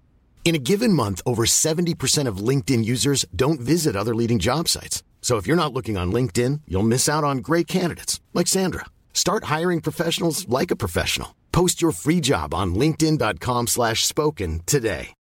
In 0.43 0.53
a 0.55 0.65
given 0.71 0.91
month, 0.91 1.21
over 1.25 1.45
70% 1.45 2.27
of 2.27 2.45
LinkedIn 2.49 2.83
users 2.83 3.25
don't 3.33 3.61
visit 3.61 3.95
other 3.95 4.13
leading 4.13 4.37
job 4.37 4.67
sites. 4.67 5.01
So 5.21 5.37
if 5.37 5.47
you're 5.47 5.63
not 5.63 5.71
looking 5.71 5.97
on 5.97 6.11
LinkedIn, 6.11 6.61
you'll 6.67 6.91
miss 6.91 7.07
out 7.07 7.23
on 7.23 7.37
great 7.37 7.67
candidates 7.67 8.19
like 8.33 8.47
Sandra. 8.47 8.87
Start 9.13 9.45
hiring 9.45 9.81
professionals 9.81 10.45
like 10.49 10.71
a 10.71 10.75
professional. 10.75 11.29
Post 11.53 11.81
your 11.81 11.93
free 11.93 12.19
job 12.19 12.53
on 12.53 12.75
linkedin.com/spoken 12.75 13.67
slash 13.67 14.05
spoken 14.05 14.59
today. 14.65 15.13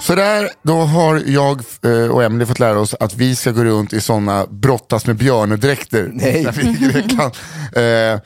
Så 0.00 0.14
där, 0.14 0.50
då 0.62 0.72
har 0.74 1.22
jag 1.26 1.62
eh, 1.84 2.10
och 2.10 2.24
Emily 2.24 2.46
fått 2.46 2.58
lära 2.58 2.80
oss 2.80 2.94
att 3.00 3.14
vi 3.14 3.36
ska 3.36 3.50
gå 3.50 3.64
runt 3.64 3.92
i 3.92 4.00
sådana 4.00 4.46
brottas 4.46 5.06
med 5.06 5.16
björnedräkter. 5.16 6.10
Nej. 6.12 6.46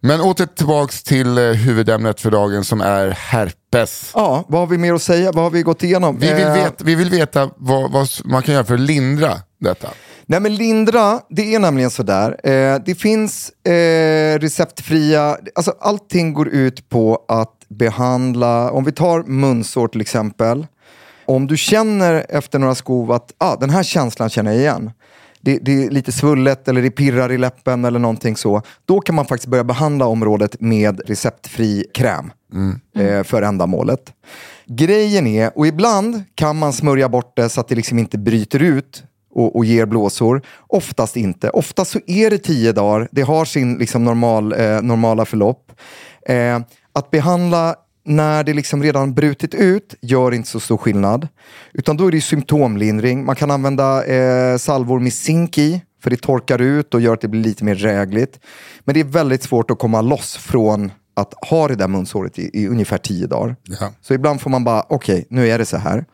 Men 0.00 0.20
åter 0.20 0.46
tillbaks 0.46 1.02
till 1.02 1.38
eh, 1.38 1.44
huvudämnet 1.44 2.20
för 2.20 2.30
dagen 2.30 2.64
som 2.64 2.80
är 2.80 3.10
herpes. 3.10 4.10
Ja, 4.14 4.44
vad 4.48 4.60
har 4.60 4.66
vi 4.66 4.78
mer 4.78 4.94
att 4.94 5.02
säga? 5.02 5.32
Vad 5.32 5.44
har 5.44 5.50
vi 5.50 5.62
gått 5.62 5.82
igenom? 5.82 6.18
Vi 6.18 6.32
vill 6.34 6.44
Eh, 6.44 6.54
veta, 6.54 6.84
vi 6.84 6.94
vill 6.94 7.10
veta 7.10 7.50
vad, 7.56 7.90
vad 7.92 8.08
man 8.24 8.42
kan 8.42 8.54
göra 8.54 8.64
för 8.64 8.74
att 8.74 8.80
lindra 8.80 9.32
detta. 9.60 9.88
Nej 10.26 10.40
men 10.40 10.54
lindra, 10.54 11.20
det 11.30 11.54
är 11.54 11.58
nämligen 11.58 11.90
sådär. 11.90 12.48
Eh, 12.48 12.78
det 12.86 12.94
finns 12.94 13.50
eh, 13.66 14.38
receptfria, 14.38 15.36
alltså 15.54 15.74
allting 15.80 16.32
går 16.34 16.48
ut 16.48 16.88
på 16.88 17.24
att 17.28 17.54
behandla, 17.68 18.70
om 18.70 18.84
vi 18.84 18.92
tar 18.92 19.22
munsår 19.22 19.88
till 19.88 20.00
exempel. 20.00 20.66
Om 21.26 21.46
du 21.46 21.56
känner 21.56 22.26
efter 22.28 22.58
några 22.58 22.74
skov 22.74 23.12
att 23.12 23.32
ah, 23.38 23.56
den 23.56 23.70
här 23.70 23.82
känslan 23.82 24.30
känner 24.30 24.52
jag 24.52 24.60
igen. 24.60 24.90
Det, 25.40 25.58
det 25.58 25.84
är 25.84 25.90
lite 25.90 26.12
svullet 26.12 26.68
eller 26.68 26.82
det 26.82 26.90
pirrar 26.90 27.32
i 27.32 27.38
läppen 27.38 27.84
eller 27.84 27.98
någonting 27.98 28.36
så. 28.36 28.62
Då 28.84 29.00
kan 29.00 29.14
man 29.14 29.24
faktiskt 29.24 29.48
börja 29.48 29.64
behandla 29.64 30.06
området 30.06 30.60
med 30.60 31.00
receptfri 31.06 31.84
kräm 31.94 32.32
eh, 32.96 33.22
för 33.22 33.42
ändamålet. 33.42 34.12
Grejen 34.66 35.26
är, 35.26 35.58
och 35.58 35.66
ibland 35.66 36.22
kan 36.34 36.56
man 36.56 36.72
smörja 36.72 37.08
bort 37.08 37.36
det 37.36 37.48
så 37.48 37.60
att 37.60 37.68
det 37.68 37.74
liksom 37.74 37.98
inte 37.98 38.18
bryter 38.18 38.62
ut 38.62 39.04
och, 39.34 39.56
och 39.56 39.64
ger 39.64 39.86
blåsor. 39.86 40.42
Oftast 40.66 41.16
inte. 41.16 41.50
Oftast 41.50 41.90
så 41.90 42.00
är 42.06 42.30
det 42.30 42.38
tio 42.38 42.72
dagar. 42.72 43.08
Det 43.12 43.22
har 43.22 43.44
sin 43.44 43.78
liksom 43.78 44.04
normal, 44.04 44.52
eh, 44.52 44.82
normala 44.82 45.24
förlopp. 45.24 45.72
Eh, 46.26 46.60
att 46.92 47.10
behandla 47.10 47.74
när 48.04 48.44
det 48.44 48.52
liksom 48.54 48.82
redan 48.82 49.14
brutit 49.14 49.54
ut 49.54 49.94
gör 50.00 50.34
inte 50.34 50.48
så 50.48 50.60
stor 50.60 50.76
skillnad. 50.76 51.28
Utan 51.72 51.96
då 51.96 52.06
är 52.06 52.12
det 52.12 52.20
symptomlindring. 52.20 53.24
Man 53.24 53.36
kan 53.36 53.50
använda 53.50 54.04
eh, 54.04 54.56
salvor 54.56 55.00
med 55.00 55.12
zink 55.12 55.58
i. 55.58 55.82
För 56.02 56.10
det 56.10 56.16
torkar 56.16 56.58
ut 56.60 56.94
och 56.94 57.00
gör 57.00 57.14
att 57.14 57.20
det 57.20 57.28
blir 57.28 57.40
lite 57.42 57.64
mer 57.64 57.74
rägligt. 57.74 58.40
Men 58.84 58.94
det 58.94 59.00
är 59.00 59.04
väldigt 59.04 59.42
svårt 59.42 59.70
att 59.70 59.78
komma 59.78 60.00
loss 60.00 60.36
från 60.36 60.92
att 61.16 61.34
ha 61.50 61.68
det 61.68 61.74
där 61.74 61.88
munsåret 61.88 62.38
i, 62.38 62.50
i 62.52 62.68
ungefär 62.68 62.98
tio 62.98 63.26
dagar. 63.26 63.56
Ja. 63.62 63.92
Så 64.00 64.14
ibland 64.14 64.40
får 64.40 64.50
man 64.50 64.64
bara, 64.64 64.84
okej, 64.88 65.26
nu 65.30 65.48
är 65.48 65.58
det 65.58 65.64
så 65.66 65.76
här. 65.76 66.04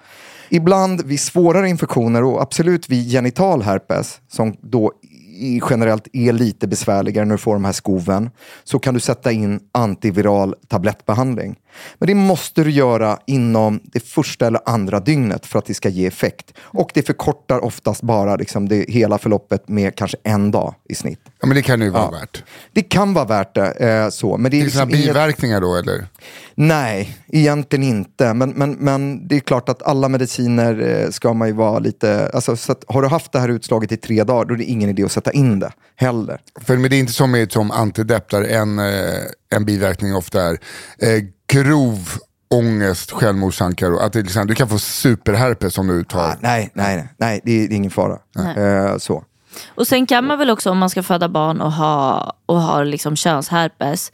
Ibland 0.48 1.02
vid 1.04 1.20
svårare 1.20 1.68
infektioner 1.68 2.24
och 2.24 2.42
absolut 2.42 2.88
vid 2.88 3.10
genital 3.10 3.62
herpes, 3.62 4.20
som 4.28 4.56
då 4.62 4.92
i- 5.40 5.60
generellt 5.70 6.08
är 6.12 6.32
lite 6.32 6.66
besvärligare 6.68 7.24
när 7.26 7.34
du 7.34 7.38
får 7.38 7.52
de 7.54 7.64
här 7.64 7.72
skoven, 7.72 8.30
så 8.64 8.78
kan 8.78 8.94
du 8.94 9.00
sätta 9.00 9.32
in 9.32 9.60
antiviral 9.72 10.54
tablettbehandling. 10.68 11.56
Men 11.98 12.06
det 12.06 12.14
måste 12.14 12.64
du 12.64 12.70
göra 12.70 13.18
inom 13.26 13.80
det 13.84 14.00
första 14.00 14.46
eller 14.46 14.60
andra 14.66 15.00
dygnet 15.00 15.46
för 15.46 15.58
att 15.58 15.66
det 15.66 15.74
ska 15.74 15.88
ge 15.88 16.06
effekt. 16.06 16.52
Och 16.60 16.90
det 16.94 17.02
förkortar 17.02 17.64
oftast 17.64 18.02
bara 18.02 18.36
liksom 18.36 18.68
det 18.68 18.84
hela 18.88 19.18
förloppet 19.18 19.68
med 19.68 19.96
kanske 19.96 20.16
en 20.22 20.50
dag 20.50 20.74
i 20.88 20.94
snitt. 20.94 21.20
Ja, 21.40 21.46
men 21.46 21.56
det 21.56 21.62
kan 21.62 21.80
ju 21.80 21.90
vara 21.90 22.02
Ja. 22.12 22.18
värt. 22.20 22.44
Det 22.72 22.82
kan 22.82 23.14
vara 23.14 23.24
värt 23.24 23.54
det. 23.54 23.70
Eh, 23.70 24.08
så. 24.08 24.36
Men 24.36 24.50
det 24.50 24.56
är 24.56 24.58
Det 24.58 24.62
är 24.62 24.64
liksom 24.64 24.90
inget- 24.90 25.06
biverkningar 25.06 25.60
då 25.60 25.76
eller? 25.76 26.06
Nej, 26.54 27.16
egentligen 27.28 27.82
inte. 27.82 28.34
Men, 28.34 28.50
men, 28.50 28.72
men 28.72 29.28
det 29.28 29.36
är 29.36 29.40
klart 29.40 29.68
att 29.68 29.82
alla 29.82 30.08
mediciner 30.08 31.02
eh, 31.04 31.10
ska 31.10 31.32
man 31.32 31.48
ju 31.48 31.54
vara 31.54 31.78
lite... 31.78 32.30
Alltså, 32.34 32.56
så 32.56 32.72
att, 32.72 32.84
har 32.88 33.02
du 33.02 33.08
haft 33.08 33.32
det 33.32 33.38
här 33.38 33.48
utslaget 33.48 33.92
i 33.92 33.96
tre 33.96 34.24
dagar, 34.24 34.44
då 34.44 34.54
är 34.54 34.58
det 34.58 34.64
ingen 34.64 34.90
idé 34.90 35.04
att 35.04 35.12
sätta 35.12 35.32
in 35.32 35.58
det 35.58 35.72
heller. 35.96 36.40
För 36.60 36.76
men 36.76 36.90
det 36.90 36.96
är 36.96 37.00
inte 37.00 37.12
som 37.12 37.30
med 37.30 37.52
som 37.52 37.70
antidepp 37.70 38.30
där 38.30 38.42
en, 38.42 38.78
eh, 38.78 39.14
en 39.54 39.64
biverkning 39.64 40.14
ofta 40.14 40.42
är 40.42 40.58
eh, 40.98 41.22
grov 41.46 42.18
ångest, 42.48 43.10
självmordstankar 43.10 43.92
och 43.92 44.04
att 44.04 44.12
det, 44.12 44.22
liksom, 44.22 44.46
du 44.46 44.54
kan 44.54 44.68
få 44.68 44.78
superherpes 44.78 45.78
om 45.78 45.86
du 45.86 46.04
tar... 46.04 46.20
Ah, 46.20 46.36
nej, 46.40 46.70
nej, 46.74 46.96
nej, 46.96 47.08
nej 47.16 47.40
det, 47.44 47.52
är, 47.52 47.68
det 47.68 47.74
är 47.74 47.76
ingen 47.76 47.90
fara. 47.90 48.18
Eh, 48.56 48.98
så. 48.98 49.24
Och 49.66 49.86
sen 49.86 50.06
kan 50.06 50.26
man 50.26 50.38
väl 50.38 50.50
också 50.50 50.70
om 50.70 50.78
man 50.78 50.90
ska 50.90 51.02
föda 51.02 51.28
barn 51.28 51.60
och 51.60 51.72
ha, 51.72 52.32
och 52.46 52.60
ha 52.60 52.82
liksom 52.82 53.16
könsherpes. 53.16 54.12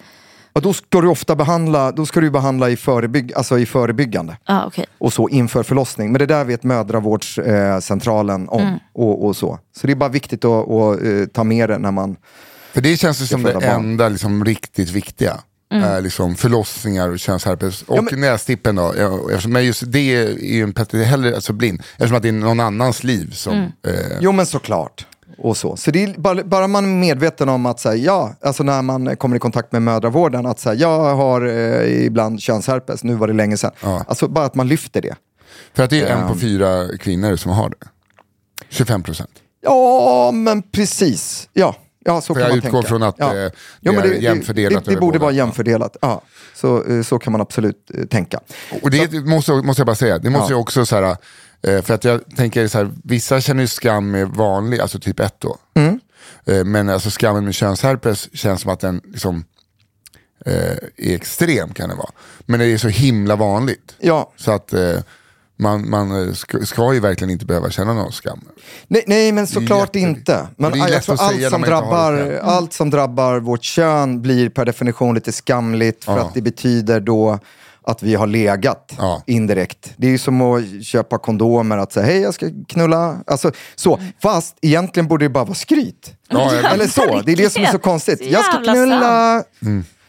Och 0.53 0.63
då 0.63 0.73
ska 0.73 1.01
du 1.01 1.09
ofta 1.09 1.37
behandla, 1.37 1.93
då 1.93 2.07
ska 2.07 2.21
du 2.21 2.31
behandla 2.31 2.71
i, 2.71 2.77
förebygg, 2.77 3.33
alltså 3.35 3.59
i 3.59 3.67
förebyggande. 3.67 4.37
Ah, 4.45 4.67
okay. 4.67 4.85
och 4.99 5.13
så 5.13 5.29
inför 5.29 5.63
förlossning. 5.63 6.13
Men 6.13 6.19
det 6.19 6.27
där 6.27 6.45
vet 6.45 6.63
mödravårdscentralen 6.63 8.49
om. 8.49 8.61
Mm. 8.61 8.79
Och, 8.93 9.27
och 9.27 9.37
så. 9.37 9.59
så 9.77 9.87
det 9.87 9.93
är 9.93 9.97
bara 9.97 10.09
viktigt 10.09 10.45
att, 10.45 10.71
att 10.71 11.03
eh, 11.03 11.27
ta 11.33 11.45
med 11.45 11.69
det 11.69 11.79
när 11.79 11.91
man... 11.91 12.17
För 12.73 12.81
det 12.81 12.97
känns 12.97 13.23
ju 13.23 13.27
som 13.27 13.43
det 13.43 13.53
barn. 13.55 13.65
enda 13.65 14.09
liksom, 14.09 14.45
riktigt 14.45 14.91
viktiga. 14.91 15.41
Mm. 15.73 15.85
Är 15.85 16.01
liksom 16.01 16.35
förlossningar 16.35 17.09
och 17.09 17.19
könsherpes. 17.19 17.83
Och 17.83 18.05
men- 18.05 18.21
nästippen 18.21 18.75
då. 18.77 18.95
Ja, 18.99 19.19
eftersom- 19.31 19.53
Men 19.53 19.65
just 19.65 19.83
det 19.93 19.99
är 19.99 20.29
ju 20.45 20.63
en 20.63 20.73
pet- 20.75 21.03
hellre 21.05 21.35
alltså 21.35 21.53
blind. 21.53 21.83
Eftersom 21.93 22.17
att 22.17 22.23
det 22.23 22.29
är 22.29 22.33
någon 22.33 22.61
annans 22.61 23.05
liv 23.05 23.31
som... 23.35 23.53
Mm. 23.53 23.71
Eh, 23.87 24.17
Jo 24.21 24.33
men 24.33 24.47
såklart. 24.47 25.07
Och 25.39 25.57
så. 25.57 25.77
så 25.77 25.91
det 25.91 26.05
är 26.05 26.15
bara, 26.19 26.45
bara 26.45 26.67
man 26.69 26.85
är 26.85 26.89
medveten 26.89 27.49
om 27.49 27.67
att 27.67 27.81
säga 27.81 27.97
ja, 28.05 28.35
alltså 28.43 28.63
när 28.63 28.83
man 28.83 29.17
kommer 29.17 29.37
i 29.37 29.39
kontakt 29.39 29.73
med 29.73 29.83
mödravården, 29.83 30.47
att 30.47 30.59
säga 30.61 30.75
jag 30.75 31.15
har 31.15 31.47
eh, 31.47 32.05
ibland 32.07 32.41
könsherpes, 32.41 33.05
nu 33.05 33.15
var 33.15 33.27
det 33.29 33.33
länge 33.35 33.57
sedan. 33.57 33.71
Ja. 33.83 34.05
Alltså 34.09 34.29
bara 34.29 34.45
att 34.45 34.55
man 34.55 34.69
lyfter 34.69 35.01
det. 35.03 35.15
för 35.75 35.83
att 35.83 35.91
det 35.91 36.01
är 36.03 36.07
en 36.17 36.27
på 36.27 36.33
Ehm. 36.33 36.39
fyra 36.41 36.89
kvinnor 36.99 37.37
som 37.37 37.53
har 37.53 37.69
det. 37.71 37.87
25 38.69 39.03
procent. 39.03 39.31
Ja, 39.61 40.31
men 40.35 40.63
precis. 40.63 41.49
Ja, 41.53 41.77
ja 42.05 42.21
så 42.21 42.35
För 42.35 42.41
kan 42.41 42.43
jag 42.43 42.49
man 42.51 42.59
utgår 42.59 42.71
tänka. 42.73 42.89
från 42.89 43.03
att, 43.03 43.15
ja. 43.19 43.37
eh, 43.37 43.51
ja, 43.81 43.93
men 43.93 44.03
det 44.03 44.09
är 44.17 44.21
jämfördelat 44.21 44.85
Det, 44.85 44.91
det, 44.91 44.93
över 44.95 45.01
borde 45.01 45.19
båda. 45.19 45.25
vara 45.27 45.35
jämfördelat. 45.35 45.97
Ja. 46.01 46.23
Så, 46.55 46.85
eh, 46.85 47.03
så 47.03 47.19
kan 47.19 47.33
man 47.33 47.41
absolut 47.41 47.91
eh, 47.95 48.05
tänka. 48.05 48.41
Och 48.83 48.91
det 48.91 49.13
måste, 49.13 49.53
måste 49.53 49.81
jag 49.81 49.87
bara 49.87 49.97
säga, 49.97 50.19
det 50.19 50.31
måste 50.31 50.53
Ja. 50.53 50.57
jag 50.57 50.61
också 50.61 50.87
så 50.87 50.97
här, 50.97 51.17
för 51.83 51.95
att 51.95 52.05
jag 52.05 52.37
tänker 52.37 52.69
så 52.69 52.79
här, 52.79 52.91
vissa 53.05 53.41
känner 53.41 53.63
ju 53.63 53.67
skam 53.69 54.11
med 54.11 54.29
vanlig, 54.29 54.81
alltså 54.81 54.99
typ 54.99 55.21
ett 55.21 55.35
då. 55.39 55.57
Mm. 55.75 55.99
Men 56.71 56.89
alltså 56.89 57.11
skammen 57.11 57.45
med 57.45 57.55
könsherpes 57.55 58.29
känns 58.37 58.61
som 58.61 58.71
att 58.71 58.81
den 58.81 59.01
liksom 59.05 59.45
är 60.47 60.79
extrem 60.97 61.75
kan 61.75 61.89
det 61.89 61.95
vara. 61.95 62.11
Men 62.47 62.61
det 62.61 62.67
är 62.67 62.79
så 62.79 62.89
himla 62.89 63.37
vanligt. 63.37 63.97
Ja, 64.01 64.33
Så 64.37 64.51
att 64.53 64.75
man, 65.63 65.91
man 65.91 66.29
eh, 66.29 66.33
ska, 66.35 66.67
ska 66.67 66.95
ju 66.95 67.01
verkligen 67.01 67.31
inte 67.31 67.47
behöva 67.47 67.71
känna 67.71 67.95
någon 67.95 68.13
skam. 68.13 68.41
Nej, 68.89 69.05
nej 69.07 69.33
men 69.33 69.47
såklart 69.47 69.97
inte. 69.97 70.47
Men 70.57 70.79
jag 70.79 71.03
tror 71.03 71.23
allt 71.23 71.51
som, 71.51 71.63
drabbar, 71.63 72.17
själv. 72.17 72.39
allt 72.43 72.73
som 72.73 72.91
drabbar 72.91 73.41
vårt 73.41 73.63
kön 73.65 74.23
blir 74.23 74.49
per 74.49 74.65
definition 74.65 75.15
lite 75.15 75.33
skamligt 75.33 76.05
för 76.05 76.17
Ja. 76.17 76.23
att 76.25 76.35
det 76.35 76.43
betyder 76.43 77.01
då 77.01 77.39
att 77.85 78.03
vi 78.03 78.15
har 78.15 78.27
legat 78.27 78.93
Ja. 78.99 79.23
indirekt. 79.27 79.93
Det 79.97 80.07
är 80.07 80.11
ju 80.11 80.19
som 80.19 80.41
att 80.43 80.85
köpa 80.85 81.19
kondomer, 81.19 81.79
att 81.79 81.93
säga 81.93 82.07
hej 82.07 82.21
jag 82.21 82.35
ska 82.35 82.47
knulla. 82.69 83.17
Alltså, 83.27 83.53
så. 83.75 84.01
Fast 84.23 84.57
egentligen 84.63 85.09
borde 85.09 85.25
det 85.25 85.29
bara 85.29 85.45
vara 85.45 85.55
skryt. 85.55 86.15
Ja, 86.29 86.53
Eller 86.53 86.87
så, 86.87 87.21
det 87.27 87.33
är 87.33 87.37
det 87.37 87.51
som 87.51 87.63
är 87.63 87.67
så 87.73 87.79
konstigt. 87.79 88.21
Jag 88.31 88.45
ska 88.45 88.63
knulla. 88.65 89.45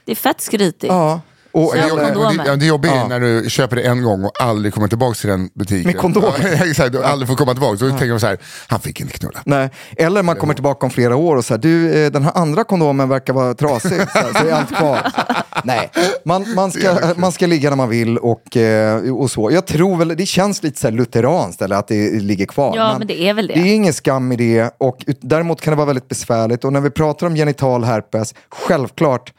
Det 0.06 0.12
är 0.12 0.16
fett 0.16 0.42
skrytigt. 0.42 0.84
Ja. 0.94 1.22
Och, 1.54 1.70
Så- 1.70 1.76
Det, 1.76 1.80
Ja, 1.88 1.94
och 1.94 2.34
det, 2.38 2.44
ja, 2.46 2.56
det 2.56 2.66
jobbiga 2.66 2.92
är 2.92 2.98
Ja. 2.98 3.08
när 3.08 3.20
du 3.20 3.50
köper 3.50 3.76
det 3.76 3.82
en 3.82 4.04
gång 4.04 4.24
och 4.26 4.42
aldrig 4.42 4.74
kommer 4.74 4.88
tillbaka 4.88 5.14
till 5.16 5.30
den 5.30 5.50
butiken. 5.56 5.92
Med 5.92 5.98
kondomer. 6.02 6.58
Ja, 6.60 6.66
exakt, 6.70 6.92
du 6.92 7.04
aldrig 7.04 7.28
får 7.30 7.36
komma 7.36 7.52
tillbaka. 7.52 7.78
Så 7.78 7.90
tänker 7.90 8.08
man 8.10 8.20
så 8.20 8.28
här, 8.28 8.38
han 8.68 8.80
fick 8.80 9.00
inte 9.02 9.14
knulla. 9.18 9.40
Nej. 9.46 9.70
Eller 9.98 10.24
man 10.24 10.36
kommer 10.36 10.54
tillbaka 10.54 10.86
om 10.86 10.90
flera 10.90 11.16
år 11.16 11.36
och 11.36 11.46
säger 11.46 11.62
du 11.62 12.06
eh, 12.06 12.12
den 12.12 12.24
här 12.24 12.32
andra 12.38 12.64
kondomen 12.64 13.10
verkar 13.10 13.34
vara 13.34 13.54
trasig, 13.54 13.90
så, 14.12 14.20
här, 14.20 14.40
så 14.42 14.48
är 14.48 14.52
allt 14.52 14.76
kvar. 14.76 15.12
Nej, 15.64 15.90
man, 16.26 16.54
man, 16.56 16.72
ska, 16.72 16.98
man 17.18 17.32
ska 17.32 17.48
ligga 17.48 17.70
när 17.70 17.78
man 17.78 17.90
vill 17.90 18.18
och, 18.18 18.58
eh, 18.58 19.14
och 19.14 19.32
så. 19.32 19.52
Jag 19.52 19.66
tror 19.66 19.98
väl, 19.98 20.08
det 20.18 20.26
känns 20.26 20.64
lite 20.64 20.80
så 20.80 20.88
här 20.88 20.96
lutheranskt 20.96 21.62
eller 21.62 21.76
att 21.76 21.88
det 21.88 22.10
ligger 22.22 22.46
kvar. 22.46 22.74
Ja, 22.78 22.96
men 22.98 23.08
det 23.08 23.22
är 23.22 23.34
väl 23.34 23.48
det. 23.48 23.54
Det 23.54 23.60
är 23.60 23.76
ingen 23.76 23.94
skam 23.94 24.32
i 24.32 24.36
det 24.36 24.76
och 24.78 24.98
däremot 25.22 25.62
kan 25.62 25.72
det 25.72 25.76
vara 25.78 25.86
väldigt 25.88 26.08
besvärligt. 26.10 26.64
Och 26.66 26.74
när 26.74 26.82
vi 26.82 26.90
pratar 26.90 27.28
om 27.28 27.36
genital 27.36 27.84
herpes, 27.84 28.34
självklart, 28.50 29.34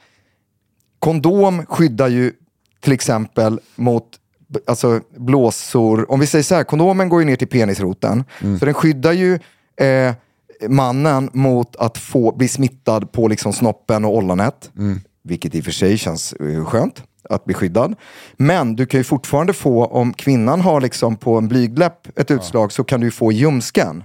kondom 1.04 1.66
skyddar 1.66 2.08
ju 2.08 2.32
till 2.80 2.92
exempel 2.92 3.60
mot 3.76 4.04
alltså, 4.66 5.00
blåsor. 5.16 6.10
Om 6.12 6.20
vi 6.20 6.26
säger 6.26 6.42
så 6.42 6.54
här, 6.54 6.64
kondomen 6.64 7.08
går 7.08 7.20
ju 7.20 7.26
ner 7.26 7.36
till 7.36 7.48
penisroten. 7.48 8.24
Så 8.58 8.64
den 8.64 8.74
skyddar 8.74 9.12
ju 9.12 9.38
eh, 9.76 10.14
mannen 10.68 11.30
mot 11.32 11.76
att 11.76 11.98
få 11.98 12.32
bli 12.36 12.48
smittad 12.48 13.12
på 13.12 13.28
liksom 13.28 13.52
snoppen 13.52 14.04
och 14.04 14.16
ollonet. 14.16 14.70
Vilket 15.24 15.54
i 15.54 15.60
och 15.60 15.64
för 15.64 15.72
sig 15.72 15.98
känns 15.98 16.32
eh, 16.32 16.64
skönt 16.64 17.02
att 17.30 17.44
bli 17.44 17.54
skyddad. 17.54 17.94
Men 18.36 18.76
du 18.76 18.86
kan 18.86 19.00
ju 19.00 19.04
fortfarande 19.04 19.52
få, 19.52 19.84
om 19.84 20.12
kvinnan 20.12 20.60
har 20.60 20.80
liksom 20.80 21.16
på 21.16 21.38
en 21.38 21.48
blygdläpp 21.48 22.18
ett 22.18 22.30
utslag 22.30 22.72
så 22.72 22.84
kan 22.84 23.00
du 23.00 23.10
få 23.10 23.32
ljumsken. 23.32 24.04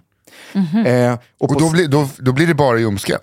Eh, 0.86 1.14
och 1.39 1.52
Och 1.52 1.60
då 1.60 1.70
blir, 1.72 1.88
då, 1.88 2.08
då 2.20 2.32
blir 2.32 2.47
det 2.47 2.54
bara 2.56 2.80
ljumsken? 2.80 3.20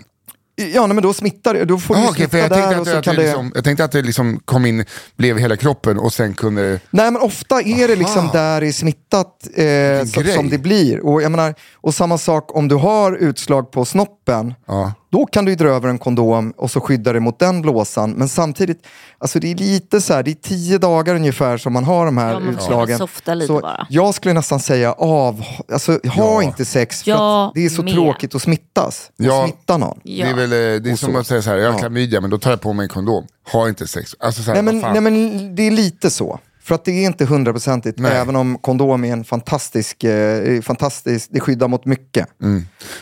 Ja, 0.57 0.87
nej, 0.87 0.95
men 0.95 1.03
då 1.03 1.15
smittar 1.15 1.55
det. 1.55 1.65
Då 1.65 1.79
får 1.79 1.95
du 1.95 2.01
Ah, 2.01 2.09
okej, 2.09 2.29
för 2.29 2.39
smitta 2.39 2.59
jag, 2.61 2.71
tänkte 2.71 2.71
där 2.71 2.75
att, 2.75 2.81
och 2.81 2.85
det, 2.87 2.91
så 2.93 2.99
att 2.99 3.05
kan 3.05 3.15
det 3.15 3.23
det... 3.23 3.27
liksom, 3.27 3.53
jag 3.55 3.65
tänkte 3.65 3.85
att 3.85 3.93
det 3.93 4.03
liksom 4.03 4.41
kom 4.45 4.67
in, 4.67 4.85
blev 5.17 5.39
hela 5.39 5.57
kroppen 5.57 5.99
och 5.99 6.13
sen 6.13 6.35
kunde... 6.35 6.81
Nej, 6.91 7.11
men 7.11 7.23
ofta 7.23 7.61
är 7.63 7.89
det 7.89 7.97
liksom 7.97 8.23
Aha. 8.25 8.33
där 8.33 8.61
det 8.61 8.67
är 8.69 8.73
smittat 8.73 9.47
eh, 9.55 10.25
så, 10.25 10.33
som 10.35 10.49
det 10.49 10.59
blir. 10.59 11.01
Och, 11.07 11.23
jag 11.23 11.31
menar, 11.31 11.55
och 11.75 11.95
samma 11.95 12.19
sak 12.19 12.57
om 12.57 12.69
du 12.69 12.75
har 12.75 13.13
utslag 13.17 13.71
på 13.71 13.85
snoppen, 13.85 14.55
Ja. 14.67 14.93
Då 15.13 15.27
kan 15.27 15.45
du 15.45 15.51
ju 15.53 15.57
dra 15.57 15.69
över 15.69 15.89
en 15.89 15.99
kondom 15.99 16.51
och 16.57 16.71
så 16.71 16.81
skydda 16.81 17.13
dig 17.13 17.21
mot 17.21 17.39
den 17.39 17.63
blåsan. 17.63 18.11
Men 18.13 18.29
samtidigt, 18.29 18.87
alltså 19.19 19.39
det 19.41 19.51
är 19.51 19.55
lite 19.55 20.01
så 20.01 20.15
här, 20.15 20.23
det 20.23 20.31
är 20.31 20.35
tio 20.35 20.79
dagar 20.79 21.15
ungefär 21.15 21.57
som 21.59 21.73
man 21.73 21.85
har 21.85 22.07
de 22.07 22.19
här 22.19 22.33
Ja, 22.33 22.41
utslagen. 22.51 22.99
softa 22.99 23.35
lite 23.35 23.47
så 23.47 23.61
bara. 23.61 23.87
Jag 23.91 24.15
skulle 24.15 24.35
nästan 24.35 24.61
säga 24.61 24.93
av, 24.93 25.45
alltså 25.73 25.93
ha 25.93 25.99
Ja. 26.17 26.43
inte 26.43 26.65
sex 26.65 27.03
för 27.03 27.47
att 27.47 27.55
det 27.55 27.65
är 27.65 27.69
så 27.69 27.83
med. 27.83 27.95
tråkigt 27.95 28.35
att 28.35 28.43
smittas. 28.43 29.11
Och 29.19 29.25
Ja. 29.25 29.43
smitta 29.49 29.77
någon. 29.77 30.01
Ja. 30.03 30.25
Det 30.27 30.31
är, 30.31 30.35
väl, 30.35 30.53
eh, 30.53 30.59
det 30.83 30.91
är 30.91 30.93
Och 30.93 30.99
som 30.99 31.13
så. 31.13 31.19
att 31.19 31.27
säga 31.27 31.43
så 31.43 31.51
här, 31.51 31.57
jag 31.57 31.67
har 31.67 31.73
Ja. 31.73 31.79
klamydia 31.79 32.21
men 32.21 32.31
då 32.31 32.39
tar 32.39 32.51
jag 32.51 32.61
på 32.61 32.73
mig 32.73 32.83
en 32.85 32.89
kondom. 32.89 33.27
Ha 33.53 33.69
inte 33.69 33.87
sex. 33.87 34.15
Alltså 34.19 34.43
så 34.43 34.53
här, 34.53 34.63
Nej 34.63 34.75
men, 34.81 34.93
nej 34.93 35.01
men 35.01 35.55
det 35.57 35.63
är 35.67 35.71
lite 35.71 36.11
så. 36.11 36.39
För 36.67 36.75
att 36.75 36.85
det 36.85 36.93
är 36.93 37.07
inte 37.07 37.25
hundraprocentigt, 37.25 38.01
även 38.01 38.37
om 38.37 38.59
kondom 38.59 39.05
är 39.05 39.13
en 39.13 39.25
fantastisk, 39.25 40.05
eh, 40.05 40.61
fantastisk, 40.61 41.29
det 41.33 41.41
skyddar 41.41 41.69
mot 41.69 41.85
mycket. 41.85 42.27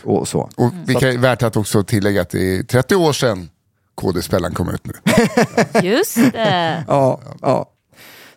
Och 0.03 0.29
så. 0.29 0.51
Och 0.57 0.73
vi 0.87 0.95
kan, 0.95 1.21
värt 1.21 1.43
att 1.43 1.57
också 1.57 1.83
tillägga 1.83 2.23
att 2.23 2.31
det 2.31 2.59
är 2.59 2.63
30 2.63 2.95
år 2.95 3.13
sedan 3.13 3.51
KD-spelaren 3.95 4.55
kom 4.55 4.69
ut 4.69 4.87
nu. 4.87 4.93
Just 5.89 6.17
det. 6.33 6.85
Ja, 6.89 7.21
ja. 7.41 7.71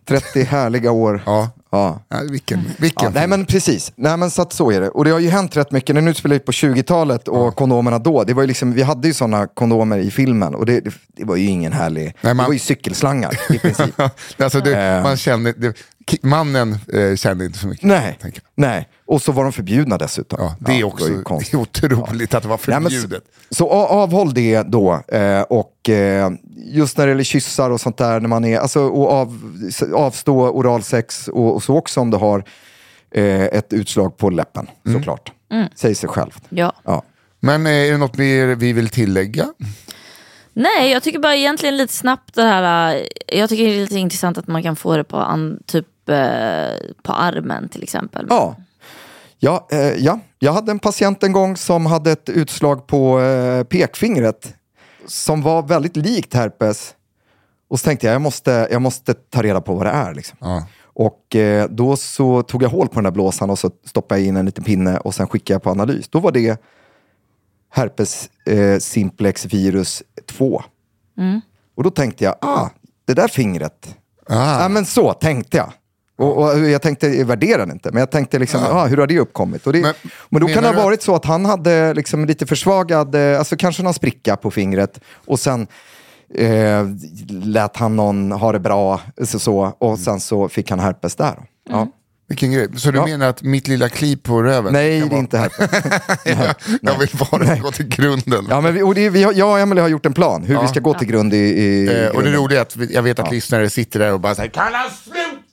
30 0.06 0.44
härliga 0.44 0.92
år. 0.92 1.24
Ja. 1.26 1.50
Ja. 1.72 2.02
Ja, 2.10 2.18
vilken, 2.32 2.60
vilken 2.78 3.06
Ja, 3.06 3.12
nej 3.20 3.28
men 3.28 3.46
precis, 3.46 3.92
nej, 3.96 4.18
men 4.18 4.32
så, 4.32 4.42
att 4.42 4.54
så 4.54 4.72
är 4.72 4.82
det. 4.82 4.90
Och 4.90 5.06
det 5.06 5.12
har 5.12 5.20
ju 5.20 5.30
hänt 5.30 5.58
rätt 5.58 5.72
mycket. 5.72 5.96
Den 5.96 6.08
utspelar 6.08 6.34
ju 6.34 6.40
på 6.40 6.52
20-talet 6.52 7.28
och 7.28 7.56
kondomerna 7.56 8.00
då. 8.00 8.24
Det 8.24 8.34
var 8.34 8.44
ju 8.44 8.48
liksom, 8.48 8.74
vi 8.74 8.82
hade 8.84 9.08
ju 9.08 9.14
sådana 9.14 9.48
kondomer 9.48 9.98
i 9.98 10.12
filmen 10.12 10.56
och 10.56 10.66
det, 10.66 10.80
det, 10.80 10.92
det 11.18 11.24
var 11.26 11.36
ju 11.36 11.46
ingen 11.46 11.74
härlig... 11.74 12.04
Nej, 12.04 12.14
Det 12.22 12.34
man- 12.34 12.46
var 12.46 12.54
ju 12.54 12.60
cykelslangar 12.60 13.34
i 13.50 13.60
princip. 13.60 13.96
alltså 14.38 14.60
det, 14.60 14.78
Eh. 14.78 15.04
man 15.04 15.18
kände, 15.18 15.54
det, 15.58 15.74
mannen 16.22 16.78
eh, 16.94 17.16
kände 17.16 17.46
inte 17.46 17.60
så 17.60 17.68
mycket. 17.68 17.84
nej, 17.86 18.18
nej. 18.56 18.90
Och 19.06 19.22
så 19.22 19.32
var 19.32 19.44
de 19.44 19.54
förbjudna 19.54 19.98
dessutom. 19.98 20.40
Ja, 20.42 20.56
det 20.60 20.72
är 20.80 20.84
var 20.84 20.90
också 20.92 21.06
det 21.08 21.24
konstigt. 21.24 21.54
är 21.54 21.58
otroligt 21.62 22.34
att 22.34 22.44
det 22.44 22.50
var 22.50 22.60
Nej, 22.68 22.80
men 22.80 22.92
förbjudet. 22.92 23.24
så, 23.50 23.56
så 23.56 23.70
a- 23.72 23.88
avhåll 23.88 24.34
det 24.34 24.62
då. 24.62 25.02
Eh, 25.08 25.42
och 25.42 25.90
eh, 25.90 26.32
just 26.56 26.98
när 26.98 27.06
det 27.06 27.12
gäller 27.12 27.24
kyssar 27.24 27.70
och 27.70 27.82
sånt 27.82 27.98
där, 27.98 28.20
när 28.20 28.28
man 28.30 28.46
är, 28.46 28.60
alltså, 28.60 28.82
och 28.82 29.12
av, 29.12 29.54
avstå 29.96 30.50
oralsex 30.50 31.28
och, 31.28 31.56
och 31.56 31.64
så 31.64 31.76
också 31.78 32.00
om 32.02 32.12
du 32.12 32.18
har 32.18 32.44
eh, 33.12 33.42
ett 33.42 33.74
utslag 33.74 34.18
på 34.18 34.30
läppen, 34.30 34.68
Mm. 34.88 35.00
såklart. 35.00 35.32
Säger 35.76 35.96
sig 35.96 36.10
självt. 36.10 36.44
Ja. 36.50 36.74
Ja. 36.84 37.04
Men 37.40 37.66
eh, 37.68 37.74
är 37.74 37.92
det 37.92 37.98
något 37.98 38.18
mer 38.18 38.48
vi 38.48 38.74
vill 38.74 38.90
tillägga? 38.90 39.48
Nej, 40.54 40.92
jag 40.92 41.04
tycker 41.04 41.20
bara 41.20 41.36
egentligen 41.36 41.78
lite 41.78 41.94
snabbt 41.94 42.36
det 42.36 42.44
här. 42.44 42.96
äh, 42.96 43.02
Jag 43.40 43.50
tycker 43.50 43.64
det 43.64 43.70
är 43.76 43.80
lite 43.80 43.96
intressant 44.00 44.38
att 44.38 44.48
man 44.48 44.64
kan 44.64 44.76
få 44.76 44.98
det 44.98 45.04
på, 45.04 45.18
an, 45.18 45.60
typ, 45.66 45.86
eh, 46.10 46.94
på 47.04 47.12
armen 47.14 47.70
till 47.70 47.84
exempel. 47.84 48.26
Ja. 48.30 48.56
Ja, 49.40 49.68
eh, 49.72 49.80
ja, 49.80 50.20
jag 50.40 50.54
hade 50.54 50.72
en 50.72 50.80
patient 50.80 51.24
en 51.24 51.32
gång 51.32 51.58
som 51.58 51.86
hade 51.86 52.12
ett 52.12 52.30
utslag 52.30 52.88
på 52.88 53.22
eh, 53.22 53.64
pekfingret 53.64 54.56
som 55.08 55.42
var 55.42 55.64
väldigt 55.64 55.96
likt 55.96 56.34
herpes. 56.34 56.94
Och 57.70 57.80
så 57.80 57.84
tänkte 57.84 58.08
jag, 58.08 58.14
jag 58.14 58.22
måste, 58.22 58.68
jag 58.72 58.82
måste 58.82 59.14
ta 59.14 59.42
reda 59.42 59.62
på 59.62 59.74
vad 59.76 59.86
det 59.86 59.92
är. 59.92 60.14
Liksom. 60.14 60.38
Ja. 60.42 60.66
Och 60.84 61.36
eh, 61.36 61.70
då 61.70 61.96
så 61.96 62.44
tog 62.44 62.64
jag 62.64 62.70
hål 62.70 62.88
på 62.88 62.94
den 62.94 63.04
där 63.04 63.12
blåsan 63.12 63.50
och 63.50 63.60
så 63.60 63.72
stoppade 63.86 64.22
jag 64.22 64.28
in 64.28 64.38
en 64.38 64.46
liten 64.46 64.64
pinne 64.64 64.98
och 64.98 65.16
sen 65.16 65.28
skickade 65.28 65.56
jag 65.56 65.64
på 65.64 65.70
analys. 65.70 66.08
Då 66.10 66.20
var 66.20 66.32
det 66.32 66.62
herpes 67.70 68.30
eh, 68.46 68.80
simplex 68.80 69.46
virus 69.46 70.04
2. 70.26 70.64
Och 71.76 71.84
då 71.84 71.90
tänkte 71.90 72.24
jag, 72.24 72.36
ah, 72.42 72.70
det 73.06 73.14
där 73.14 73.28
fingret. 73.28 73.96
Ah. 74.30 74.62
Ja, 74.62 74.70
men 74.70 74.86
så 74.86 75.14
tänkte 75.14 75.58
jag. 75.58 75.74
Och, 76.18 76.38
och 76.38 76.60
jag 76.70 76.82
tänkte, 76.82 77.08
jag 77.08 77.26
värderade 77.26 77.72
inte, 77.74 77.92
men 77.92 78.00
jag 78.00 78.12
tänkte 78.12 78.40
liksom, 78.40 78.64
ah, 78.64 78.86
hur 78.88 78.98
har 78.98 79.08
det 79.08 79.20
uppkommit? 79.20 79.68
Och 79.68 79.74
det, 79.74 79.82
Men 79.82 79.94
men, 80.30 80.42
då 80.42 80.48
kan 80.48 80.64
det 80.64 80.70
ha 80.70 80.84
varit 80.84 81.02
så 81.02 81.16
att 81.16 81.26
han 81.26 81.46
hade 81.46 81.94
liksom 81.94 82.26
lite 82.26 82.46
försvagad, 82.46 83.16
eh, 83.16 83.40
alltså 83.40 83.56
kanske 83.58 83.84
någon 83.84 83.94
spricka 83.94 84.36
på 84.36 84.52
fingret 84.52 85.00
och 85.26 85.40
sen 85.40 85.68
eh, 86.36 86.86
lät 87.30 87.78
han 87.78 87.96
någon 87.96 88.32
ha 88.32 88.52
det 88.52 88.60
bra 88.60 89.02
så, 89.26 89.40
så, 89.40 89.60
och 89.80 90.00
sen 90.00 90.20
så 90.20 90.50
fick 90.50 90.70
han 90.70 90.80
herpes 90.80 91.16
där. 91.16 91.36
Ja. 91.70 91.88
Vilken 92.30 92.52
grej. 92.52 92.68
Så 92.78 92.92
du 92.92 92.98
Ja. 92.98 93.06
menar 93.06 93.28
att 93.28 93.42
mitt 93.44 93.68
lilla 93.68 93.90
kliv 93.90 94.16
på 94.24 94.44
röven? 94.44 94.74
Nej, 94.74 95.00
det 95.10 95.16
är 95.16 95.20
inte 95.20 95.38
herpes. 95.38 95.70
jag, 96.26 96.38
jag 96.82 97.00
vill 97.00 97.10
bara 97.32 97.56
gå 97.56 97.72
till 97.72 97.88
grunden. 97.88 98.48
Ja, 98.50 98.62
men 98.62 98.74
vi, 98.74 98.82
och 98.82 98.96
det, 98.96 99.10
vi 99.10 99.24
har, 99.24 99.34
jag 99.34 99.50
och 99.52 99.60
Emelie 99.60 99.82
har 99.82 99.88
gjort 99.90 100.06
en 100.06 100.14
plan 100.14 100.44
hur 100.44 100.62
vi 100.62 100.68
ska 100.68 100.80
gå 100.80 100.94
till 100.94 101.08
grund 101.08 101.34
i, 101.34 101.38
i 101.38 101.88
Eh, 102.06 102.10
och 102.16 102.24
det 102.24 102.32
roliga 102.32 102.60
är 102.60 102.62
att 102.62 102.76
vi- 102.76 102.94
jag 102.94 103.02
vet 103.04 103.20
att 103.20 103.32
lyssnare 103.32 103.70
sitter 103.70 104.00
där 104.00 104.14
och 104.14 104.20
bara 104.20 104.36
säger 104.36 104.50
Kan 104.50 104.74
han 104.74 104.90
sluta 105.04 105.47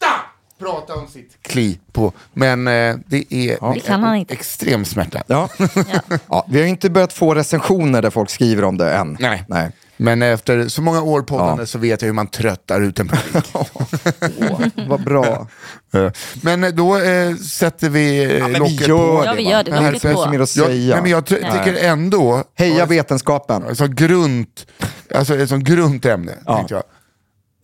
prata 0.58 0.94
om 0.94 1.08
sitt 1.08 1.36
kli 1.42 1.78
på? 1.92 2.12
Men 2.32 2.66
eh, 2.68 2.96
det 3.06 3.34
är 3.34 3.74
Det 3.74 3.80
kan 3.80 4.02
han 4.02 4.16
inte. 4.16 4.34
extrem 4.34 4.84
smärta. 4.84 5.22
Ja. 5.26 5.48
ja, 6.28 6.46
vi 6.48 6.60
har 6.60 6.66
inte 6.66 6.90
börjat 6.90 7.12
få 7.12 7.34
recensioner 7.34 8.02
där 8.02 8.10
folk 8.10 8.30
skriver 8.30 8.64
om 8.64 8.76
det 8.78 8.92
än. 8.94 9.16
Nej. 9.20 9.44
Nej. 9.48 9.70
Men 9.96 10.22
efter 10.22 10.68
så 10.68 10.82
många 10.82 11.02
år 11.02 11.22
poddande 11.22 11.62
Ja. 11.62 11.66
så 11.66 11.78
vet 11.78 12.02
jag 12.02 12.06
hur 12.06 12.12
man 12.12 12.26
tröttar 12.26 12.80
ut 12.80 12.98
en 13.00 13.08
publik. 13.08 13.44
Åh, 13.52 14.60
vad 14.88 15.04
bra. 15.04 15.46
Men 16.42 16.64
eh, 16.64 16.70
då 16.70 16.98
eh, 16.98 17.34
sätter 17.36 17.88
vi 17.88 18.24
eh, 18.38 18.46
vi 18.46 18.54
locket 18.54 18.88
gör 18.88 19.16
på. 19.16 19.20
det, 19.22 19.26
Ja, 19.26 19.34
vi 19.36 19.50
gör 19.50 19.64
det. 19.64 19.70
Det 19.70 19.76
här 19.76 19.84
Locket 19.92 20.02
finns 20.02 20.14
på. 20.24 20.30
mer 20.30 20.40
att 20.40 20.56
Jag, 20.56 20.66
säga. 20.66 20.94
nej, 20.94 21.02
men 21.02 21.10
jag 21.10 21.26
ty- 21.26 21.36
tycker 21.36 21.84
ändå, 21.84 22.44
Heja 22.54 22.86
vetenskapen. 22.86 23.64
alltså 23.68 23.86
grunt, 23.86 24.66
alltså 25.14 25.36
ett 25.38 25.48
sånt 25.48 25.64
grunt 25.64 26.04
ämne, 26.04 26.32
tänkte 26.46 26.74
jag. 26.74 26.82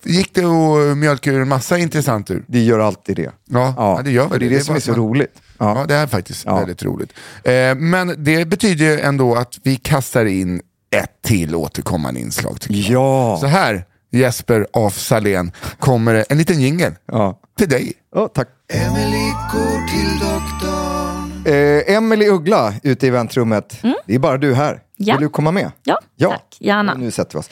Gick 0.03 0.33
det 0.35 0.43
att 0.45 0.97
mjölka 0.97 1.31
ur 1.31 1.41
en 1.41 1.47
massa 1.47 1.77
intressant 1.77 2.31
ur? 2.31 2.43
Det 2.47 2.59
gör 2.59 2.79
alltid 2.79 3.15
det. 3.15 3.31
Ja, 3.49 3.73
ja, 3.77 4.01
det 4.03 4.11
gör 4.11 4.23
väl 4.23 4.31
och 4.33 4.39
det 4.39 4.45
är 4.45 4.49
det. 4.49 4.55
det, 4.55 4.59
Det 4.59 4.65
som 4.65 4.75
är 4.75 4.79
så 4.79 4.91
man- 4.91 4.99
roligt. 4.99 5.33
Ja, 5.57 5.79
Ja. 5.79 5.85
det 5.85 5.95
är 5.95 6.07
faktiskt 6.07 6.45
Ja. 6.45 6.55
väldigt 6.59 6.83
roligt. 6.83 7.13
Eh, 7.43 7.75
men 7.75 8.15
det 8.23 8.45
betyder 8.45 8.85
ju 8.85 8.99
ändå 8.99 9.35
att 9.35 9.59
vi 9.63 9.75
kastar 9.75 10.25
in 10.25 10.61
ett 10.95 11.21
till 11.21 11.55
återkommande 11.55 12.19
inslag. 12.19 12.57
Ja. 12.69 13.37
Så 13.41 13.47
här, 13.47 13.85
Jesper 14.11 14.67
af 14.73 14.93
Salén, 14.99 15.51
kommer 15.79 16.13
det 16.13 16.23
en 16.23 16.37
liten 16.37 16.61
jingel 16.61 16.93
Ja. 17.05 17.39
till 17.57 17.69
dig. 17.69 17.93
Ja, 18.15 18.27
tack. 18.27 18.47
Emily 18.73 19.29
går 19.53 19.87
till 19.87 20.19
doktorn. 20.19 21.43
Eh, 21.45 21.95
Emily 21.95 22.27
Uggla 22.29 22.73
ute 22.83 23.07
i 23.07 23.09
väntrummet. 23.09 23.77
Det 24.05 24.15
är 24.15 24.19
bara 24.19 24.37
du 24.37 24.53
här. 24.53 24.69
Mm. 24.71 24.81
Ja. 24.97 25.15
Vill 25.15 25.21
du 25.21 25.29
komma 25.29 25.51
med? 25.51 25.71
Ja, 25.83 26.01
tack. 26.29 26.57
Gärna. 26.59 26.93
Nu 26.93 27.11
sätter 27.11 27.33
vi 27.33 27.39
oss. 27.39 27.49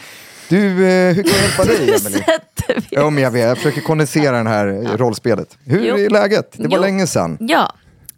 Du, 0.49 0.87
eh, 0.89 1.15
hur 1.15 1.23
kan 1.23 1.31
jag 1.33 1.41
hjälpa 1.41 1.63
dig 1.65 1.99
vi 2.79 2.87
Ja, 2.89 3.09
men 3.09 3.23
jag, 3.23 3.31
vet, 3.31 3.47
jag 3.47 3.57
försöker 3.57 3.81
kondensera 3.81 4.43
det 4.43 4.49
här 4.49 4.97
rollspelet. 4.97 5.57
Hur 5.65 5.85
Jo. 5.85 5.97
är 5.97 6.09
läget? 6.09 6.51
Det 6.57 6.67
var 6.67 6.77
Jo. 6.77 6.81
länge 6.81 7.07
sedan. 7.07 7.37
Ja, 7.39 7.73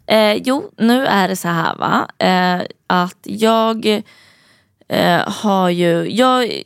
eh, 0.06 0.32
jo 0.34 0.70
nu 0.78 1.06
är 1.06 1.28
det 1.28 1.36
så 1.36 1.48
här 1.48 1.76
va. 1.76 2.08
Eh, 2.18 2.66
att 2.86 3.18
jag 3.22 3.86
eh, 4.88 5.20
har 5.28 5.68
ju, 5.68 6.10
jag, 6.16 6.62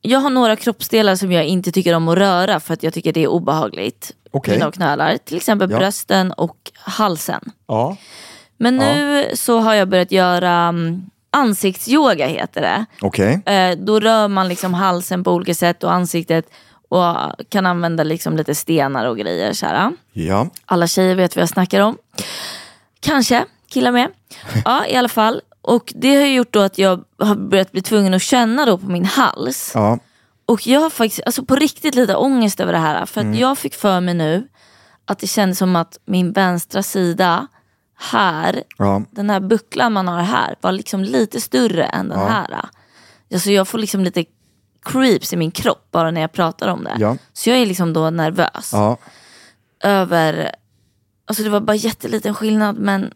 jag 0.00 0.18
har 0.20 0.30
några 0.30 0.56
kroppsdelar 0.56 1.16
som 1.16 1.32
jag 1.32 1.44
inte 1.44 1.72
tycker 1.72 1.94
om 1.94 2.08
att 2.08 2.18
röra 2.18 2.60
för 2.60 2.74
att 2.74 2.82
jag 2.82 2.94
tycker 2.94 3.12
det 3.12 3.22
är 3.22 3.28
obehagligt. 3.28 4.12
Okej. 4.30 4.54
Mina 4.58 4.72
knölar, 4.72 5.16
till 5.24 5.36
exempel 5.36 5.70
Ja. 5.70 5.78
brösten 5.78 6.32
och 6.32 6.56
halsen. 6.74 7.40
Ja. 7.68 7.96
Men 8.58 8.76
nu 8.76 9.26
så 9.34 9.58
har 9.58 9.74
jag 9.74 9.88
börjat 9.88 10.12
göra 10.12 10.68
um, 10.68 11.10
ansiktsyoga 11.34 12.26
heter 12.26 12.60
det. 12.60 12.84
Okej. 13.00 13.42
Eh, 13.46 13.78
då 13.78 14.00
rör 14.00 14.28
man 14.28 14.48
liksom 14.48 14.74
halsen 14.74 15.24
på 15.24 15.32
olika 15.32 15.54
sätt 15.54 15.84
och 15.84 15.92
ansiktet 15.92 16.50
och 16.88 17.16
kan 17.48 17.66
använda 17.66 18.04
liksom 18.04 18.36
lite 18.36 18.54
stenar 18.54 19.06
och 19.06 19.18
grejer. 19.18 19.52
Så 19.52 19.66
här. 19.66 19.92
Ja. 20.12 20.48
Alla 20.66 20.86
tjejer 20.86 21.14
vet 21.14 21.36
vad 21.36 21.42
jag 21.42 21.48
snackar 21.48 21.80
om. 21.80 21.96
Kanske, 23.00 23.44
killar 23.68 23.92
med. 23.92 24.08
Ja, 24.64 24.86
i 24.86 24.96
alla 24.96 25.08
fall. 25.08 25.40
Och 25.62 25.92
det 25.96 26.16
har 26.16 26.26
gjort 26.26 26.52
då 26.52 26.60
att 26.60 26.78
jag 26.78 27.04
har 27.18 27.34
börjat 27.34 27.72
bli 27.72 27.82
tvungen 27.82 28.14
att 28.14 28.22
känna 28.22 28.66
då 28.66 28.78
på 28.78 28.86
min 28.86 29.04
hals. 29.04 29.72
Ja. 29.74 29.98
Och 30.46 30.66
jag 30.66 30.80
har 30.80 30.90
faktiskt 30.90 31.22
alltså 31.26 31.44
på 31.44 31.56
riktigt 31.56 31.94
lite 31.94 32.16
ångest 32.16 32.60
över 32.60 32.72
det 32.72 32.78
här. 32.78 33.06
För 33.06 33.20
att 33.20 33.36
jag 33.36 33.58
fick 33.58 33.74
för 33.74 34.00
mig 34.00 34.14
nu 34.14 34.48
att 35.06 35.18
det 35.18 35.26
kändes 35.26 35.58
som 35.58 35.76
att 35.76 35.98
min 36.04 36.32
vänstra 36.32 36.82
sida 36.82 37.46
här, 37.96 38.62
Ja. 38.78 39.02
den 39.10 39.30
här 39.30 39.40
bucklan 39.40 39.92
man 39.92 40.08
har 40.08 40.22
här, 40.22 40.54
var 40.60 40.72
liksom 40.72 41.02
lite 41.02 41.40
större 41.40 41.84
än 41.84 42.08
den 42.08 42.18
här. 42.18 42.60
Alltså 43.34 43.50
jag 43.50 43.68
får 43.68 43.78
liksom 43.78 44.04
lite 44.04 44.24
creeps 44.84 45.32
i 45.32 45.36
min 45.36 45.50
kropp 45.50 45.88
bara 45.90 46.10
när 46.10 46.20
jag 46.20 46.32
pratar 46.32 46.68
om 46.68 46.84
det. 46.84 46.96
Ja. 46.98 47.16
Så 47.32 47.50
jag 47.50 47.58
är 47.58 47.66
liksom 47.66 47.92
då 47.92 48.10
nervös 48.10 48.70
Ja. 48.72 48.96
över, 49.84 50.54
alltså 51.26 51.42
det 51.42 51.50
var 51.50 51.60
bara 51.60 51.76
jätteliten 51.76 52.34
skillnad 52.34 52.78
men 52.78 53.12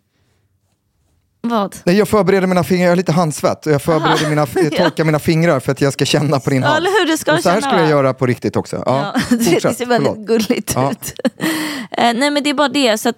vad? 1.40 1.76
Nej, 1.84 1.96
jag 1.98 2.08
förbereder 2.08 2.46
mina 2.46 2.64
fingrar, 2.64 2.84
jag 2.84 2.90
har 2.90 2.96
lite 2.96 3.12
handsvett. 3.12 3.66
Jag 3.66 3.82
förbereder 3.82 4.28
mina, 4.28 4.46
jag 4.54 4.76
torkar 4.76 5.04
mina 5.04 5.18
fingrar 5.18 5.60
för 5.60 5.72
att 5.72 5.80
jag 5.80 5.92
ska 5.92 6.04
känna 6.04 6.40
på 6.40 6.50
din 6.50 6.62
Ja, 6.62 6.68
hals. 6.68 6.78
eller 6.78 6.90
hur? 7.00 7.06
Det 7.10 7.18
ska 7.18 7.34
och 7.34 7.40
så 7.42 7.48
här 7.48 7.60
känna, 7.60 7.72
ska 7.72 7.80
jag 7.80 7.90
göra 7.90 8.14
på 8.14 8.26
riktigt 8.26 8.56
också. 8.56 8.82
Ja, 8.86 9.12
Ja, 9.30 9.36
det, 9.36 9.44
ser 9.74 9.86
väldigt 9.86 10.12
Förlåt. 10.12 10.26
gulligt 10.26 10.72
Ja. 10.74 10.90
ut. 10.90 11.12
Eh, 11.90 12.14
nej 12.14 12.30
men 12.30 12.42
det 12.42 12.50
är 12.50 12.54
bara 12.54 12.68
det, 12.68 12.98
så 12.98 13.08
att 13.08 13.16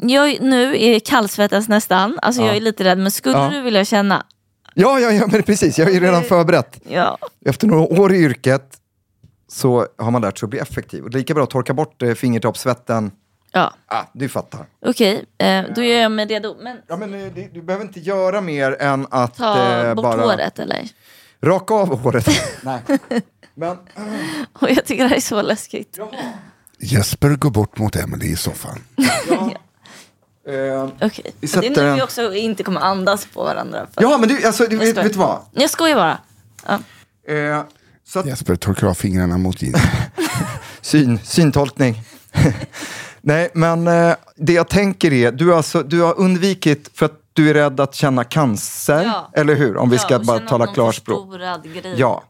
jag 0.00 0.40
nu 0.40 0.82
är 0.82 1.00
kallsvettas 1.00 1.68
nästan, 1.68 2.18
alltså 2.22 2.42
jag 2.42 2.56
är 2.56 2.60
lite 2.60 2.84
rädd, 2.84 2.98
men 2.98 3.10
skulle 3.10 3.36
Ja. 3.38 3.50
du 3.52 3.60
vilja 3.60 3.84
känna? 3.84 4.26
Ja, 4.74 5.00
ja, 5.00 5.10
ja, 5.12 5.26
men 5.32 5.42
precis. 5.42 5.78
Jag 5.78 5.88
är 5.88 5.92
ju 5.92 6.00
redan 6.00 6.22
förberett. 6.24 6.80
Ja. 6.88 7.18
Efter 7.44 7.66
några 7.66 7.82
år 8.00 8.14
i 8.14 8.18
yrket 8.18 8.70
så 9.48 9.86
har 9.98 10.10
man 10.10 10.22
lärt 10.22 10.38
sig 10.38 10.46
att 10.46 10.50
bli 10.50 10.58
effektiv. 10.58 11.04
Och 11.04 11.10
det 11.10 11.16
är 11.16 11.18
lika 11.18 11.34
bra 11.34 11.44
att 11.44 11.50
torka 11.50 11.74
bort 11.74 12.02
eh, 12.02 12.14
fingertoppssvetten. 12.14 13.10
Ja, 13.52 13.72
Ah, 13.86 14.02
du 14.12 14.28
fattar. 14.28 14.66
okej, 14.86 15.24
eh, 15.38 15.64
då 15.74 15.82
gör 15.82 16.00
jag 16.02 16.12
mig 16.12 16.26
redo. 16.26 16.56
Men 16.60 16.76
Ja, 16.88 16.96
men 16.96 17.14
eh, 17.14 17.32
det, 17.34 17.54
du 17.54 17.62
behöver 17.62 17.84
inte 17.84 18.00
göra 18.00 18.40
mer 18.40 18.76
än 18.82 19.06
att 19.10 19.36
ta 19.36 19.72
eh, 19.82 19.94
bort 19.94 20.02
bara 20.02 20.22
håret 20.22 20.58
eller? 20.58 20.88
raka 21.42 21.74
av 21.74 21.98
håret. 21.98 22.28
Nej. 22.62 22.80
Men, 23.54 23.76
Och 24.52 24.70
jag 24.70 24.84
tycker 24.84 25.02
det 25.02 25.08
här 25.08 25.16
är 25.16 25.20
så 25.20 25.42
läskigt. 25.42 25.98
Jesper 26.80 27.28
går 27.36 27.50
bort 27.50 27.78
mot 27.78 27.96
Emily 27.96 28.26
i 28.26 28.36
soffan. 28.36 28.78
Eh, 30.48 30.88
Okej, 31.00 31.24
Vi 31.24 31.32
det 31.40 31.46
är 31.46 31.48
sätter 31.48 31.90
nu 31.90 31.94
vi 31.94 32.02
också 32.02 32.34
inte 32.34 32.62
kommer 32.62 32.80
andas 32.80 33.26
på 33.26 33.42
varandra. 33.42 33.86
För... 33.94 34.02
ja, 34.02 34.18
men 34.18 34.28
du, 34.28 34.46
alltså, 34.46 34.66
du, 34.66 34.76
vet, 34.76 34.96
vet 34.96 35.12
du 35.12 35.18
vad? 35.18 35.40
Jag 35.52 35.70
skojar 35.70 35.96
bara. 35.96 36.18
Ja. 36.66 36.80
Eh, 37.34 37.62
så 38.08 38.18
att, 38.18 38.26
Jesper 38.26 38.56
torkar 38.56 38.86
av 38.86 38.94
fingrarna 38.94 39.38
mot 39.38 39.62
jeans. 39.62 39.82
Syn, 40.80 41.18
syntolkning. 41.24 42.02
Nej, 43.20 43.50
men 43.54 43.86
eh, 43.86 44.14
det 44.36 44.52
jag 44.52 44.68
tänker 44.68 45.12
är, 45.12 45.32
du 45.32 45.48
har, 45.48 45.56
alltså, 45.56 45.82
du 45.82 46.00
har 46.00 46.18
undvikit 46.18 46.90
för 46.94 47.06
att 47.06 47.27
du 47.38 47.50
är 47.50 47.54
rädd 47.54 47.80
att 47.80 47.94
känna 47.94 48.24
cancer, 48.24 49.02
Ja. 49.02 49.30
eller 49.32 49.54
hur? 49.54 49.76
Om 49.76 49.90
vi 49.90 49.96
Ja, 49.96 50.02
ska 50.02 50.16
och 50.16 50.24
bara 50.24 50.38
tala 50.38 50.66
klarspråk. 50.66 51.28
Ja. 51.96 52.22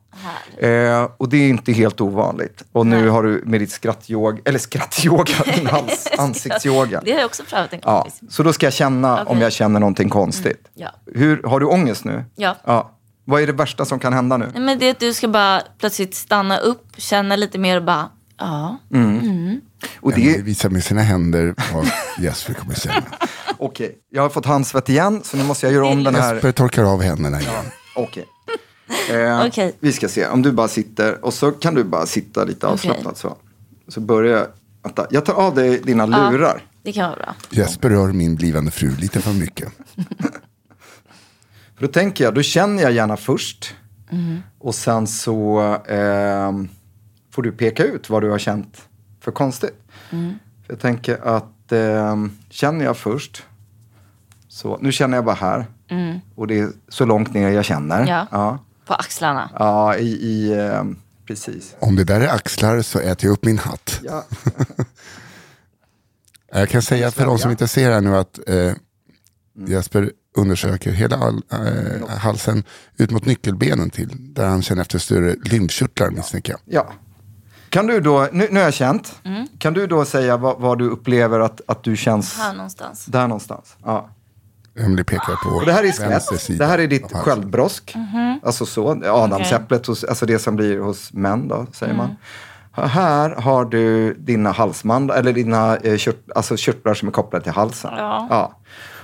här. 0.61 1.01
Eh, 1.03 1.09
och 1.17 1.29
det 1.29 1.37
är 1.37 1.49
inte 1.49 1.73
helt 1.73 2.01
ovanligt. 2.01 2.63
Och 2.73 2.87
nu 2.87 3.09
har 3.09 3.23
du 3.23 3.43
med 3.47 3.61
ditt 3.61 3.71
skrattyoga, 3.71 4.43
eller 4.45 4.59
skrattyoga, 4.59 5.35
din 5.55 5.67
hals, 5.67 6.09
ansiktsyoga. 6.19 7.01
Det 7.05 7.11
har 7.13 7.19
jag 7.19 7.27
också 7.27 7.43
prövat 7.45 7.73
en 7.73 7.81
Ja, 7.85 8.03
kompis. 8.03 8.21
så 8.35 8.43
då 8.43 8.53
ska 8.53 8.67
jag 8.67 8.73
känna 8.73 9.13
om 9.15 9.21
Okej. 9.23 9.33
Mm. 9.33 9.43
jag 9.43 9.53
känner 9.53 9.81
någonting 9.81 10.09
konstigt. 10.09 10.69
Ja. 10.75 10.89
Hur, 11.15 11.43
har 11.43 11.61
du 11.61 11.67
ångest 11.67 12.05
nu? 12.05 12.25
Ja. 12.37 12.57
ja. 12.65 12.91
Vad 13.25 13.43
är 13.43 13.47
det 13.47 13.53
värsta 13.53 13.85
som 13.85 13.99
kan 13.99 14.13
hända 14.13 14.37
nu? 14.37 14.51
Nej, 14.55 14.63
men 14.63 14.79
det 14.79 14.87
är 14.87 14.91
att 14.91 15.01
du 15.01 15.15
ska 15.15 15.29
bara 15.29 15.63
plötsligt 15.79 16.15
stanna 16.15 16.59
upp, 16.59 16.87
känna 16.97 17.37
lite 17.37 17.59
mer 17.59 17.77
och 17.77 17.85
bara, 17.85 18.09
ja. 18.39 18.79
Och 20.01 20.13
det, 20.13 20.43
visar 20.43 20.69
med 20.71 20.85
sina 20.85 21.01
händer 21.03 21.55
vad 21.75 21.91
Jesper 22.19 22.55
kommer 22.55 22.75
känna. 22.75 23.03
Okej, 23.59 23.99
jag 24.11 24.23
har 24.23 24.29
fått 24.29 24.47
handsvett 24.47 24.89
igen, 24.89 25.21
så 25.25 25.37
nu 25.37 25.45
måste 25.45 25.67
jag 25.67 25.73
göra 25.75 25.87
om 25.87 26.05
den 26.05 26.15
här. 26.15 26.35
Jesper 26.35 26.53
torkar 26.53 26.85
av 26.85 27.03
händerna 27.03 27.41
igen. 27.41 27.65
Okej. 27.97 28.25
Eh, 29.11 29.47
Okej. 29.47 29.77
Vi 29.81 29.93
ska 29.93 30.09
se, 30.09 30.27
om 30.27 30.43
du 30.43 30.53
bara 30.53 30.69
sitter 30.69 31.25
och 31.25 31.35
så 31.35 31.51
kan 31.53 31.75
du 31.75 31.85
bara 31.85 32.07
sitta 32.07 32.45
lite 32.45 32.67
avslappnat 32.67 33.19
så. 33.19 33.37
Så 33.89 34.01
börjar 34.01 34.39
jag, 34.39 34.47
vänta, 34.83 35.07
jag 35.11 35.25
tar 35.25 35.35
av 35.35 35.55
dig 35.55 35.81
dina 35.81 36.09
Ja. 36.11 36.31
lurar. 36.31 36.63
Det 36.83 36.93
kan 36.93 37.11
vara 37.11 37.17
bra. 37.17 37.35
Jesper 37.51 37.91
rör 37.91 38.13
min 38.13 38.37
blivande 38.37 38.71
fru 38.71 38.97
lite 38.97 39.21
för 39.21 39.33
mycket. 39.33 39.69
För 41.77 41.87
då 41.87 41.89
tänker 41.89 42.25
jag, 42.25 42.35
då 42.35 42.43
känner 42.43 42.83
jag 42.83 42.93
gärna 42.93 43.17
först. 43.17 43.75
Och 44.59 44.75
sen 44.75 45.07
så 45.07 45.59
ehm, 45.89 46.69
får 47.35 47.43
du 47.43 47.53
peka 47.53 47.85
ut 47.85 48.11
vad 48.11 48.23
du 48.23 48.31
har 48.31 48.39
känt 48.39 48.89
för 49.21 49.33
konstigt. 49.33 49.75
För 50.11 50.73
jag 50.73 50.81
tänker 50.81 51.27
att 51.27 51.53
ehm, 51.73 52.31
känner 52.51 52.85
jag 52.85 52.97
först. 52.97 53.43
Så, 54.49 54.79
nu 54.81 54.93
känner 54.93 55.17
jag 55.17 55.25
bara 55.25 55.35
här. 55.35 55.67
Och 56.35 56.47
det 56.47 56.59
är 56.59 56.69
så 56.89 57.05
långt 57.05 57.35
ner 57.35 57.49
jag 57.49 57.65
känner. 57.65 58.07
Ja. 58.07 58.27
Ja, 58.31 58.59
På 58.87 58.95
axlarna. 58.95 59.51
ja 59.59 59.97
i, 59.97 60.09
i 60.09 60.55
ehm, 60.61 60.97
Precis. 61.27 61.75
Om 61.81 61.97
det 61.97 62.05
där 62.05 62.21
är 62.21 62.29
axlar 62.29 62.83
så 62.83 62.99
äter 62.99 63.29
jag 63.29 63.33
upp 63.33 63.45
min 63.45 63.59
hatt. 63.59 64.01
Ja. 64.05 64.25
Jag 66.53 66.69
kan 66.69 66.83
säga 66.83 67.11
för 67.11 67.25
de 67.27 67.39
som 67.39 67.51
inte 67.51 67.69
ser 67.69 67.91
här 67.91 68.01
nu 68.01 68.17
att 68.17 68.39
eh, 68.49 68.73
Jesper 69.67 70.11
undersöker 70.37 70.91
hela 70.93 71.17
all, 71.17 71.43
eh, 71.53 72.09
halsen 72.19 72.65
ut 72.97 73.11
mot 73.11 73.27
nyckelbenen 73.27 73.91
till. 73.91 74.35
Där 74.35 74.47
han 74.47 74.63
känner 74.63 74.83
efter 74.83 74.99
större 74.99 75.37
lymfkörtlar 75.45 76.11
misstänker 76.11 76.53
jag. 76.53 76.61
ja. 76.65 76.93
Kan 77.71 77.87
du 77.87 78.01
då, 78.01 78.29
nu, 78.33 78.49
nu 78.51 78.59
har 78.61 78.65
jag 78.65 78.75
känt, 78.75 79.21
Mm. 79.25 79.47
kan 79.59 79.75
du 79.75 79.87
då 79.87 80.05
säga 80.05 80.37
vad, 80.37 80.61
vad 80.61 80.79
du 80.79 80.89
upplever 80.91 81.41
att, 81.41 81.61
att 81.69 81.83
du 81.83 81.97
känns 81.97 82.39
Här 82.39 82.53
någonstans. 82.55 83.05
där 83.05 83.23
någonstans? 83.29 83.77
Ja. 83.85 84.09
Emily 84.79 85.05
pekar 85.05 85.37
på 85.45 85.49
Och 85.57 85.67
det 85.67 85.73
här 85.73 85.85
är 85.85 85.93
skelett, 85.93 86.59
det 86.59 86.67
här 86.67 86.79
är 86.79 86.87
ditt 86.87 87.13
sköldbrosk. 87.13 87.93
Mhm. 87.95 88.41
Alltså 88.43 88.67
så, 88.67 88.91
adamsäpplet, 89.05 89.87
hos, 89.87 90.05
alltså 90.05 90.27
det 90.27 90.39
som 90.39 90.57
blir 90.57 90.79
hos 90.81 91.13
män 91.13 91.49
då, 91.49 91.67
säger 91.73 91.95
Mm. 91.95 92.07
man. 92.07 92.17
Här 92.89 93.31
har 93.31 93.65
du 93.65 94.15
dina 94.15 94.53
halsmandlar, 94.53 95.17
eller 95.17 95.33
dina 95.33 95.77
eh, 95.77 95.97
kört, 95.97 96.17
alltså 96.35 96.57
körtlar 96.57 96.95
som 96.95 97.09
är 97.09 97.13
kopplade 97.13 97.43
till 97.45 97.53
halsen. 97.53 97.91
Ja. 97.97 98.53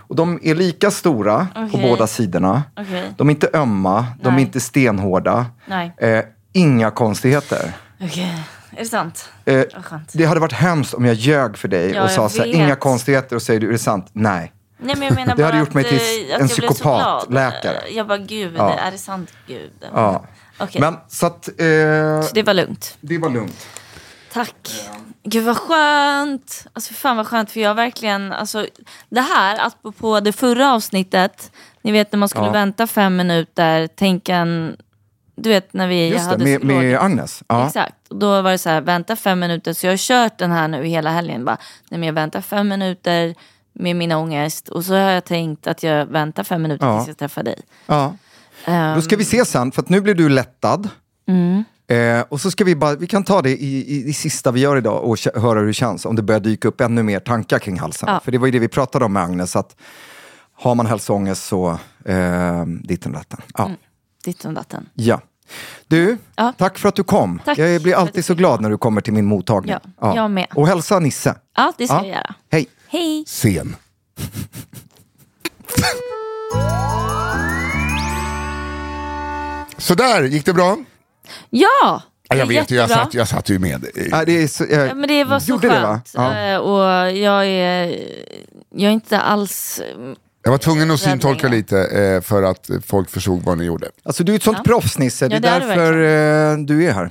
Och 0.07 0.17
de 0.17 0.39
är 0.43 0.55
lika 0.55 0.91
stora 0.91 1.47
på 1.55 1.61
Okej. 1.61 1.83
båda 1.91 2.07
sidorna. 2.07 2.63
Okej. 2.77 3.13
De 3.17 3.29
är 3.29 3.31
inte 3.33 3.51
ömma, 3.55 4.07
de 4.23 4.35
är 4.35 4.39
inte 4.39 4.61
stenhårda. 4.61 5.47
Nej. 5.67 5.95
Eh, 5.99 6.25
inga 6.53 6.91
konstigheter. 6.91 7.73
Okej, 8.01 8.43
är 8.77 8.83
det 8.83 8.89
sant? 8.89 9.29
Eh, 9.45 9.65
skönt. 9.83 10.11
det 10.13 10.25
hade 10.25 10.41
varit 10.41 10.53
hemskt 10.53 10.95
om 10.95 11.05
jag 11.05 11.15
ljög 11.15 11.57
för 11.57 11.69
dig 11.69 11.91
Ja, 11.91 12.03
och 12.05 12.11
sa 12.11 12.29
så 12.29 12.39
här, 12.39 12.47
inga 12.47 12.77
konstigheter 12.77 13.37
och 13.37 13.43
säger 13.43 13.61
du, 13.61 13.69
är 13.69 13.73
det 13.73 13.79
sant? 13.79 14.07
Nej. 14.13 14.53
Nej, 14.79 14.97
men 14.97 15.09
jag 15.09 15.15
menar 15.15 15.37
Det 15.37 15.45
hade 15.45 15.59
gjort 15.59 15.75
mig 15.75 15.85
att, 15.85 15.91
till 15.91 16.31
eh, 16.31 16.37
en 16.37 16.45
att 16.45 17.91
jag 17.91 18.07
bara, 18.07 18.19
gud, 18.19 18.55
Ja. 18.57 18.75
är 18.79 18.91
det 18.91 18.99
sant? 18.99 19.31
Gud. 19.47 19.71
Ja. 19.93 20.25
Okej, 20.59 20.81
Men 20.81 20.97
så 21.09 21.27
att, 21.27 21.49
eh, 21.49 21.55
så 22.23 22.35
det 22.35 22.43
var 22.43 22.55
lugnt. 22.55 22.97
det 23.01 23.19
var 23.19 23.31
lugnt. 23.31 23.67
Tack. 24.33 24.71
Gud 25.23 25.45
vad 25.45 25.57
skönt. 25.57 26.67
Alltså 26.73 26.95
för 26.95 27.01
fan 27.01 27.17
vad 27.17 27.27
skönt 27.27 27.51
för 27.51 27.61
jag 27.61 27.75
verkligen, 27.75 28.33
alltså 28.33 28.67
det 29.09 29.21
här, 29.21 29.67
apropå 29.67 30.21
det 30.21 30.33
förra 30.33 30.73
avsnittet, 30.73 31.53
ni 31.83 31.93
vet 31.93 32.13
när 32.13 32.19
man 32.19 32.29
skulle 32.29 32.47
Ja. 32.47 32.53
vänta 32.53 32.87
fem 32.87 33.17
minuter, 33.17 33.87
tänka 33.87 34.35
en, 34.37 34.77
du 35.37 35.49
vet 35.49 35.73
när 35.73 35.89
vi 35.89 36.09
Just 36.09 36.25
det, 36.25 36.31
hade 36.31 36.45
med, 36.45 36.65
med 36.65 36.77
psykolog- 36.77 37.05
Agnes. 37.05 37.43
Ja. 37.49 37.67
Exakt, 37.67 37.95
och 38.11 38.17
då 38.17 38.43
var 38.43 38.51
det 38.51 38.59
så 38.59 38.69
här, 38.71 38.81
vänta 38.81 39.17
fem 39.17 39.41
minuter, 39.41 39.73
så 39.73 39.87
jag 39.87 39.93
har 39.93 39.97
kört 39.97 40.39
den 40.39 40.51
här 40.51 40.69
nu 40.69 40.85
hela 40.85 41.11
helgen. 41.11 41.45
Bara, 41.45 41.59
nej, 41.91 42.01
men 42.01 42.07
jag 42.07 42.15
väntar 42.15 42.41
fem 42.41 42.69
minuter 42.69 43.35
med 43.73 43.97
min 43.97 44.13
ångest 44.13 44.69
och 44.69 44.85
så 44.85 44.93
har 44.93 45.11
jag 45.11 45.25
tänkt 45.25 45.67
att 45.67 45.83
jag 45.83 46.07
väntar 46.07 46.45
fem 46.45 46.63
minuter 46.63 46.87
Ja. 46.87 46.97
tills 46.99 47.09
jag 47.09 47.19
träffar 47.19 47.43
dig. 47.43 47.61
Ja. 47.87 48.17
Ehm, 48.65 48.95
Då 48.95 49.03
ska 49.03 49.17
vi 49.17 49.25
se 49.25 49.45
sen, 49.45 49.73
för 49.73 49.83
att 49.83 49.89
nu 49.89 50.01
blir 50.01 50.15
du 50.15 50.29
lättad. 50.29 50.89
Mm. 51.29 51.65
Eh, 51.87 52.25
och 52.29 52.41
så 52.41 52.51
ska 52.51 52.65
vi 52.65 52.77
bara, 52.77 52.95
vi 52.95 53.07
kan 53.07 53.25
ta 53.25 53.43
det 53.43 53.51
i, 53.51 53.97
i, 53.97 54.09
i 54.09 54.13
sista 54.13 54.51
vi 54.53 54.61
gör 54.61 54.77
idag 54.77 55.05
och 55.05 55.19
höra 55.35 55.59
hur 55.61 55.67
det 55.67 55.73
känns. 55.73 56.05
Om 56.05 56.17
det 56.17 56.23
börjar 56.23 56.41
dyka 56.41 56.69
upp 56.69 56.81
ännu 56.81 57.03
mer 57.03 57.21
tankar 57.21 57.59
kring 57.59 57.79
halsen. 57.79 58.09
Ja. 58.13 58.21
För 58.25 58.33
det 58.33 58.39
var 58.39 58.47
ju 58.47 58.53
det 58.53 58.59
vi 58.59 58.69
pratade 58.69 59.05
om 59.05 59.13
med 59.13 59.23
Agnes, 59.23 59.57
att 59.57 59.77
har 60.57 60.75
man 60.75 60.87
hälsoångest 60.87 61.45
så 61.45 61.79
eh, 62.05 62.65
ditten 62.67 63.13
datten. 63.13 63.41
Ja. 63.59 63.71
Ditt 64.25 64.45
och 64.45 64.53
datten. 64.55 64.89
ja. 64.95 65.21
Du, 65.89 66.19
Ja. 66.37 66.53
tack 66.59 66.79
för 66.79 66.89
att 66.89 66.97
du 66.97 67.05
kom. 67.05 67.41
Tack 67.45 67.59
jag 67.59 67.83
blir 67.83 67.95
alltid 67.95 68.25
så 68.25 68.35
glad 68.35 68.61
när 68.61 68.71
du 68.71 68.79
kommer 68.79 69.01
till 69.01 69.13
min 69.13 69.25
mottagning. 69.27 69.75
Ja, 70.01 70.17
jag 70.17 70.31
med. 70.31 70.47
Och 70.55 70.67
hälsa 70.69 70.99
Nisse. 70.99 71.35
Ja, 71.57 71.73
det 71.79 71.87
ska 71.87 71.97
Ja. 71.97 72.01
jag 72.05 72.09
göra. 72.09 72.35
Hej. 72.51 72.67
Hej! 72.89 73.25
Sen. 73.29 73.77
Så 79.79 79.95
där 79.95 80.23
gick 80.23 80.47
det 80.47 80.53
bra? 80.53 80.77
Ja! 81.51 82.03
Ja, 82.29 82.37
jag 82.37 82.49
det 82.49 82.55
är 82.55 82.61
vet 82.61 82.71
ju, 82.71 82.77
jag 82.77 82.91
satt, 82.91 83.15
jag 83.15 83.29
satt 83.29 83.49
ju 83.49 83.59
med. 83.59 83.85
Ja, 84.11 84.25
det, 84.25 84.43
är 84.43 84.47
så, 84.49 84.65
eh, 84.65 84.79
Ja, 84.85 84.95
men 84.95 85.09
det 85.09 85.25
var 85.25 85.41
så 85.41 85.51
gjorde 85.51 85.69
det, 85.69 85.75
skönt. 85.81 86.11
Ja. 86.15 86.39
Eh, 86.39 86.57
Och 86.59 87.13
jag 87.17 87.47
är, 87.47 87.87
jag 88.71 88.89
är 88.89 88.93
inte 88.95 89.21
alls... 89.21 89.81
Jag 90.45 90.51
var 90.51 90.59
tvungen 90.59 90.91
att 90.91 91.01
syntolka 91.01 91.49
lite 91.49 91.79
eh, 91.85 92.21
för 92.21 92.43
att 92.43 92.71
folk 92.87 93.11
förstod 93.11 93.43
vad 93.43 93.59
ni 93.59 93.65
gjorde. 93.65 93.89
Alltså 94.05 94.25
du 94.25 94.33
är 94.33 94.37
ett 94.37 94.43
sånt 94.43 94.57
Ja. 94.59 94.63
proffs 94.65 94.99
Nisse, 94.99 95.29
det 95.29 95.37
är 95.37 95.37
Ja, 95.37 95.41
det 95.41 95.49
är 95.49 95.61
du 95.61 95.67
därför 95.67 96.59
eh, 96.61 96.65
du 96.67 96.85
är 96.85 96.93
här. 96.93 97.11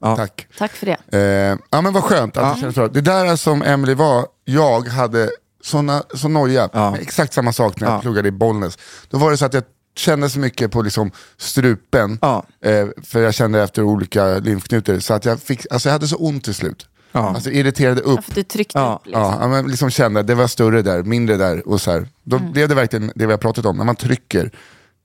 Ja. 0.00 0.16
Tack. 0.16 0.46
Tack 0.58 0.72
för 0.72 0.86
det. 0.86 1.18
Eh, 1.18 1.58
ja 1.70 1.80
men 1.80 1.92
vad 1.92 2.02
skönt 2.04 2.36
att 2.36 2.54
det 2.54 2.60
kändes 2.60 2.74
bra. 2.76 2.88
Det 2.88 3.00
där 3.00 3.36
som 3.36 3.62
Emily 3.62 3.94
var, 3.94 4.26
jag 4.44 4.88
hade 4.88 5.30
såna, 5.64 6.02
så 6.14 6.28
noja, 6.28 6.68
Ja. 6.72 6.96
exakt 7.00 7.32
samma 7.32 7.52
sak 7.52 7.80
när 7.80 7.88
jag 7.88 7.96
Ja. 7.96 8.00
pluggade 8.00 8.28
i 8.28 8.32
Bollnäs. 8.32 8.78
Då 9.10 9.18
var 9.18 9.30
det 9.30 9.36
så 9.36 9.44
att 9.46 9.54
jag 9.54 9.62
kände 9.96 10.30
så 10.30 10.38
mycket 10.38 10.70
på 10.72 10.82
liksom 10.82 11.10
strupen, 11.36 12.18
Ja. 12.22 12.44
eh, 12.64 12.86
för 13.04 13.20
jag 13.22 13.34
kände 13.34 13.62
efter 13.62 13.82
olika 13.82 14.26
lymfknutor, 14.38 14.98
så 14.98 15.14
att 15.14 15.24
jag, 15.24 15.40
fick, 15.40 15.66
alltså 15.70 15.88
jag 15.88 15.92
hade 15.92 16.08
så 16.08 16.16
ont 16.16 16.44
till 16.44 16.54
slut. 16.54 16.86
Ja. 17.12 17.28
Alltså 17.34 17.50
irriterade 17.50 18.00
upp. 18.00 18.16
Ja, 18.16 18.22
för 18.22 18.34
du 18.34 18.42
tryckte 18.42 18.78
Ja, 18.78 18.98
upp 19.00 19.06
liksom. 19.06 19.22
Ja, 19.40 19.48
men 19.48 19.66
liksom 19.66 19.90
kände 19.90 20.20
att 20.20 20.26
det 20.26 20.34
var 20.34 20.46
större 20.46 20.82
där, 20.82 21.02
mindre 21.02 21.36
där 21.36 21.68
och 21.68 21.80
så 21.80 21.90
här. 21.90 22.08
Då 22.24 22.36
Mm. 22.36 22.52
blev 22.52 22.68
det 22.68 22.74
verkligen 22.74 23.12
det 23.14 23.26
vi 23.26 23.32
har 23.32 23.38
pratat 23.38 23.66
om, 23.66 23.76
när 23.76 23.84
man 23.84 23.96
trycker 23.96 24.50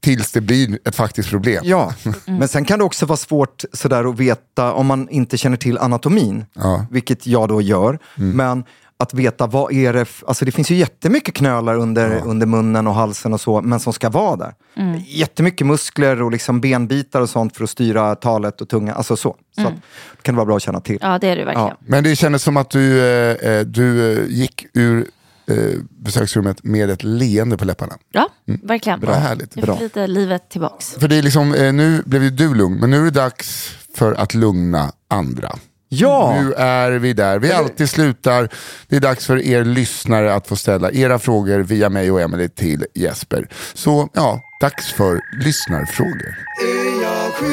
tills 0.03 0.31
det 0.31 0.41
blir 0.41 0.79
ett 0.85 0.95
faktiskt 0.95 1.29
problem. 1.29 1.61
Ja, 1.65 1.93
Mm. 2.05 2.39
men 2.39 2.47
sen 2.47 2.65
kan 2.65 2.79
det 2.79 2.85
också 2.85 3.05
vara 3.05 3.17
svårt 3.17 3.63
sådär 3.73 4.09
att 4.09 4.19
veta 4.19 4.73
om 4.73 4.85
man 4.87 5.09
inte 5.09 5.37
känner 5.37 5.57
till 5.57 5.77
anatomin, 5.77 6.45
Ja. 6.53 6.85
vilket 6.91 7.27
jag 7.27 7.49
då 7.49 7.61
gör. 7.61 7.99
Men 8.15 8.63
att 8.99 9.13
veta 9.13 9.47
vad 9.47 9.73
är 9.73 9.93
det, 9.93 10.07
alltså 10.27 10.45
det 10.45 10.51
finns 10.51 10.71
ju 10.71 10.75
jättemycket 10.75 11.33
knölar 11.33 11.75
under, 11.75 12.21
under 12.25 12.45
munnen 12.45 12.87
och 12.87 12.93
halsen 12.93 13.33
och 13.33 13.41
så, 13.41 13.61
men 13.61 13.79
som 13.79 13.93
ska 13.93 14.09
vara 14.09 14.35
där. 14.35 14.53
Mm. 14.75 15.01
Jättemycket 15.07 15.67
muskler 15.67 16.21
och 16.21 16.31
liksom 16.31 16.61
benbitar 16.61 17.21
och 17.21 17.29
sånt 17.29 17.57
för 17.57 17.63
att 17.63 17.69
styra 17.69 18.15
talet 18.15 18.61
och 18.61 18.69
tunga, 18.69 18.93
alltså 18.93 19.15
så. 19.17 19.35
Så 19.55 19.67
att, 19.67 19.73
det 20.15 20.21
kan 20.21 20.35
det 20.35 20.37
vara 20.37 20.45
bra 20.45 20.55
att 20.55 20.61
känna 20.63 20.81
till. 20.81 20.97
Ja, 21.01 21.19
det 21.19 21.27
är 21.27 21.35
du 21.35 21.45
verkligen. 21.45 21.67
Ja. 21.67 21.77
Men 21.79 22.03
det 22.03 22.15
kändes 22.15 22.43
som 22.43 22.57
att 22.57 22.69
du, 22.69 22.99
eh, 22.99 23.51
eh, 23.51 23.65
du 23.65 24.17
eh, 24.17 24.25
gick 24.27 24.65
ur 24.73 25.07
eh, 25.47 25.55
besöksrummet 25.89 26.63
med 26.63 26.89
ett 26.89 27.03
leende 27.03 27.57
på 27.57 27.65
läpparna. 27.65 27.97
Ja, 28.11 28.29
verkligen. 28.45 28.99
Bra, 28.99 29.13
härligt. 29.13 29.55
Jag 29.55 29.65
Bra. 29.65 29.73
fick 29.73 29.81
lite 29.81 30.07
livet 30.07 30.49
tillbaks. 30.49 30.93
För 30.99 31.07
det 31.07 31.15
är 31.15 31.21
liksom, 31.21 31.53
eh, 31.53 31.73
nu 31.73 32.03
blev 32.05 32.23
ju 32.23 32.29
du 32.29 32.55
lugn, 32.55 32.79
men 32.79 32.89
nu 32.89 32.97
är 32.97 33.03
det 33.03 33.11
dags 33.11 33.75
för 33.95 34.13
att 34.13 34.33
lugna 34.33 34.91
andra. 35.07 35.55
Ja, 35.89 36.41
Nu 36.41 36.53
är 36.53 36.91
vi 36.91 37.13
där, 37.13 37.39
vi 37.39 37.51
alltid 37.51 37.89
slutar. 37.89 38.49
Det 38.87 38.95
är 38.95 38.99
dags 38.99 39.25
för 39.25 39.45
er 39.45 39.63
lyssnare 39.63 40.33
att 40.33 40.47
få 40.47 40.55
ställa 40.55 40.91
era 40.91 41.19
frågor 41.19 41.59
via 41.59 41.89
mig 41.89 42.11
och 42.11 42.21
Emily 42.21 42.49
till 42.49 42.85
Jesper. 42.93 43.47
Så 43.73 44.09
ja, 44.13 44.41
dags 44.61 44.93
för 44.93 45.21
lyssnarfrågor. 45.43 46.35
Är 46.63 47.01
jag 47.03 47.33
sjuk? 47.33 47.47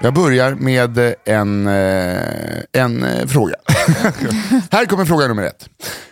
Jag 0.00 0.14
börjar 0.14 0.54
med 0.54 0.98
eh, 0.98 1.12
en, 1.24 1.66
eh, 1.66 2.20
en 2.72 3.04
eh, 3.04 3.26
fråga. 3.26 3.54
Här 4.70 4.86
kommer 4.86 5.04
fråga 5.04 5.26
nummer 5.26 5.42
ett. 5.42 5.68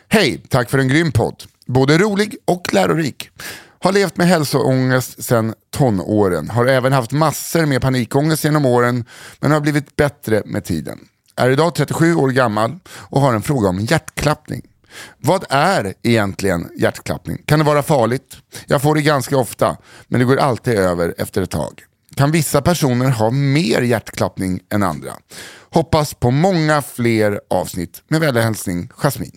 Hej, 0.08 0.42
tack 0.48 0.70
för 0.70 0.78
en 0.78 0.88
grym 0.88 1.12
podd. 1.12 1.42
Både 1.66 1.98
rolig 1.98 2.36
och 2.44 2.74
lärorik. 2.74 3.30
Har 3.82 3.92
levt 3.92 4.16
med 4.16 4.26
hälsoångest 4.26 5.24
sedan 5.24 5.54
tonåren. 5.70 6.50
Har 6.50 6.66
även 6.66 6.92
haft 6.92 7.12
massor 7.12 7.66
med 7.66 7.82
panikångest 7.82 8.44
genom 8.44 8.66
åren, 8.66 9.04
men 9.40 9.52
har 9.52 9.60
blivit 9.60 9.96
bättre 9.96 10.42
med 10.46 10.64
tiden. 10.64 10.98
Är 11.36 11.50
idag 11.50 11.74
37 11.74 12.14
år 12.14 12.28
gammal 12.28 12.78
och 12.88 13.20
har 13.20 13.34
en 13.34 13.42
fråga 13.42 13.68
om 13.68 13.80
hjärtklappning. 13.80 14.62
Vad 15.18 15.44
är 15.48 15.94
egentligen 16.02 16.70
hjärtklappning? 16.76 17.42
Kan 17.46 17.58
det 17.58 17.64
vara 17.64 17.82
farligt? 17.82 18.36
Jag 18.66 18.82
får 18.82 18.94
det 18.94 19.02
ganska 19.02 19.36
ofta, 19.36 19.76
men 20.08 20.20
det 20.20 20.24
går 20.26 20.36
alltid 20.36 20.74
över 20.74 21.14
efter 21.18 21.42
ett 21.42 21.50
tag. 21.50 21.84
Kan 22.14 22.30
vissa 22.30 22.62
personer 22.62 23.10
ha 23.10 23.30
mer 23.30 23.82
hjärtklappning 23.82 24.60
än 24.72 24.82
andra? 24.82 25.12
Hoppas 25.70 26.14
på 26.14 26.30
många 26.30 26.82
fler 26.82 27.40
avsnitt. 27.50 28.02
Med 28.08 28.20
vänlig 28.20 28.42
hälsning, 28.42 28.90
Jasmin. 28.96 29.32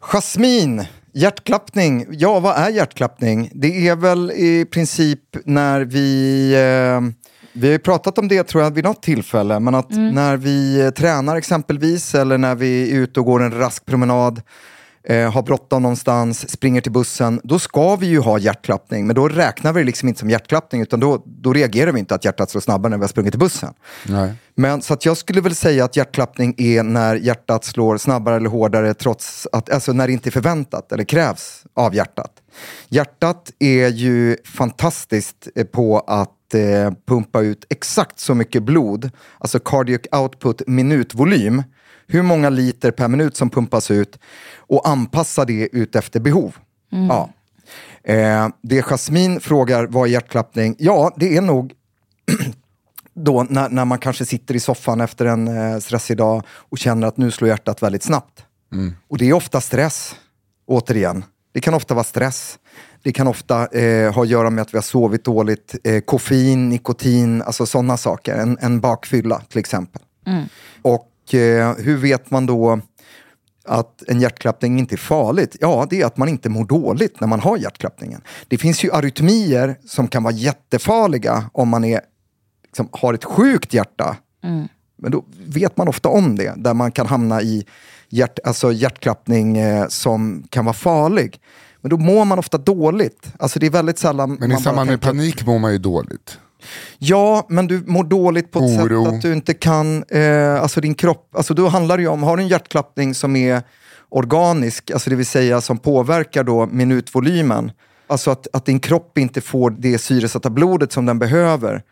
Jasmin, 0.00 0.86
hjärtklappning. 1.12 2.06
Ja, 2.10 2.40
vad 2.40 2.56
är 2.56 2.70
hjärtklappning? 2.70 3.50
Det 3.54 3.88
är 3.88 3.96
väl 3.96 4.30
i 4.30 4.66
princip 4.70 5.20
när 5.44 5.80
vi... 5.80 6.52
Eh, 6.54 7.12
vi 7.54 7.66
har 7.66 7.72
ju 7.72 7.78
pratat 7.78 8.18
om 8.18 8.28
det 8.28 8.44
tror 8.44 8.62
jag 8.62 8.70
vid 8.70 8.84
något 8.84 9.02
tillfälle, 9.02 9.60
men 9.60 9.74
att 9.74 9.90
när 9.90 10.36
vi 10.36 10.92
tränar 10.96 11.36
exempelvis 11.36 12.14
eller 12.14 12.38
när 12.38 12.54
vi 12.54 12.92
är 12.92 12.96
ute 12.96 13.20
och 13.20 13.26
går 13.26 13.42
en 13.42 13.58
rask 13.58 13.86
promenad, 13.86 14.42
eh, 15.04 15.32
har 15.32 15.42
bråttom 15.42 15.82
någonstans, 15.82 16.50
springer 16.50 16.80
till 16.80 16.92
bussen, 16.92 17.40
då 17.44 17.58
ska 17.58 17.96
vi 17.96 18.06
ju 18.06 18.18
ha 18.18 18.38
hjärtklappning. 18.38 19.06
Men 19.06 19.16
då 19.16 19.28
räknar 19.28 19.72
vi 19.72 19.80
det 19.80 19.86
liksom 19.86 20.08
inte 20.08 20.20
som 20.20 20.30
hjärtklappning, 20.30 20.82
utan 20.82 21.00
då, 21.00 21.22
då 21.26 21.52
reagerar 21.52 21.92
vi 21.92 21.98
inte 21.98 22.14
att 22.14 22.24
hjärtat 22.24 22.50
slår 22.50 22.60
snabbare 22.60 22.90
när 22.90 22.96
vi 22.96 23.02
har 23.02 23.08
sprungit 23.08 23.32
till 23.32 23.40
bussen. 23.40 23.74
Nej. 24.06 24.34
Men 24.54 24.82
så 24.82 24.94
att 24.94 25.06
jag 25.06 25.16
skulle 25.16 25.40
väl 25.40 25.54
säga 25.54 25.84
att 25.84 25.96
hjärtklappning 25.96 26.54
är 26.58 26.82
när 26.82 27.14
hjärtat 27.14 27.64
slår 27.64 27.98
snabbare 27.98 28.36
eller 28.36 28.50
hårdare 28.50 28.94
trots 28.94 29.48
att, 29.52 29.70
alltså 29.70 29.92
när 29.92 30.06
det 30.06 30.12
inte 30.12 30.28
är 30.28 30.30
förväntat 30.30 30.92
eller 30.92 31.04
krävs 31.04 31.62
av 31.74 31.94
hjärtat. 31.94 32.32
Hjärtat 32.88 33.50
är 33.58 33.88
ju 33.88 34.36
fantastiskt 34.44 35.48
eh, 35.54 35.64
på 35.64 35.98
att 35.98 36.54
eh, 36.54 36.92
pumpa 37.06 37.40
ut 37.40 37.66
exakt 37.70 38.18
så 38.18 38.34
mycket 38.34 38.62
blod, 38.62 39.10
alltså 39.38 39.58
cardiac 39.58 40.00
output 40.12 40.62
minutvolym, 40.66 41.62
hur 42.12 42.22
många 42.22 42.50
liter 42.50 42.90
per 42.90 43.08
minut 43.08 43.36
som 43.36 43.50
pumpas 43.50 43.90
ut 43.90 44.18
och 44.56 44.88
anpassa 44.88 45.44
det 45.44 45.68
ut 45.72 45.96
efter 45.96 46.20
behov. 46.20 46.56
Ja. 46.90 47.30
Eh, 48.04 48.48
det 48.62 48.82
Jasmin 48.82 49.40
frågar, 49.40 49.86
vad 49.86 50.08
är 50.08 50.12
hjärtklappning? 50.12 50.76
Ja, 50.78 51.14
det 51.16 51.36
är 51.36 51.40
nog 51.40 51.72
då 53.14 53.46
när, 53.48 53.68
när 53.68 53.84
man 53.84 53.98
kanske 53.98 54.24
sitter 54.24 54.54
i 54.54 54.60
soffan 54.60 55.00
efter 55.00 55.26
en 55.26 55.48
eh, 55.48 55.78
stressig 55.78 56.16
dag 56.16 56.42
och 56.48 56.78
känner 56.78 57.06
att 57.06 57.16
nu 57.16 57.30
slår 57.30 57.48
hjärtat 57.48 57.82
väldigt 57.82 58.02
snabbt. 58.02 58.44
Och 59.08 59.18
det 59.18 59.28
är 59.28 59.32
ofta 59.32 59.60
stress, 59.60 60.14
återigen. 60.66 61.24
Det 61.52 61.60
kan 61.60 61.74
ofta 61.74 61.94
vara 61.94 62.04
stress. 62.04 62.58
Det 63.02 63.12
kan 63.12 63.26
ofta 63.26 63.66
eh, 63.66 64.14
ha 64.14 64.22
att 64.22 64.28
göra 64.28 64.50
med 64.50 64.62
att 64.62 64.74
vi 64.74 64.78
har 64.78 64.82
sovit 64.82 65.24
dåligt. 65.24 65.74
Eh, 65.84 66.00
koffein, 66.00 66.68
nikotin, 66.68 67.42
alltså 67.42 67.66
sådana 67.66 67.96
saker. 67.96 68.36
En, 68.36 68.58
en 68.60 68.80
bakfylla 68.80 69.40
till 69.40 69.58
exempel. 69.58 70.02
Och 70.82 70.92
eh, 70.92 71.11
hur 71.78 71.96
vet 71.96 72.30
man 72.30 72.46
då 72.46 72.80
att 73.64 74.02
en 74.08 74.20
hjärtklappning 74.20 74.78
inte 74.78 74.94
är 74.94 74.96
farligt? 74.96 75.56
Ja, 75.60 75.86
det 75.90 76.00
är 76.02 76.06
att 76.06 76.16
man 76.16 76.28
inte 76.28 76.48
mår 76.48 76.64
dåligt 76.64 77.20
när 77.20 77.28
man 77.28 77.40
har 77.40 77.56
hjärtklappningen. 77.56 78.20
Det 78.48 78.58
finns 78.58 78.84
ju 78.84 78.92
arytmier 78.92 79.76
som 79.86 80.08
kan 80.08 80.22
vara 80.22 80.34
jättefarliga 80.34 81.50
om 81.52 81.68
man 81.68 81.84
är, 81.84 82.00
liksom, 82.64 82.88
har 82.92 83.14
ett 83.14 83.24
sjukt 83.24 83.74
hjärta. 83.74 84.16
Men 84.96 85.10
då 85.12 85.24
vet 85.46 85.76
man 85.76 85.88
ofta 85.88 86.08
om 86.08 86.36
det, 86.36 86.52
där 86.56 86.74
man 86.74 86.92
kan 86.92 87.06
hamna 87.06 87.42
i 87.42 87.66
hjärt, 88.08 88.38
alltså 88.44 88.72
hjärtklappning 88.72 89.58
eh, 89.58 89.88
som 89.88 90.44
kan 90.50 90.64
vara 90.64 90.74
farlig. 90.74 91.40
Men 91.80 91.90
då 91.90 91.96
mår 91.96 92.24
man 92.24 92.38
ofta 92.38 92.58
dåligt. 92.58 93.32
Alltså 93.38 93.58
det 93.58 93.66
är 93.66 93.70
väldigt 93.70 93.98
sällan 93.98 94.36
Men 94.40 94.52
i 94.52 94.56
samband 94.56 94.90
med 94.90 95.00
tänker- 95.00 95.18
panik 95.18 95.46
mår 95.46 95.58
man 95.58 95.72
ju 95.72 95.78
dåligt. 95.78 96.38
Ja, 97.04 97.46
men 97.48 97.66
du 97.66 97.82
mår 97.86 98.04
dåligt 98.04 98.50
på 98.50 98.58
ett 98.58 98.80
Oro. 98.80 99.04
sätt 99.04 99.14
att 99.14 99.22
du 99.22 99.32
inte 99.32 99.54
kan, 99.54 100.04
eh, 100.08 100.62
alltså 100.62 100.80
din 100.80 100.94
kropp, 100.94 101.36
alltså 101.36 101.54
då 101.54 101.68
handlar 101.68 101.96
det 101.96 102.02
ju 102.02 102.08
om, 102.08 102.22
har 102.22 102.36
du 102.36 102.42
en 102.42 102.48
hjärtklappning 102.48 103.14
som 103.14 103.36
är 103.36 103.62
organisk, 104.08 104.90
alltså 104.90 105.10
det 105.10 105.16
vill 105.16 105.26
säga 105.26 105.60
som 105.60 105.78
påverkar 105.78 106.44
då 106.44 106.66
minutvolymen, 106.66 107.72
alltså 108.06 108.30
att, 108.30 108.46
att 108.52 108.64
din 108.66 108.80
kropp 108.80 109.18
inte 109.18 109.40
får 109.40 109.70
det 109.70 109.98
syresatta 109.98 110.50
blodet 110.50 110.92
som 110.92 111.06
den 111.06 111.18
behöver, 111.18 111.82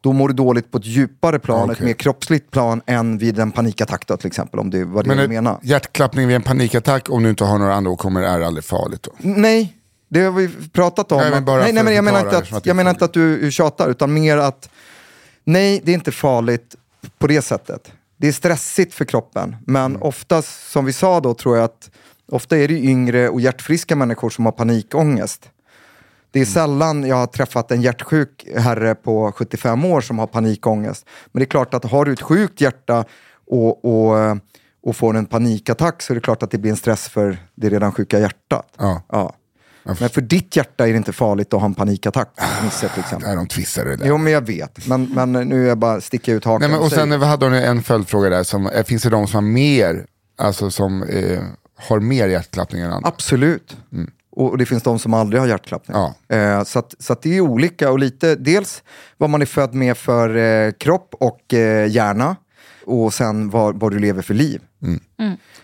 då 0.00 0.12
mår 0.12 0.28
du 0.28 0.34
dåligt 0.34 0.70
på 0.72 0.78
ett 0.78 0.86
djupare 0.86 1.38
plan, 1.38 1.70
ett 1.70 1.76
Okej. 1.76 1.86
mer 1.86 1.94
kroppsligt 1.94 2.50
plan 2.50 2.80
än 2.86 3.18
vid 3.18 3.38
en 3.38 3.50
panikattack 3.52 4.06
då 4.06 4.16
till 4.16 4.26
exempel, 4.26 4.60
om 4.60 4.70
det 4.70 4.84
var 4.84 5.02
det 5.02 5.08
Men 5.08 5.16
du 5.16 5.24
ett 5.24 5.30
menar. 5.30 5.58
hjärtklappning 5.62 6.26
vid 6.26 6.36
en 6.36 6.42
panikattack 6.42 7.10
om 7.10 7.22
du 7.22 7.30
inte 7.30 7.44
har 7.44 7.58
några 7.58 7.74
andra 7.74 7.90
åkommor 7.90 8.22
är 8.22 8.40
aldrig 8.40 8.64
farligt 8.64 9.02
då? 9.02 9.10
Nej, 9.18 9.76
det 10.10 10.20
har 10.20 10.32
vi 10.32 10.48
pratat 10.72 11.12
om. 11.12 11.18
Nej, 11.18 11.30
men 11.30 11.44
bara 11.44 11.60
nej, 11.62 11.72
nej, 11.72 11.84
men 11.84 11.94
jag 11.94 12.04
menar 12.04 12.20
inte 12.20 12.38
att 12.38 12.50
det 12.50 12.56
är 12.56 12.62
jag 12.64 12.76
menar 12.76 12.90
inte 12.90 13.04
att 13.04 13.12
du 13.12 13.50
tjatar, 13.50 13.88
utan 13.90 14.12
mer 14.14 14.36
att 14.36 14.70
nej, 15.44 15.80
det 15.84 15.90
är 15.92 15.94
inte 15.94 16.12
farligt 16.12 16.76
på 17.18 17.26
det 17.26 17.42
sättet. 17.42 17.92
Det 18.16 18.28
är 18.28 18.32
stressigt 18.32 18.94
för 18.94 19.04
kroppen, 19.04 19.56
men 19.66 19.84
Mm. 19.90 20.02
oftast, 20.02 20.70
som 20.70 20.84
vi 20.84 20.92
sa 20.92 21.20
då, 21.20 21.34
tror 21.34 21.56
jag 21.56 21.64
att 21.64 21.90
ofta 22.32 22.58
är 22.58 22.68
det 22.68 22.74
yngre 22.74 23.28
och 23.28 23.40
hjärtfriska 23.40 23.96
människor 23.96 24.30
som 24.30 24.44
har 24.44 24.52
panikångest. 24.52 25.50
Det 26.30 26.38
är 26.38 26.44
Mm. 26.44 26.52
sällan 26.54 27.04
jag 27.04 27.16
har 27.16 27.26
träffat 27.26 27.70
en 27.70 27.82
hjärtsjuk 27.82 28.46
herre 28.56 28.94
på 28.94 29.32
75 29.32 29.84
år 29.84 30.00
som 30.00 30.18
har 30.18 30.26
panikångest. 30.26 31.06
Men 31.32 31.40
det 31.40 31.44
är 31.44 31.50
klart 31.50 31.74
att 31.74 31.84
har 31.84 32.04
du 32.04 32.12
ett 32.12 32.22
sjukt 32.22 32.60
hjärta 32.60 33.04
och, 33.46 33.84
och, 33.84 34.36
och 34.82 34.96
får 34.96 35.16
en 35.16 35.26
panikattack 35.26 36.02
så 36.02 36.12
är 36.12 36.14
det 36.14 36.20
klart 36.20 36.42
att 36.42 36.50
det 36.50 36.58
blir 36.58 36.70
en 36.70 36.76
stress 36.76 37.08
för 37.08 37.38
det 37.54 37.68
redan 37.68 37.92
sjuka 37.92 38.18
hjärtat. 38.18 38.66
Ja. 38.78 39.02
Ja. 39.08 39.32
Men 39.82 39.96
för 39.96 40.20
ditt 40.20 40.56
hjärta 40.56 40.88
är 40.88 40.92
det 40.92 40.96
inte 40.96 41.12
farligt 41.12 41.54
att 41.54 41.60
ha 41.60 41.66
en 41.66 41.74
panikattack, 41.74 42.28
Nisse 42.64 42.88
till 42.88 43.00
exempel. 43.00 43.28
Nej, 43.28 43.36
de 43.36 43.46
twissar 43.46 43.84
det 43.84 43.96
där. 43.96 44.06
Jo, 44.06 44.18
men 44.18 44.32
jag 44.32 44.46
vet. 44.46 44.86
Men, 44.86 45.04
men 45.04 45.32
nu 45.32 45.64
är 45.64 45.68
jag 45.68 45.78
bara 45.78 46.00
sticka 46.00 46.32
ut 46.32 46.44
hakan. 46.44 46.60
Nej, 46.60 46.70
men, 46.70 46.86
och 46.86 46.92
sen 46.92 47.20
vad 47.20 47.28
hade 47.28 47.46
hon 47.46 47.54
en 47.54 47.82
följdfråga 47.82 48.30
där, 48.30 48.42
som, 48.42 48.66
eh, 48.66 48.84
finns 48.84 49.02
det 49.02 49.10
de 49.10 49.26
som 49.26 49.34
har 49.34 49.52
mer, 49.52 50.06
alltså 50.38 50.70
som 50.70 51.02
eh, 51.02 51.42
har 51.78 52.00
mer 52.00 52.28
hjärtklappning 52.28 52.82
än 52.82 52.92
andra? 52.92 53.08
Absolut. 53.08 53.76
Och, 54.32 54.50
och 54.50 54.58
det 54.58 54.66
finns 54.66 54.82
de 54.82 54.98
som 54.98 55.14
aldrig 55.14 55.40
har 55.40 55.48
hjärtklappning. 55.48 55.96
Mm. 55.96 56.10
Ja. 56.28 56.36
Eh, 56.36 56.64
så 56.64 56.78
att, 56.78 56.94
så 56.98 57.12
att 57.12 57.22
det 57.22 57.36
är 57.36 57.40
olika 57.40 57.90
och 57.90 57.98
lite, 57.98 58.34
dels 58.34 58.82
vad 59.18 59.30
man 59.30 59.42
är 59.42 59.46
född 59.46 59.74
med 59.74 59.96
för 59.96 60.36
eh, 60.36 60.72
kropp 60.72 61.14
och 61.20 61.54
eh, 61.54 61.90
hjärna 61.90 62.36
och 62.90 63.14
sen 63.14 63.50
vad, 63.50 63.80
vad 63.80 63.92
du 63.92 63.98
lever 63.98 64.22
för 64.22 64.34
liv. 64.34 64.60
Mm. 64.82 65.00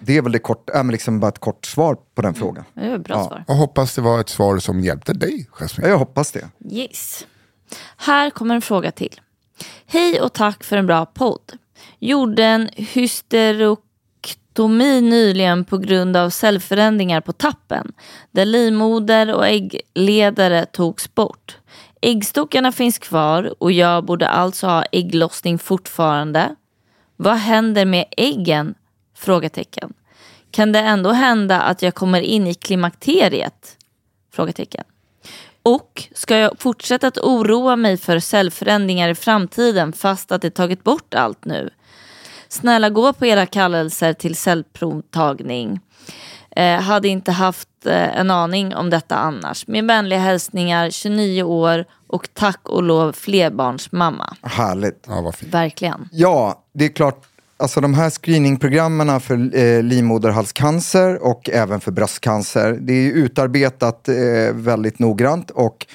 Det 0.00 0.16
är 0.16 0.22
väl 0.22 0.32
det 0.32 0.38
kort, 0.38 0.70
äh, 0.70 0.76
men 0.76 0.88
liksom 0.92 1.20
bara 1.20 1.28
ett 1.28 1.38
kort 1.38 1.66
svar 1.66 1.96
på 2.14 2.22
den 2.22 2.34
frågan. 2.34 2.64
Det 2.74 2.80
är 2.80 2.96
ett 2.96 3.04
bra 3.04 3.16
Ja. 3.16 3.24
svar. 3.28 3.44
Jag 3.48 3.54
hoppas 3.54 3.94
det 3.94 4.02
var 4.02 4.20
ett 4.20 4.28
svar 4.28 4.58
som 4.58 4.80
hjälpte 4.80 5.12
dig, 5.12 5.48
Jasmine. 5.52 5.86
Ja, 5.88 5.92
jag 5.92 5.98
hoppas 5.98 6.32
det. 6.32 6.48
Yes. 6.70 7.26
Här 7.96 8.30
kommer 8.30 8.54
en 8.54 8.62
fråga 8.62 8.90
till. 8.90 9.20
Hej 9.86 10.20
och 10.20 10.32
tack 10.32 10.64
för 10.64 10.76
en 10.76 10.86
bra 10.86 11.06
podd. 11.06 11.52
Gjorde 11.98 12.44
en 12.44 12.68
hysterektomi 12.76 15.00
nyligen 15.00 15.64
på 15.64 15.78
grund 15.78 16.16
av 16.16 16.30
cellförändringar 16.30 17.20
på 17.20 17.32
tappen. 17.32 17.92
Där 18.30 18.44
livmoder 18.44 19.34
och 19.34 19.46
äggledare 19.46 20.66
togs 20.66 21.14
bort. 21.14 21.58
Äggstockarna 22.00 22.72
finns 22.72 22.98
kvar 22.98 23.54
och 23.62 23.72
jag 23.72 24.04
borde 24.04 24.28
alltså 24.28 24.66
ha 24.66 24.84
ägglossning 24.92 25.58
fortfarande. 25.58 26.56
Vad 27.16 27.36
händer 27.36 27.84
med 27.84 28.04
äggen? 28.16 28.74
Frågetecken. 29.14 29.92
Kan 30.50 30.72
det 30.72 30.78
ändå 30.78 31.12
hända 31.12 31.60
att 31.60 31.82
jag 31.82 31.94
kommer 31.94 32.20
in 32.20 32.46
i 32.46 32.54
klimakteriet? 32.54 33.76
Frågetecken. 34.32 34.84
Och 35.62 36.08
ska 36.14 36.36
jag 36.36 36.58
fortsätta 36.58 37.06
att 37.06 37.18
oroa 37.18 37.76
mig 37.76 37.96
för 37.96 38.18
cellförändringar 38.18 39.08
i 39.08 39.14
framtiden 39.14 39.92
fast 39.92 40.32
att 40.32 40.42
det 40.42 40.50
tagit 40.50 40.84
bort 40.84 41.14
allt 41.14 41.44
nu? 41.44 41.70
Snälla 42.48 42.90
gå 42.90 43.12
på 43.12 43.26
era 43.26 43.46
kallelser 43.46 44.12
till 44.12 44.36
cellprovtagning. 44.36 45.80
Eh, 46.50 46.80
hade 46.80 47.08
inte 47.08 47.32
haft 47.32 47.68
eh, 47.86 48.18
en 48.18 48.30
aning 48.30 48.74
om 48.74 48.90
detta 48.90 49.16
annars. 49.16 49.66
Med 49.66 49.84
vänliga 49.84 50.18
hälsningar, 50.18 50.90
29 50.90 51.42
år 51.42 51.84
och 52.06 52.28
tack 52.34 52.68
och 52.68 52.82
lov 52.82 53.12
flerbarnsmamma. 53.12 54.36
Härligt. 54.42 55.04
Ja, 55.06 55.20
vad 55.20 55.34
fint. 55.34 55.54
Verkligen. 55.54 56.08
Ja, 56.12 56.62
det 56.76 56.84
är 56.84 56.88
klart. 56.88 57.22
Alltså 57.58 57.80
de 57.80 57.94
här 57.94 58.10
screeningprogrammen 58.10 59.20
för 59.20 59.56
eh, 59.56 59.82
livmoderhalscancer 59.82 61.22
och 61.22 61.50
även 61.50 61.80
för 61.80 61.92
bröstcancer, 61.92 62.78
det 62.80 62.92
är 62.92 63.12
utarbetat 63.12 64.08
eh, 64.08 64.14
väldigt 64.52 64.98
noggrant 64.98 65.50
och 65.50 65.86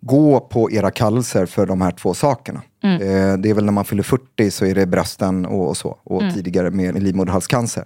gå 0.00 0.40
på 0.40 0.70
era 0.70 0.90
kallelser 0.90 1.46
för 1.46 1.66
de 1.66 1.80
här 1.80 1.90
två 1.90 2.14
sakerna. 2.14 2.62
Eh, 2.82 3.36
det 3.38 3.50
är 3.50 3.54
väl 3.54 3.64
när 3.64 3.72
man 3.72 3.84
fyller 3.84 4.02
40 4.02 4.50
så 4.50 4.66
är 4.66 4.74
det 4.74 4.86
brösten 4.86 5.46
och, 5.46 5.68
och 5.68 5.76
så, 5.76 5.96
och 6.04 6.22
tidigare 6.34 6.70
med, 6.70 6.94
med 6.94 7.02
livmoderhalscancer. 7.02 7.84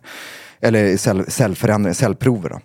Eller 0.60 0.96
cell, 0.96 1.30
cellförändring, 1.30 1.94
cellprover. 1.94 2.48
Då. 2.48 2.60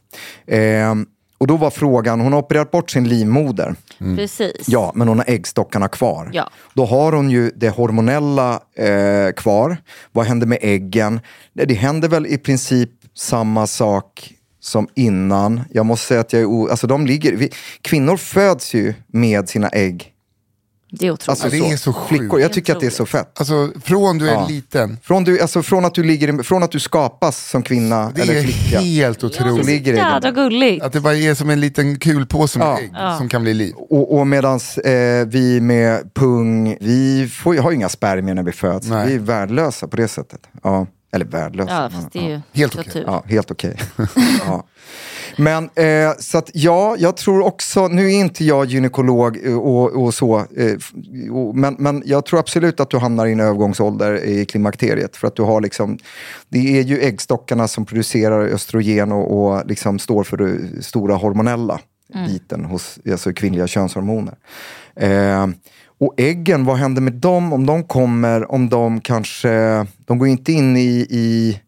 Och 1.42 1.48
då 1.48 1.58
var 1.58 1.70
frågan, 1.70 2.20
hon 2.22 2.34
har 2.34 2.40
opererat 2.40 2.72
bort 2.72 2.92
sin 2.92 3.10
livmoder. 3.10 3.76
Precis. 4.16 4.52
Ja, 4.68 4.92
men 4.96 5.08
hon 5.08 5.18
har 5.18 5.26
äggstockarna 5.30 5.88
kvar. 5.88 6.30
Ja. 6.34 6.50
Då 6.74 6.86
har 6.86 7.12
hon 7.12 7.30
ju 7.30 7.52
det 7.56 7.70
hormonella 7.70 8.60
eh, 8.78 9.32
kvar. 9.36 9.78
Vad 10.12 10.26
händer 10.26 10.48
med 10.48 10.58
äggen? 10.62 11.20
Det, 11.54 11.66
det 11.66 11.74
händer 11.74 12.10
väl 12.10 12.26
i 12.28 12.38
princip 12.38 12.90
samma 13.16 13.68
sak 13.68 14.34
som 14.60 14.88
innan. 14.96 15.62
Jag 15.72 15.86
måste 15.86 16.08
säga 16.08 16.20
att 16.20 16.34
jag 16.34 16.42
är 16.42 16.46
o- 16.46 16.68
alltså 16.72 16.88
de 16.88 17.06
ligger, 17.08 17.36
vi, 17.36 17.50
Kvinnor 17.82 18.18
föds 18.18 18.74
ju 18.74 18.94
med 19.08 19.50
sina 19.50 19.70
ägg. 19.70 20.11
Det 20.94 21.08
är 21.08 21.12
otroligt. 21.12 21.30
Alltså 21.30 21.58
Ja, 21.58 21.64
det 21.68 21.72
är 21.74 21.78
så 21.78 21.94
sjukt. 21.94 22.20
Flickor, 22.20 22.42
jag 22.42 22.54
tycker 22.54 22.74
att 22.74 22.80
det 22.80 22.86
är 22.86 22.90
så 22.90 23.06
fett. 23.06 23.40
Alltså 23.40 23.72
från 23.84 24.18
du 24.18 24.30
är 24.30 24.34
Ja. 24.34 24.48
liten, 24.48 24.98
Från, 25.04 25.24
du, 25.24 25.40
alltså, 25.40 25.64
från, 25.64 25.86
att 25.86 25.94
du 25.96 26.04
ligger, 26.04 26.40
i- 26.40 26.44
från 26.44 26.64
att 26.64 26.72
du 26.72 26.80
skapas 26.80 27.50
som 27.50 27.64
kvinna 27.64 28.12
det 28.16 28.22
eller 28.22 28.36
är 28.36 28.44
flicka. 28.44 28.80
helt 28.80 29.20
Så 29.22 29.28
otroligt. 29.28 29.66
ligger 29.66 29.92
det 29.94 29.98
i 29.98 30.02
Jädra 30.02 30.20
den. 30.20 30.34
gulligt. 30.34 30.84
Att 30.84 30.94
det 30.94 31.00
bara 31.00 31.16
är 31.16 31.36
som 31.36 31.50
en 31.50 31.60
liten 31.60 32.00
kulpåse 32.00 32.60
med 32.60 32.68
Ja. 32.68 33.12
ägg 33.12 33.18
som 33.18 33.30
kan 33.30 33.42
bli 33.44 33.54
liv. 33.54 33.74
Och, 33.76 34.18
och 34.20 34.28
medans 34.28 34.78
eh, 34.78 35.28
vi 35.28 35.62
med 35.62 36.14
pung, 36.14 36.78
vi 36.82 37.30
får, 37.34 37.56
har 37.56 37.72
ju 37.72 37.76
inga 37.78 37.90
spermier 37.90 38.36
när 38.36 38.44
vi 38.44 38.52
föds. 38.52 38.88
Nej. 38.88 39.08
Vi 39.08 39.16
är 39.16 39.20
värdelösa 39.20 39.88
på 39.88 39.98
det 39.98 40.08
sättet. 40.08 40.40
Ja. 40.64 40.88
Eller 41.12 41.26
värdelösa. 41.26 41.72
Ja, 41.72 41.90
fast 41.90 42.12
det 42.12 42.20
är 42.20 42.30
ju 42.30 42.42
Helt 42.52 42.74
så 42.74 42.80
okej. 42.80 42.94
tur. 42.94 43.04
Ja, 43.08 43.24
helt 43.28 43.52
okej. 43.52 43.78
ja. 44.46 44.64
Men 45.38 45.70
eh, 45.76 46.12
så 46.20 46.38
att 46.38 46.50
ja, 46.54 46.96
jag 47.00 47.18
tror 47.18 47.46
också, 47.46 47.88
nu 47.88 48.06
är 48.06 48.20
inte 48.20 48.46
jag 48.46 48.66
gynekolog 48.66 49.46
eh, 49.46 49.58
och, 49.58 50.04
och 50.04 50.14
så, 50.14 50.38
eh, 50.38 50.78
och, 51.32 51.56
men, 51.56 51.76
men 51.80 52.04
jag 52.06 52.26
tror 52.26 52.40
absolut 52.40 52.80
att 52.80 52.90
du 52.90 52.98
hamnar 52.98 53.26
i 53.26 53.32
en 53.32 53.40
övergångsålder 53.40 54.24
i 54.24 54.46
klimakteriet. 54.46 55.16
För 55.18 55.28
att 55.28 55.36
du 55.36 55.42
har 55.42 55.62
liksom, 55.62 55.98
det 56.50 56.80
är 56.80 56.84
ju 56.84 57.00
äggstockarna 57.00 57.68
som 57.68 57.86
producerar 57.86 58.48
östrogen 58.48 59.12
och, 59.12 59.52
och 59.52 59.68
liksom 59.68 60.00
står 60.00 60.24
för 60.24 60.38
det 60.38 60.84
stora 60.84 61.16
hormonella 61.16 61.80
biten 62.28 62.66
hos 62.66 63.00
alltså 63.12 63.34
kvinnliga 63.34 63.68
könshormoner. 63.68 64.36
Eh, 64.96 65.48
och 66.02 66.14
äggen, 66.18 66.66
vad 66.66 66.78
händer 66.78 67.02
med 67.02 67.14
dem 67.14 67.54
om 67.54 67.66
de 67.66 67.84
kommer, 67.84 68.52
om 68.52 68.70
de 68.70 69.02
kanske, 69.02 69.86
de 70.06 70.18
går 70.20 70.28
inte 70.28 70.52
in 70.52 70.78
i, 70.78 71.08
i 71.10 71.60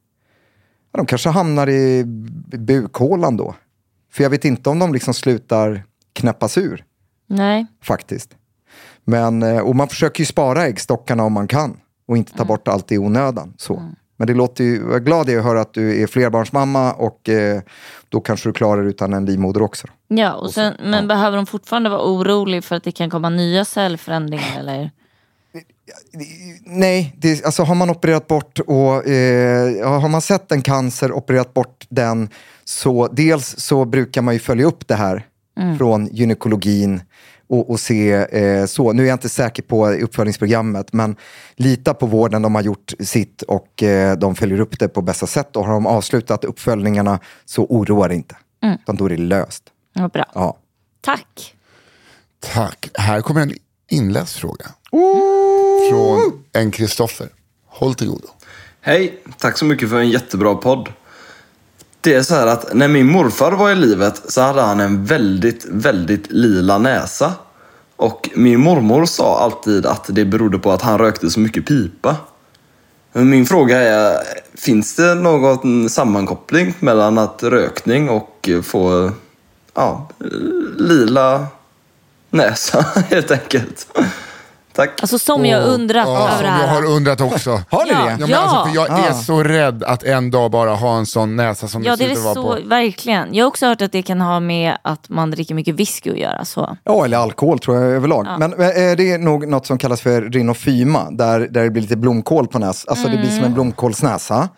de 0.92 1.06
kanske 1.06 1.30
hamnar 1.30 1.70
i 1.70 2.04
bukhålan 2.58 3.38
då. 3.38 3.56
För 4.12 4.24
jag 4.24 4.30
vet 4.30 4.46
inte 4.46 4.70
om 4.70 4.80
de 4.80 4.94
liksom 4.94 5.14
slutar 5.14 5.84
knäppas 6.14 6.58
ur 6.58 6.84
Nej. 7.28 7.66
faktiskt. 7.84 8.36
Men, 9.06 9.44
eh, 9.44 9.60
och 9.60 9.76
man 9.76 9.88
försöker 9.88 10.20
ju 10.20 10.26
spara 10.26 10.66
äggstockarna 10.66 11.24
om 11.24 11.34
man 11.34 11.48
kan 11.48 11.78
och 12.08 12.18
inte 12.18 12.34
ta 12.34 12.46
bort 12.46 12.68
allt 12.68 12.92
i 12.92 12.98
onödan. 12.98 13.54
Så. 13.58 13.92
Men 14.18 14.28
det 14.28 14.34
låter 14.34 14.64
ju, 14.64 14.76
jag 14.76 14.95
är 14.95 14.99
glad 14.99 15.30
att 15.30 15.43
höra 15.43 15.61
att 15.61 15.74
du 15.74 16.01
är 16.01 16.07
flerbarnsmamma 16.07 16.93
och 16.93 17.30
eh, 17.30 17.61
då 18.09 18.20
kanske 18.20 18.49
du 18.49 18.53
klarar 18.53 18.84
utan 18.84 19.14
en 19.14 19.26
livmoder 19.26 19.61
också. 19.61 19.88
Då. 19.88 20.16
Ja, 20.16 20.34
och 20.34 20.51
sen, 20.51 20.74
men 20.84 21.07
behöver 21.07 21.38
de 21.38 21.45
fortfarande 21.45 21.89
vara 21.89 22.01
orolig 22.01 22.64
för 22.64 22.76
att 22.76 22.84
det 22.84 22.91
kan 22.91 23.09
komma 23.09 23.30
nya 23.30 23.66
cellförändringar? 23.66 24.59
Eller? 24.59 24.91
Nej, 26.66 27.16
det, 27.18 27.45
alltså 27.45 27.64
har 27.64 27.76
man 27.76 27.89
opererat 27.89 28.28
bort 28.28 28.59
och 28.59 29.07
eh, 29.07 29.99
har 30.01 30.09
man 30.09 30.22
sett 30.22 30.51
en 30.51 30.61
cancer, 30.61 31.11
opererat 31.11 31.53
bort 31.53 31.86
den, 31.89 32.30
så 32.64 33.07
dels 33.07 33.55
så 33.57 33.86
brukar 33.86 34.22
man 34.22 34.34
ju 34.34 34.39
följa 34.39 34.66
upp 34.66 34.88
det 34.88 34.95
här 34.95 35.26
från 35.78 36.07
gynekologin 36.07 37.01
och, 37.54 37.70
och 37.70 37.80
se 37.80 38.12
eh, 38.12 38.66
så. 38.66 38.93
Nu 38.93 39.04
är 39.04 39.08
jag 39.08 39.16
inte 39.16 39.30
säker 39.30 39.64
på 39.64 39.89
uppföljningsprogrammet, 39.89 40.93
men 40.93 41.16
lita 41.56 41.93
på 41.93 42.06
vården, 42.06 42.41
de 42.41 42.56
har 42.56 42.62
gjort 42.62 42.93
sitt 42.99 43.41
och 43.41 43.84
eh, 43.84 44.18
de 44.18 44.36
följer 44.36 44.60
upp 44.60 44.80
det 44.80 44.88
på 44.88 45.01
bästa 45.01 45.28
sätt. 45.28 45.56
Och 45.56 45.66
har 45.66 45.74
de 45.74 45.88
avslutat 45.88 46.43
uppföljningarna 46.43 47.20
så 47.45 47.64
oroa 47.64 48.08
dig 48.08 48.18
inte, 48.18 48.36
utan 48.82 48.95
då 48.95 49.06
är 49.06 49.10
det 49.10 49.18
löst. 49.18 49.64
Ja, 49.93 50.08
bra. 50.08 50.26
Ja. 50.34 50.58
Tack. 51.01 51.56
Tack. 52.39 52.89
Här 52.93 53.22
kommer 53.22 53.41
en 53.41 53.54
inläst 53.89 54.36
fråga. 54.36 54.66
Från 55.89 56.43
en 56.51 56.72
Kristoffer. 56.72 57.30
Håll 57.66 57.95
till 57.95 58.08
godo. 58.08 58.28
Hej, 58.82 59.22
tack 59.38 59.58
så 59.58 59.66
mycket 59.66 59.89
för 59.89 59.99
en 59.99 60.10
jättebra 60.10 60.56
podd. 60.56 60.89
Det 62.01 62.14
är 62.14 62.24
så 62.24 62.36
här 62.36 62.47
att 62.47 62.74
när 62.74 62.88
min 62.88 63.08
morfar 63.08 63.51
var 63.51 63.72
i 63.72 63.76
livet 63.76 64.22
så 64.32 64.41
hade 64.41 64.62
han 64.62 64.80
en 64.80 65.06
väldigt, 65.06 65.66
väldigt 65.66 66.32
lila 66.32 66.78
näsa. 66.78 67.34
Och 68.04 68.30
min 68.36 68.60
mormor 68.60 69.06
sa 69.06 69.39
alltid 69.39 69.86
att 69.86 70.06
det 70.08 70.26
berodde 70.26 70.60
på 70.60 70.72
att 70.72 70.82
han 70.82 70.97
rökte 70.97 71.30
så 71.30 71.39
mycket 71.39 71.66
pipa. 71.66 72.16
Men 73.14 73.30
Min 73.30 73.45
fråga 73.45 73.78
är, 73.78 74.18
finns 74.56 74.95
det 74.95 75.16
någon 75.16 75.89
sammankoppling 75.89 76.74
mellan 76.80 77.18
att 77.18 77.43
rökning 77.43 78.10
och 78.10 78.49
få 78.64 79.12
ja, 79.74 80.10
lila 80.78 81.47
näsa 82.30 82.86
helt 83.10 83.32
enkelt? 83.32 83.88
Tack. 84.74 85.02
Alltså 85.02 85.20
som 85.20 85.46
jag 85.46 85.64
undrat 85.68 86.08
Ja, 86.08 86.30
över 86.30 86.44
det 86.44 86.48
jag 86.50 86.54
här. 86.56 86.68
har 86.68 86.86
undrat 86.86 87.22
också. 87.22 87.50
Har 87.70 87.86
ni 87.86 87.92
Ja. 87.92 87.98
det? 88.06 88.16
Ja, 88.20 88.28
men 88.28 88.34
alltså, 88.34 88.66
för 88.66 88.76
jag 88.76 89.00
är 89.00 89.12
Ah. 89.12 89.14
så 89.14 89.44
rädd 89.44 89.84
att 89.84 90.04
en 90.04 90.32
dag 90.32 90.52
bara 90.52 90.74
ha 90.76 90.98
en 90.98 91.06
sån 91.06 91.36
näsa 91.36 91.68
som 91.68 91.84
Ja, 91.84 91.92
det 91.96 92.08
det 92.08 92.16
ser 92.16 92.22
är 92.22 92.22
ut 92.22 92.28
att 92.28 92.34
så, 92.34 92.42
vara 92.44 92.62
på. 92.62 92.68
verkligen. 92.68 93.34
Jag 93.34 93.46
har 93.46 93.48
också 93.48 93.66
hört 93.66 93.82
att 93.82 93.92
det 93.92 94.02
kan 94.02 94.22
ha 94.22 94.40
med 94.40 94.78
att 94.82 95.10
man 95.10 95.32
dricker 95.32 95.56
mycket 95.56 95.76
whisky 95.76 96.12
att 96.12 96.18
göra. 96.18 96.46
Så. 96.46 96.78
Ja, 96.84 97.06
eller 97.06 97.18
alkohol 97.18 97.60
tror 97.60 97.78
jag 97.78 97.86
överlag. 97.92 98.28
Men 98.40 98.54
eh, 98.54 98.58
det 98.98 99.12
är 99.12 99.18
nog 99.18 99.48
något 99.48 99.66
som 99.66 99.78
kallas 99.78 100.02
för 100.02 100.22
rhinofyma, 100.22 101.08
där, 101.12 101.40
där 101.40 101.64
det 101.64 101.70
blir 101.70 101.82
lite 101.82 101.96
blomkål 101.98 102.48
på 102.48 102.60
näs. 102.60 102.86
Alltså 102.86 103.08
det 103.08 103.18
blir 103.18 103.30
som 103.30 103.44
en 103.46 103.54
blomkålsnäsa 103.54 104.50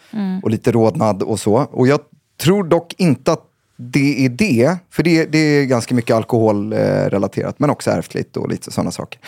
och 0.44 0.50
lite 0.50 0.72
rodnad 0.72 1.24
och 1.24 1.40
så. 1.40 1.54
Och 1.56 1.88
jag 1.88 2.00
tror 2.44 2.64
dock 2.64 2.94
inte 2.98 3.32
att 3.32 3.40
det 3.78 4.26
är 4.26 4.30
det, 4.30 4.78
för 4.92 5.04
det, 5.04 5.26
det 5.26 5.38
är 5.38 5.66
ganska 5.66 5.96
mycket 5.96 6.16
alkoholrelaterat, 6.16 7.60
men 7.60 7.70
också 7.70 7.92
ärftligt 7.92 8.38
och 8.38 8.50
lite 8.50 8.72
sådana 8.72 8.92
saker. 8.92 9.20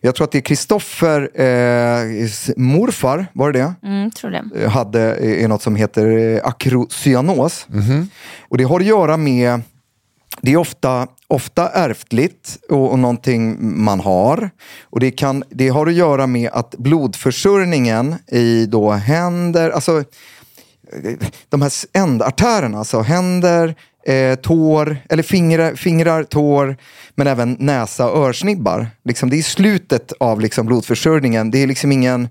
Jag 0.00 0.14
tror 0.14 0.24
att 0.24 0.32
det 0.32 0.38
är 0.38 0.42
Kristoffer, 0.42 1.40
eh, 1.40 2.28
morfar, 2.56 3.26
var 3.32 3.52
det 3.52 3.58
det? 3.58 3.74
Mm, 3.88 4.10
tror 4.10 4.30
det. 4.30 4.44
eh, 4.62 4.70
hade 4.70 5.14
eh, 5.14 5.44
är 5.44 5.48
något 5.48 5.62
som 5.62 5.76
heter 5.76 6.06
eh, 6.06 6.40
akrocyanos. 6.44 7.66
Och 8.48 8.58
det 8.58 8.64
har 8.64 8.80
att 8.80 8.86
göra 8.86 9.16
med, 9.16 9.60
det 10.40 10.52
är 10.52 10.56
ofta, 10.56 11.08
ofta 11.26 11.68
ärftligt 11.68 12.58
och, 12.68 12.90
och 12.92 12.98
någonting 12.98 13.56
man 13.84 14.00
har. 14.00 14.50
Och 14.82 15.00
det, 15.00 15.10
kan, 15.10 15.44
det 15.50 15.68
har 15.68 15.86
att 15.86 15.94
göra 15.94 16.26
med 16.26 16.50
att 16.52 16.74
blodförsörjningen 16.78 18.14
i 18.26 18.66
då 18.66 18.90
händer, 18.90 19.70
alltså 19.70 19.98
eh, 19.98 20.04
de 21.48 21.62
här 21.62 21.72
ändartärerna, 21.92 22.78
alltså 22.78 23.00
händer, 23.00 23.74
eh, 24.06 24.34
tår, 24.34 24.96
eller 25.08 25.22
fingrar, 25.22 25.74
fingrar, 25.74 26.24
tår, 26.24 26.76
men 27.14 27.26
även 27.26 27.56
näsa 27.60 28.10
och 28.10 28.28
örsnibbar. 28.28 28.86
Liksom, 29.04 29.30
det 29.30 29.38
är 29.38 29.42
slutet 29.42 30.12
av 30.20 30.40
liksom, 30.40 30.66
blodförsörjningen. 30.66 31.50
Det 31.50 31.62
är 31.62 31.66
liksom 31.66 31.92
ingen... 31.92 32.28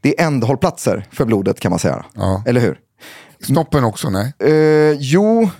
Det 0.00 0.20
är 0.20 0.26
ändhållplatser 0.26 1.06
för 1.12 1.24
blodet 1.24 1.60
kan 1.60 1.70
man 1.70 1.78
säga. 1.78 2.04
Ja. 2.14 2.42
Eller 2.46 2.60
hur? 2.60 2.78
Snoppen 3.40 3.84
också, 3.84 4.10
nej. 4.10 4.32
Eh, 4.38 4.92
jo, 4.98 5.50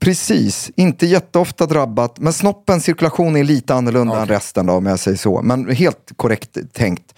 precis. 0.00 0.70
Inte 0.76 1.06
jätteofta 1.06 1.66
drabbat. 1.66 2.18
Men 2.18 2.32
snoppens 2.32 2.84
cirkulation 2.84 3.36
är 3.36 3.44
lite 3.44 3.74
annorlunda 3.74 4.20
än 4.20 4.28
resten 4.28 4.66
då, 4.66 4.72
om 4.72 4.86
jag 4.86 4.98
säger 4.98 5.16
så. 5.16 5.42
Men 5.42 5.70
helt 5.70 6.12
korrekt 6.16 6.56
tänkt. 6.72 7.14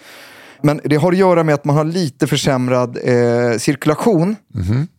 Men 0.64 0.80
det 0.84 0.96
har 0.96 1.12
att 1.12 1.18
göra 1.18 1.44
med 1.44 1.54
att 1.54 1.64
man 1.64 1.76
har 1.76 1.84
lite 1.84 2.26
försämrad 2.26 2.98
eh, 3.04 3.58
cirkulation 3.58 4.36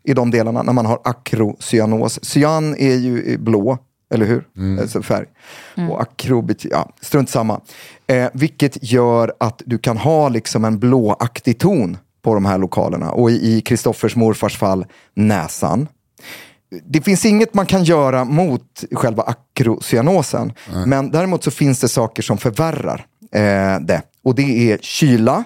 i 0.03 0.13
de 0.13 0.31
delarna 0.31 0.63
när 0.63 0.73
man 0.73 0.85
har 0.85 0.99
akrocyanos. 1.03 2.19
Cyan 2.25 2.75
är 2.75 2.95
ju 2.95 3.37
blå, 3.37 3.77
eller 4.13 4.25
hur? 4.25 4.47
Alltså 4.81 5.01
färg. 5.01 5.25
Och 5.89 6.01
akro 6.01 6.47
ja, 6.61 6.89
strunt 7.01 7.29
samma. 7.29 7.61
Eh, 8.07 8.27
vilket 8.33 8.91
gör 8.91 9.33
att 9.39 9.61
du 9.65 9.77
kan 9.77 9.97
ha 9.97 10.29
liksom 10.29 10.65
en 10.65 10.79
blåaktig 10.79 11.59
ton 11.59 11.97
på 12.21 12.33
de 12.33 12.45
här 12.45 12.57
lokalerna. 12.57 13.11
Och 13.11 13.31
i 13.31 13.61
Kristoffers 13.61 14.15
morfars 14.15 14.57
fall, 14.57 14.85
näsan. 15.13 15.87
Det 16.83 17.01
finns 17.01 17.25
inget 17.25 17.53
man 17.53 17.65
kan 17.65 17.83
göra 17.83 18.23
mot 18.23 18.83
själva 18.91 19.23
akrocyanosen. 19.23 20.53
Men 20.85 21.11
däremot 21.11 21.43
så 21.43 21.51
finns 21.51 21.79
det 21.79 21.87
saker 21.87 22.23
som 22.23 22.37
förvärrar 22.37 23.05
eh, 23.31 23.79
det. 23.81 24.01
Och 24.23 24.35
det 24.35 24.71
är 24.71 24.77
kyla. 24.77 25.43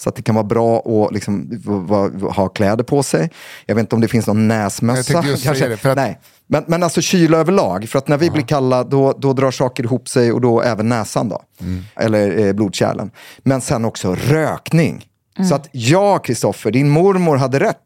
Så 0.00 0.08
att 0.08 0.16
det 0.16 0.22
kan 0.22 0.34
vara 0.34 0.44
bra 0.44 0.78
att 0.78 1.12
liksom, 1.14 1.48
va- 1.64 2.08
va- 2.12 2.30
ha 2.32 2.48
kläder 2.48 2.84
på 2.84 3.02
sig. 3.02 3.30
Jag 3.66 3.74
vet 3.74 3.80
inte 3.82 3.94
om 3.94 4.00
det 4.00 4.08
finns 4.08 4.26
någon 4.26 4.48
näsmössa. 4.48 4.98
Jag 4.98 5.06
tänkte 5.06 5.30
just 5.30 5.58
säga 5.58 5.68
det, 5.68 5.76
för 5.76 5.88
att- 5.88 5.96
Nej. 5.96 6.18
Men, 6.46 6.64
men 6.66 6.82
alltså 6.82 7.00
kyla 7.00 7.38
överlag. 7.38 7.88
För 7.88 7.98
att 7.98 8.08
när 8.08 8.16
vi 8.18 8.30
blir 8.30 8.42
kalla 8.42 8.84
då, 8.84 9.12
då 9.18 9.32
drar 9.32 9.50
saker 9.50 9.84
ihop 9.84 10.08
sig 10.08 10.32
och 10.32 10.40
då 10.40 10.62
även 10.62 10.88
näsan. 10.88 11.28
Då. 11.28 11.42
Mm. 11.60 11.84
Eller 11.96 12.46
eh, 12.46 12.52
blodkärlen. 12.52 13.10
Men 13.38 13.60
sen 13.60 13.84
också 13.84 14.14
rökning. 14.14 15.06
Så 15.48 15.54
att 15.54 15.68
ja, 15.72 16.18
Kristoffer, 16.18 16.70
din 16.70 16.88
mormor 16.88 17.36
hade 17.36 17.60
rätt. 17.60 17.80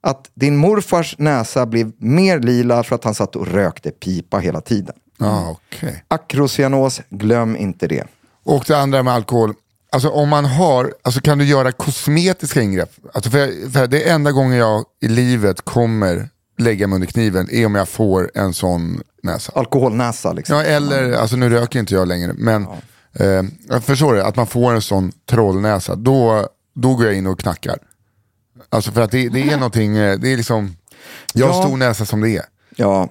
Att 0.00 0.30
din 0.34 0.56
morfars 0.56 1.14
näsa 1.18 1.66
blev 1.66 1.92
mer 1.98 2.38
lila 2.40 2.82
för 2.82 2.94
att 2.94 3.04
han 3.04 3.14
satt 3.14 3.36
och 3.36 3.46
rökte 3.46 3.90
pipa 3.90 4.38
hela 4.38 4.60
tiden. 4.60 4.94
Ja, 5.18 5.50
okej. 5.68 6.04
Akrocyanos, 6.08 7.00
glöm 7.10 7.56
inte 7.56 7.86
det. 7.86 8.04
Och 8.44 8.64
det 8.66 8.78
andra 8.78 9.02
med 9.02 9.14
alkohol. 9.14 9.54
Alltså 9.92 10.08
om 10.08 10.28
man 10.28 10.44
har, 10.44 10.94
alltså 11.02 11.20
kan 11.20 11.38
du 11.38 11.44
göra 11.44 11.72
kosmetiska 11.72 12.62
ingrepp? 12.62 12.90
Alltså 13.12 13.30
för, 13.30 13.70
för 13.70 13.86
det 13.86 14.08
enda 14.10 14.32
gången 14.32 14.58
jag 14.58 14.84
i 15.00 15.08
livet 15.08 15.60
kommer 15.60 16.28
lägga 16.58 16.86
mig 16.86 16.94
under 16.94 17.06
kniven 17.08 17.48
är 17.50 17.66
om 17.66 17.74
jag 17.74 17.88
får 17.88 18.30
en 18.34 18.54
sån 18.54 19.02
näsa. 19.22 19.52
Alkoholnäsa 19.54 20.32
liksom. 20.32 20.56
Ja, 20.56 20.62
eller, 20.62 21.12
alltså 21.12 21.36
nu 21.36 21.48
röker 21.48 21.78
inte 21.78 21.94
jag 21.94 22.08
längre, 22.08 22.32
men 22.36 22.66
eh, 23.14 23.42
jag 23.68 23.84
förstår 23.84 24.14
det, 24.14 24.26
att 24.26 24.36
man 24.36 24.46
får 24.46 24.72
en 24.74 24.82
sån 24.82 25.12
trollnäsa, 25.30 25.94
då, 25.96 26.48
då 26.74 26.94
går 26.94 27.06
jag 27.06 27.14
in 27.14 27.26
och 27.26 27.38
knackar. 27.40 27.78
Alltså 28.68 28.92
för 28.92 29.00
att 29.00 29.10
det, 29.10 29.28
det 29.28 29.40
är 29.42 29.56
någonting, 29.56 29.96
eh, 29.96 30.18
det 30.18 30.32
är 30.32 30.36
liksom, 30.36 30.76
jag 31.34 31.46
har 31.46 31.54
Ja. 31.54 31.62
stor 31.66 31.76
näsa 31.76 32.04
som 32.04 32.20
det 32.20 32.30
är. 32.36 32.44
Ja. 32.76 33.08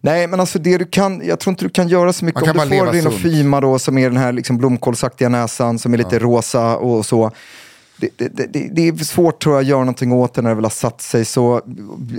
Nej, 0.00 0.26
men 0.26 0.40
alltså 0.40 0.58
det 0.58 0.78
du 0.78 0.84
kan, 0.84 1.26
jag 1.26 1.40
tror 1.40 1.52
inte 1.52 1.64
du 1.64 1.68
kan 1.68 1.88
göra 1.88 2.12
så 2.12 2.24
mycket 2.24 2.40
Man 2.40 2.54
kan 2.54 2.60
om 2.60 2.68
bara 2.68 2.92
du 2.92 3.02
får 3.02 3.10
rinofyma 3.10 3.60
då, 3.60 3.78
som 3.78 3.98
är 3.98 4.10
den 4.10 4.18
här 4.18 4.32
liksom 4.32 4.58
blomkålsaktiga 4.58 5.28
näsan 5.28 5.78
som 5.78 5.94
är 5.94 5.98
lite 5.98 6.18
rosa 6.18 6.76
och 6.76 7.06
så. 7.06 7.30
Det, 8.00 8.08
det, 8.16 8.52
det, 8.52 8.68
det 8.72 8.88
är 8.88 9.04
svårt 9.04 9.42
tror 9.42 9.54
jag 9.54 9.60
att 9.60 9.66
göra 9.68 9.80
någonting 9.80 10.12
åt 10.12 10.34
det 10.34 10.42
när 10.42 10.48
det 10.48 10.54
väl 10.54 10.64
har 10.64 10.70
satt 10.70 11.00
sig. 11.00 11.24
Så, 11.24 11.60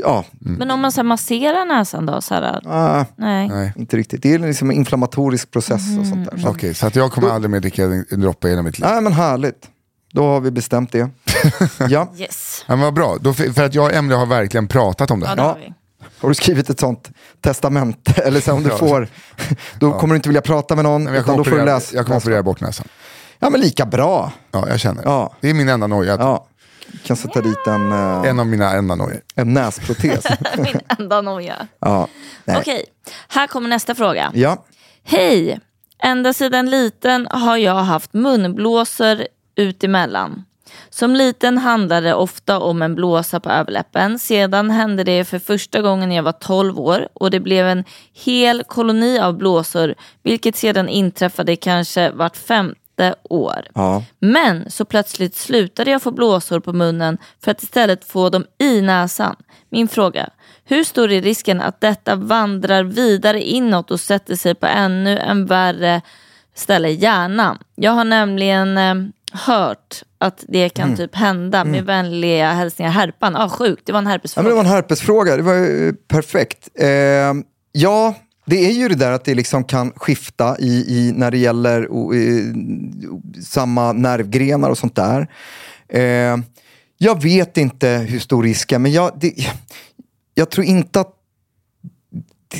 ja, 0.04 0.26
Men 0.39 0.72
om 0.72 0.80
man 0.80 0.91
så 0.91 1.00
här, 1.00 1.04
masserar 1.04 1.66
näsan 1.66 2.06
då? 2.06 2.22
Så 2.22 2.34
här, 2.34 2.62
ah, 2.66 3.06
nej. 3.16 3.50
Nej. 3.50 3.74
inte 3.76 3.97
riktigt. 3.97 4.24
Det 4.24 4.34
är 4.34 4.39
liksom 4.39 4.70
en 4.70 4.76
inflammatorisk 4.76 5.52
process 5.52 6.00
och 6.00 6.08
sånt 6.08 6.32
där. 6.32 6.38
Så. 6.38 6.50
Okej, 6.50 6.74
så 6.74 6.88
att 6.88 6.95
jag 6.95 7.12
kommer 7.12 7.30
aldrig 7.30 7.52
mer 7.52 7.60
dricka 7.60 7.84
en 7.84 8.22
droppe 8.22 8.47
i 8.47 8.50
hela 8.50 8.62
mitt 8.62 8.80
liv. 8.80 8.88
Nej, 8.91 9.02
men 9.02 9.14
härligt. 9.14 9.68
Då 10.12 10.24
har 10.24 10.39
vi 10.39 10.52
bestämt 10.52 10.91
det. 10.91 11.10
ja. 11.89 12.08
Yes. 12.18 12.66
Ja, 12.68 12.76
men 12.76 12.86
vad 12.86 12.93
bra, 12.93 13.18
då, 13.22 13.34
för 13.34 13.64
att 13.64 13.76
jag 13.76 13.86
och 13.86 13.93
Emelie 13.93 14.18
har 14.18 14.26
verkligen 14.26 14.68
pratat 14.68 15.12
om 15.12 15.20
det 15.20 15.26
Ja, 15.38 15.43
här. 15.43 15.64
Ja. 15.68 15.74
Har 16.20 16.30
du 16.30 16.36
skrivit 16.36 16.70
ett 16.70 16.80
sånt 16.80 17.10
testamente? 17.41 18.22
Eller 18.26 18.41
så 18.41 18.54
om 18.54 18.64
du 18.64 18.70
Ja. 18.70 18.78
får, 18.78 19.08
då 19.80 20.00
kommer 20.00 20.14
du 20.14 20.16
inte 20.16 20.30
vilja 20.30 20.41
prata 20.41 20.76
med 20.76 20.84
någon. 20.86 21.04
Men 21.04 21.14
jag 21.14 21.26
kommer 21.26 21.38
då 21.38 21.43
får 21.43 21.52
du 21.52 21.58
operera, 21.58 21.76
läsa. 21.76 21.95
jag 21.95 22.06
kommer 22.06 22.18
operera 22.20 22.43
bort 22.43 22.62
näsan. 22.62 22.88
Ja, 23.39 23.50
men 23.50 23.62
lika 23.62 23.86
bra. 23.86 24.32
Ja, 24.52 24.70
jag 24.70 24.80
känner 24.80 25.02
det. 25.04 25.10
Ja. 25.10 25.34
Det 25.41 25.50
är 25.50 25.54
min 25.54 25.70
enda 25.70 25.88
noja. 25.88 26.18
Ja. 26.20 26.45
Kan 27.06 27.18
sätta 27.18 27.41
dit 27.41 27.68
en, 27.68 27.91
eh, 27.91 28.24
En 28.30 28.39
av 28.39 28.47
mina 28.47 28.72
enda 28.74 28.95
nojor. 28.95 29.22
en 29.36 29.54
näsprotes. 29.54 30.26
Min 30.58 30.80
enda 31.00 31.22
noja. 31.22 31.56
ja. 31.80 32.08
Nej. 32.45 32.58
Okej, 32.60 32.86
här 33.28 33.47
kommer 33.47 33.70
nästa 33.70 33.95
fråga. 33.95 34.32
Ja. 34.34 34.66
Hej! 35.04 35.60
Ända 36.04 36.34
sedan 36.34 36.70
liten 36.70 37.28
har 37.32 37.58
jag 37.58 37.74
haft 37.76 38.14
munblåsor 38.14 39.24
utemellan. 39.56 40.43
Som 40.90 41.16
liten 41.16 41.58
handlade 41.58 42.08
det 42.08 42.14
ofta 42.14 42.60
om 42.60 42.82
en 42.82 42.96
blåsa 42.96 43.40
på 43.40 43.50
överläppen. 43.50 44.20
Sedan 44.20 44.70
hände 44.70 45.04
det 45.04 45.26
för 45.26 45.40
första 45.40 45.82
gången 45.82 46.10
när 46.10 46.16
jag 46.16 46.24
var 46.24 46.32
12 46.32 46.80
år 46.80 47.08
och 47.14 47.32
det 47.32 47.40
blev 47.40 47.68
en 47.68 47.84
hel 48.14 48.64
koloni 48.64 49.20
av 49.20 49.38
blåsor 49.38 49.96
vilket 50.24 50.56
sedan 50.56 50.90
inträffade 50.90 51.56
kanske 51.56 52.12
vart 52.12 52.38
femte 52.38 53.16
år. 53.24 53.68
Ja. 53.74 54.04
Men 54.20 54.72
så 54.72 54.86
plötsligt 54.86 55.36
slutade 55.36 55.92
jag 55.92 56.02
få 56.02 56.12
blåsor 56.12 56.60
på 56.60 56.74
munnen 56.74 57.18
för 57.44 57.52
att 57.52 57.64
istället 57.64 58.06
få 58.06 58.30
dem 58.30 58.46
i 58.58 58.82
näsan. 58.82 59.36
Min 59.70 59.88
fråga, 59.88 60.30
hur 60.66 60.84
stor 60.84 61.12
är 61.12 61.22
risken 61.22 61.62
att 61.62 61.82
detta 61.82 62.16
vandrar 62.16 62.84
vidare 62.84 63.42
inåt 63.42 63.92
och 63.92 64.00
sätter 64.00 64.36
sig 64.36 64.56
på 64.56 64.66
ännu 64.68 65.18
en 65.18 65.46
värre 65.46 66.02
ställe 66.56 66.90
hjärnan. 66.90 67.58
Jag 67.76 67.92
har 67.92 68.04
nämligen 68.06 68.78
eh, 68.78 68.96
hört 69.32 70.03
att 70.17 70.43
det 70.47 70.69
kan 70.69 70.95
typ 70.95 71.15
hända 71.15 71.63
med 71.65 71.86
vänliga 71.86 72.51
hälsningar 72.53 72.91
Herpan. 72.91 73.36
Ah, 73.36 73.49
sjukt, 73.49 73.86
det 73.86 73.91
var 73.91 73.99
en 73.99 74.05
Ja, 74.05 74.11
herpesfråga. 74.11 74.43
men 74.43 74.49
det 74.49 74.55
var 74.55 74.63
en 74.63 74.69
herpesfråga, 74.75 75.38
det 75.38 75.43
var 75.43 75.53
ju 75.53 75.93
perfekt. 75.93 76.69
Eh, 76.80 76.88
ja, 77.71 78.13
det 78.45 78.65
är 78.67 78.71
ju 78.71 78.88
det 78.88 78.95
där 78.95 79.11
att 79.11 79.25
det 79.25 79.34
liksom 79.36 79.63
kan 79.63 79.91
skifta 79.95 80.57
i, 80.59 80.86
i, 80.88 81.11
när 81.15 81.32
det 81.32 81.38
gäller 81.38 81.91
o, 81.91 82.13
eh, 82.13 82.43
samma 83.43 83.91
nervgrenar 83.93 84.69
och 84.69 84.77
sånt 84.77 84.95
där. 84.95 85.27
Eh, 85.89 86.38
jag 86.97 87.23
vet 87.23 87.57
inte 87.57 87.88
hur 87.89 88.19
stor 88.19 88.43
risk 88.43 88.71
är, 88.71 88.80
men 88.80 88.91
jag, 88.91 89.11
det, 89.21 89.34
jag 90.34 90.49
tror 90.49 90.65
inte 90.65 90.99
att 90.99 91.13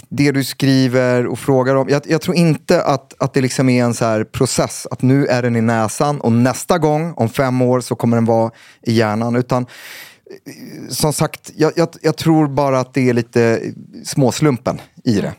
det 0.10 0.32
du 0.32 0.44
skriver 0.44 1.28
och 1.28 1.40
frågar 1.40 1.76
om. 1.76 1.90
Jag, 1.90 2.02
jag 2.06 2.22
tror 2.22 2.36
inte 2.36 2.84
att, 2.84 3.14
att 3.20 3.34
det 3.34 3.42
liksom 3.42 3.70
är 3.70 3.84
en 3.84 3.94
så 3.94 4.26
process, 4.26 4.88
att 4.92 5.02
nu 5.02 5.28
är 5.28 5.42
den 5.42 5.56
i 5.56 5.62
näsan 5.62 6.22
och 6.22 6.32
nästa 6.32 6.78
gång, 6.78 7.14
om 7.18 7.30
fem 7.30 7.62
år, 7.62 7.82
så 7.82 7.96
kommer 7.96 8.18
den 8.18 8.26
vara 8.26 8.52
i 8.82 8.94
hjärnan. 8.94 9.36
Utan 9.36 9.64
eh, 9.64 10.90
som 10.90 11.14
sagt, 11.14 11.52
jag, 11.56 11.72
jag, 11.76 11.90
jag 12.02 12.18
tror 12.18 12.48
bara 12.48 12.80
att 12.80 12.94
det 12.94 13.10
är 13.10 13.14
lite 13.14 13.62
småslumpen 14.06 14.82
i 15.04 15.22
det. 15.22 15.34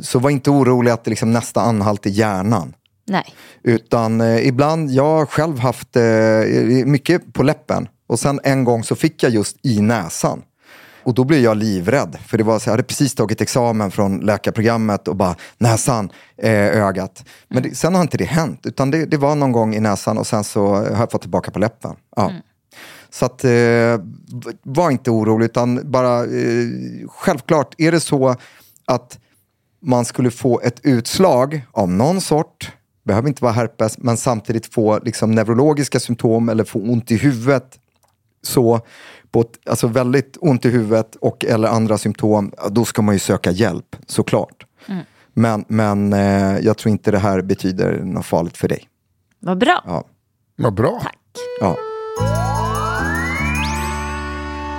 Så 0.00 0.18
var 0.18 0.30
inte 0.30 0.50
orolig 0.50 0.90
att 0.90 1.04
det 1.04 1.10
liksom 1.10 1.32
nästa 1.32 1.60
anhalt 1.60 2.06
är 2.06 2.10
hjärnan. 2.10 2.74
Nej. 3.06 3.34
Utan 3.62 4.20
eh, 4.20 4.46
ibland, 4.46 4.90
jag 4.90 5.18
har 5.18 5.26
själv 5.26 5.58
haft 5.58 5.96
eh, 5.96 6.02
mycket 6.86 7.32
på 7.32 7.42
läppen. 7.42 7.88
Och 8.06 8.20
sen 8.20 8.40
en 8.44 8.64
gång 8.64 8.84
så 8.84 8.96
fick 8.96 9.22
jag 9.22 9.32
just 9.32 9.56
i 9.62 9.80
näsan. 9.80 10.42
Och 11.02 11.14
då 11.14 11.24
blev 11.24 11.40
jag 11.40 11.56
livrädd. 11.56 12.18
För 12.26 12.38
det 12.38 12.44
var 12.44 12.58
så, 12.58 12.68
jag 12.68 12.72
hade 12.72 12.82
precis 12.82 13.14
tagit 13.14 13.40
examen 13.40 13.90
från 13.90 14.18
läkarprogrammet 14.18 15.08
och 15.08 15.16
bara 15.16 15.36
näsan, 15.58 16.10
eh, 16.42 16.52
ögat. 16.52 17.24
Men 17.48 17.62
det, 17.62 17.74
sen 17.74 17.94
har 17.94 18.02
inte 18.02 18.18
det 18.18 18.24
hänt. 18.24 18.66
Utan 18.66 18.90
det, 18.90 19.06
det 19.06 19.16
var 19.16 19.34
någon 19.34 19.52
gång 19.52 19.74
i 19.74 19.80
näsan 19.80 20.18
och 20.18 20.26
sen 20.26 20.44
så 20.44 20.74
har 20.74 20.84
jag 20.84 21.10
fått 21.10 21.20
tillbaka 21.20 21.50
på 21.50 21.58
läppen. 21.58 21.96
Ja. 22.16 22.32
Så 23.10 23.24
att, 23.24 23.44
eh, 23.44 23.50
var 24.62 24.90
inte 24.90 25.10
orolig 25.10 25.44
utan 25.44 25.90
bara 25.90 26.24
eh, 26.24 26.68
självklart 27.08 27.74
är 27.78 27.92
det 27.92 28.00
så 28.00 28.36
att 28.84 29.18
man 29.82 30.04
skulle 30.04 30.30
få 30.30 30.60
ett 30.60 30.80
utslag 30.82 31.62
av 31.72 31.90
någon 31.90 32.20
sort, 32.20 32.72
behöver 33.04 33.28
inte 33.28 33.42
vara 33.42 33.52
herpes, 33.52 33.98
men 33.98 34.16
samtidigt 34.16 34.74
få 34.74 34.98
liksom 34.98 35.30
neurologiska 35.30 36.00
symptom 36.00 36.48
eller 36.48 36.64
få 36.64 36.78
ont 36.78 37.10
i 37.10 37.16
huvudet. 37.16 37.78
Så 38.42 38.80
på 39.30 39.40
ett, 39.40 39.58
alltså 39.66 39.86
väldigt 39.86 40.36
ont 40.40 40.64
i 40.64 40.68
huvudet 40.68 41.16
och 41.20 41.44
eller 41.44 41.68
andra 41.68 41.98
symptom, 41.98 42.52
då 42.70 42.84
ska 42.84 43.02
man 43.02 43.14
ju 43.14 43.18
söka 43.18 43.50
hjälp 43.50 43.96
såklart. 44.06 44.66
Men, 45.34 45.64
men 45.68 46.12
eh, 46.12 46.58
jag 46.58 46.78
tror 46.78 46.90
inte 46.90 47.10
det 47.10 47.18
här 47.18 47.42
betyder 47.42 48.00
något 48.04 48.26
farligt 48.26 48.56
för 48.56 48.68
dig. 48.68 48.88
Vad 49.40 49.58
bra. 49.58 49.82
Ja. 49.86 50.04
Vad 50.56 50.74
bra. 50.74 51.02
Ja. 51.60 51.76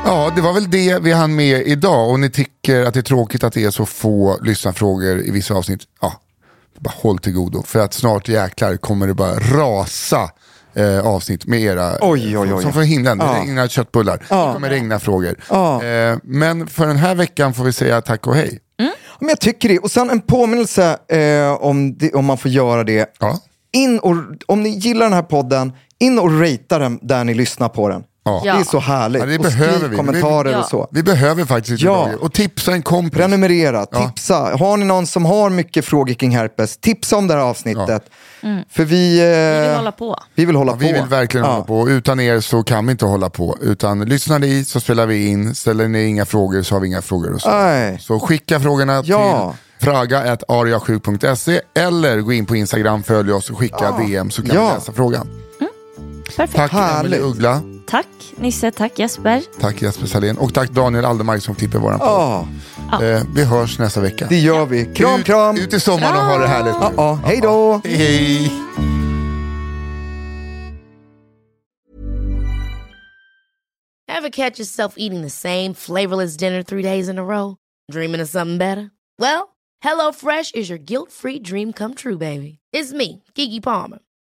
Ja, 0.05 0.31
det 0.35 0.41
var 0.41 0.53
väl 0.53 0.69
det 0.69 0.99
vi 0.99 1.11
hann 1.11 1.35
med 1.35 1.67
idag. 1.67 2.09
Och 2.09 2.19
ni 2.19 2.29
tycker 2.29 2.85
att 2.85 2.93
det 2.93 2.99
är 2.99 3.03
tråkigt 3.03 3.43
att 3.43 3.53
det 3.53 3.63
är 3.63 3.71
så 3.71 3.85
få 3.85 4.37
lyssnarfrågor 4.41 5.21
i 5.21 5.31
vissa 5.31 5.53
avsnitt. 5.53 5.81
Ja, 6.01 6.13
bara 6.79 6.93
håll 6.97 7.17
till 7.17 7.33
godo. 7.33 7.63
För 7.63 7.79
att 7.79 7.93
snart 7.93 8.27
jäklar 8.27 8.77
kommer 8.77 9.07
det 9.07 9.13
bara 9.13 9.39
rasa 9.39 10.29
eh, 10.73 11.07
avsnitt 11.07 11.45
med 11.45 11.61
era. 11.61 11.91
Oj, 12.01 12.37
oj, 12.37 12.53
oj. 12.53 12.61
Som 12.61 12.73
från 12.73 12.83
himlen, 12.83 13.17
det 13.17 13.25
Ja. 13.25 13.41
regnar 13.41 13.67
köttbullar. 13.67 14.17
Det 14.17 14.53
kommer 14.53 14.69
regna 14.69 14.99
frågor. 14.99 15.35
Ja. 15.49 15.83
Eh, 15.83 16.17
men 16.23 16.67
för 16.67 16.87
den 16.87 16.97
här 16.97 17.15
veckan 17.15 17.53
får 17.53 17.63
vi 17.63 17.73
säga 17.73 18.01
tack 18.01 18.27
och 18.27 18.35
hej. 18.35 18.59
Men 19.19 19.29
jag 19.29 19.39
tycker 19.39 19.69
det. 19.69 19.79
Och 19.79 19.91
sen 19.91 20.09
en 20.09 20.21
påminnelse 20.21 20.97
eh, 21.07 21.51
om, 21.63 21.97
det, 21.97 22.13
om 22.13 22.25
man 22.25 22.37
får 22.37 22.51
göra 22.51 22.83
det. 22.83 23.09
Ja. 23.19 23.39
In 23.73 23.99
och, 23.99 24.15
om 24.47 24.63
ni 24.63 24.69
gillar 24.69 25.05
den 25.05 25.13
här 25.13 25.21
podden, 25.21 25.73
in 25.99 26.19
och 26.19 26.39
ratea 26.41 26.79
den 26.79 26.99
där 27.01 27.23
ni 27.23 27.33
lyssnar 27.33 27.69
på 27.69 27.89
den. 27.89 28.03
Ja. 28.23 28.41
Det 28.43 28.49
är 28.49 28.63
så 28.63 28.79
härligt. 28.79 29.19
Ja, 29.21 29.25
det 29.25 29.35
och 29.37 29.43
behöver 29.43 29.77
skriv 29.77 29.89
vi. 29.89 29.97
kommentarer 29.97 30.51
Ja. 30.51 30.59
och 30.59 30.65
så. 30.65 30.87
Vi 30.91 31.03
behöver 31.03 31.45
faktiskt 31.45 31.71
lite 31.71 31.85
Ja. 31.85 32.09
Och 32.19 32.33
tipsa 32.33 32.71
en 32.71 32.81
kompis. 32.81 33.17
Prenumerera, 33.17 33.85
Ja. 33.91 34.07
tipsa. 34.09 34.35
Har 34.35 34.77
ni 34.77 34.85
någon 34.85 35.07
som 35.07 35.25
har 35.25 35.49
mycket 35.49 35.85
frågor 35.85 36.13
kring 36.13 36.35
herpes, 36.35 36.77
tipsa 36.77 37.17
om 37.17 37.27
det 37.27 37.33
här 37.33 37.41
avsnittet. 37.41 38.03
För 38.71 38.83
vi, 38.85 39.19
eh, 39.19 39.25
Vi 39.25 39.65
vill 39.67 39.75
hålla 39.75 39.91
på. 39.91 40.15
vi 40.35 40.45
vill 40.45 40.55
hålla 40.55 40.71
Ja, 40.71 40.75
på. 40.75 40.79
vi 40.79 40.93
vill 40.93 41.03
verkligen 41.09 41.45
Ja. 41.45 41.51
hålla 41.51 41.63
på. 41.65 41.89
Utan 41.89 42.19
er 42.19 42.39
så 42.39 42.63
kan 42.63 42.85
vi 42.85 42.91
inte 42.91 43.05
hålla 43.05 43.29
på. 43.29 43.57
Utan 43.61 43.99
lyssnar 44.05 44.39
ni 44.39 44.65
så 44.65 44.79
spelar 44.79 45.05
vi 45.05 45.27
in. 45.27 45.55
Ställer 45.55 45.87
ni 45.87 46.03
inga 46.05 46.25
frågor 46.25 46.61
så 46.63 46.75
har 46.75 46.79
vi 46.79 46.87
inga 46.87 47.01
frågor. 47.01 47.33
Och 47.33 47.41
så. 47.41 47.49
Nej. 47.49 47.99
så 48.01 48.19
skicka 48.19 48.59
frågorna 48.59 49.01
Ja. 49.05 49.53
till 49.79 49.87
fraga.ariasjuk.se 49.87 51.61
eller 51.75 52.21
gå 52.21 52.33
in 52.33 52.45
på 52.45 52.55
Instagram, 52.55 53.03
följ 53.03 53.31
oss 53.31 53.49
och 53.49 53.57
skicka 53.59 53.91
DM 53.97 54.31
så 54.31 54.41
kan 54.41 54.55
Ja. 54.55 54.67
vi 54.67 54.73
läsa 54.73 54.91
frågan. 54.93 55.27
Perfekt. 56.37 56.55
Tack 56.55 56.71
Härligt. 56.71 57.13
Emelie 57.13 57.31
Uggla, 57.31 57.61
Tack 57.91 58.07
Nisse, 58.37 58.71
tack 58.71 58.99
Jesper. 58.99 59.41
tack 59.59 59.81
Jesper 59.81 60.07
Salén 60.07 60.37
och 60.37 60.53
tack 60.53 60.69
Daniel 60.71 61.05
Aldermark 61.05 61.41
som 61.43 61.55
klipper 61.55 61.79
våran 61.79 61.99
podd. 61.99 62.07
Ja, 62.07 62.47
Eh, 63.03 63.23
vi 63.35 63.43
hörs 63.43 63.79
nästa 63.79 64.01
vecka. 64.01 64.27
det 64.29 64.39
gör 64.39 64.65
vi. 64.65 64.85
Kram, 64.95 65.19
Ut- 65.19 65.25
kram. 65.25 65.57
Ut 65.57 65.73
i 65.73 65.79
sommaren 65.79 66.15
och 66.17 66.23
ha 66.23 66.37
det 66.37 66.47
härligt 66.47 66.73
nu. 66.79 66.79
Ja, 66.81 66.91
ja. 66.97 67.19
Hej 67.25 67.39
då. 67.43 67.81
Hej, 67.83 67.95
hej. 67.95 68.51
Ever 74.07 74.29
catch 74.29 74.59
yourself 74.59 74.95
eating 74.97 75.21
the 75.21 75.29
same 75.29 75.73
flavorless 75.73 76.37
dinner 76.37 76.63
three 76.63 76.81
days 76.83 77.09
in 77.09 77.17
a 77.17 77.23
row? 77.23 77.55
Dreaming 77.91 78.21
of 78.21 78.29
something 78.29 78.57
better? 78.57 78.91
Well, 79.17 79.55
HelloFresh 79.83 80.55
is 80.55 80.69
your 80.69 80.77
guilt-free 80.79 81.39
dream 81.39 81.73
come 81.73 81.95
true, 81.95 82.17
baby. 82.17 82.59
It's 82.73 82.93
me, 82.93 83.23
Kiki 83.35 83.61
Palmer. 83.61 83.99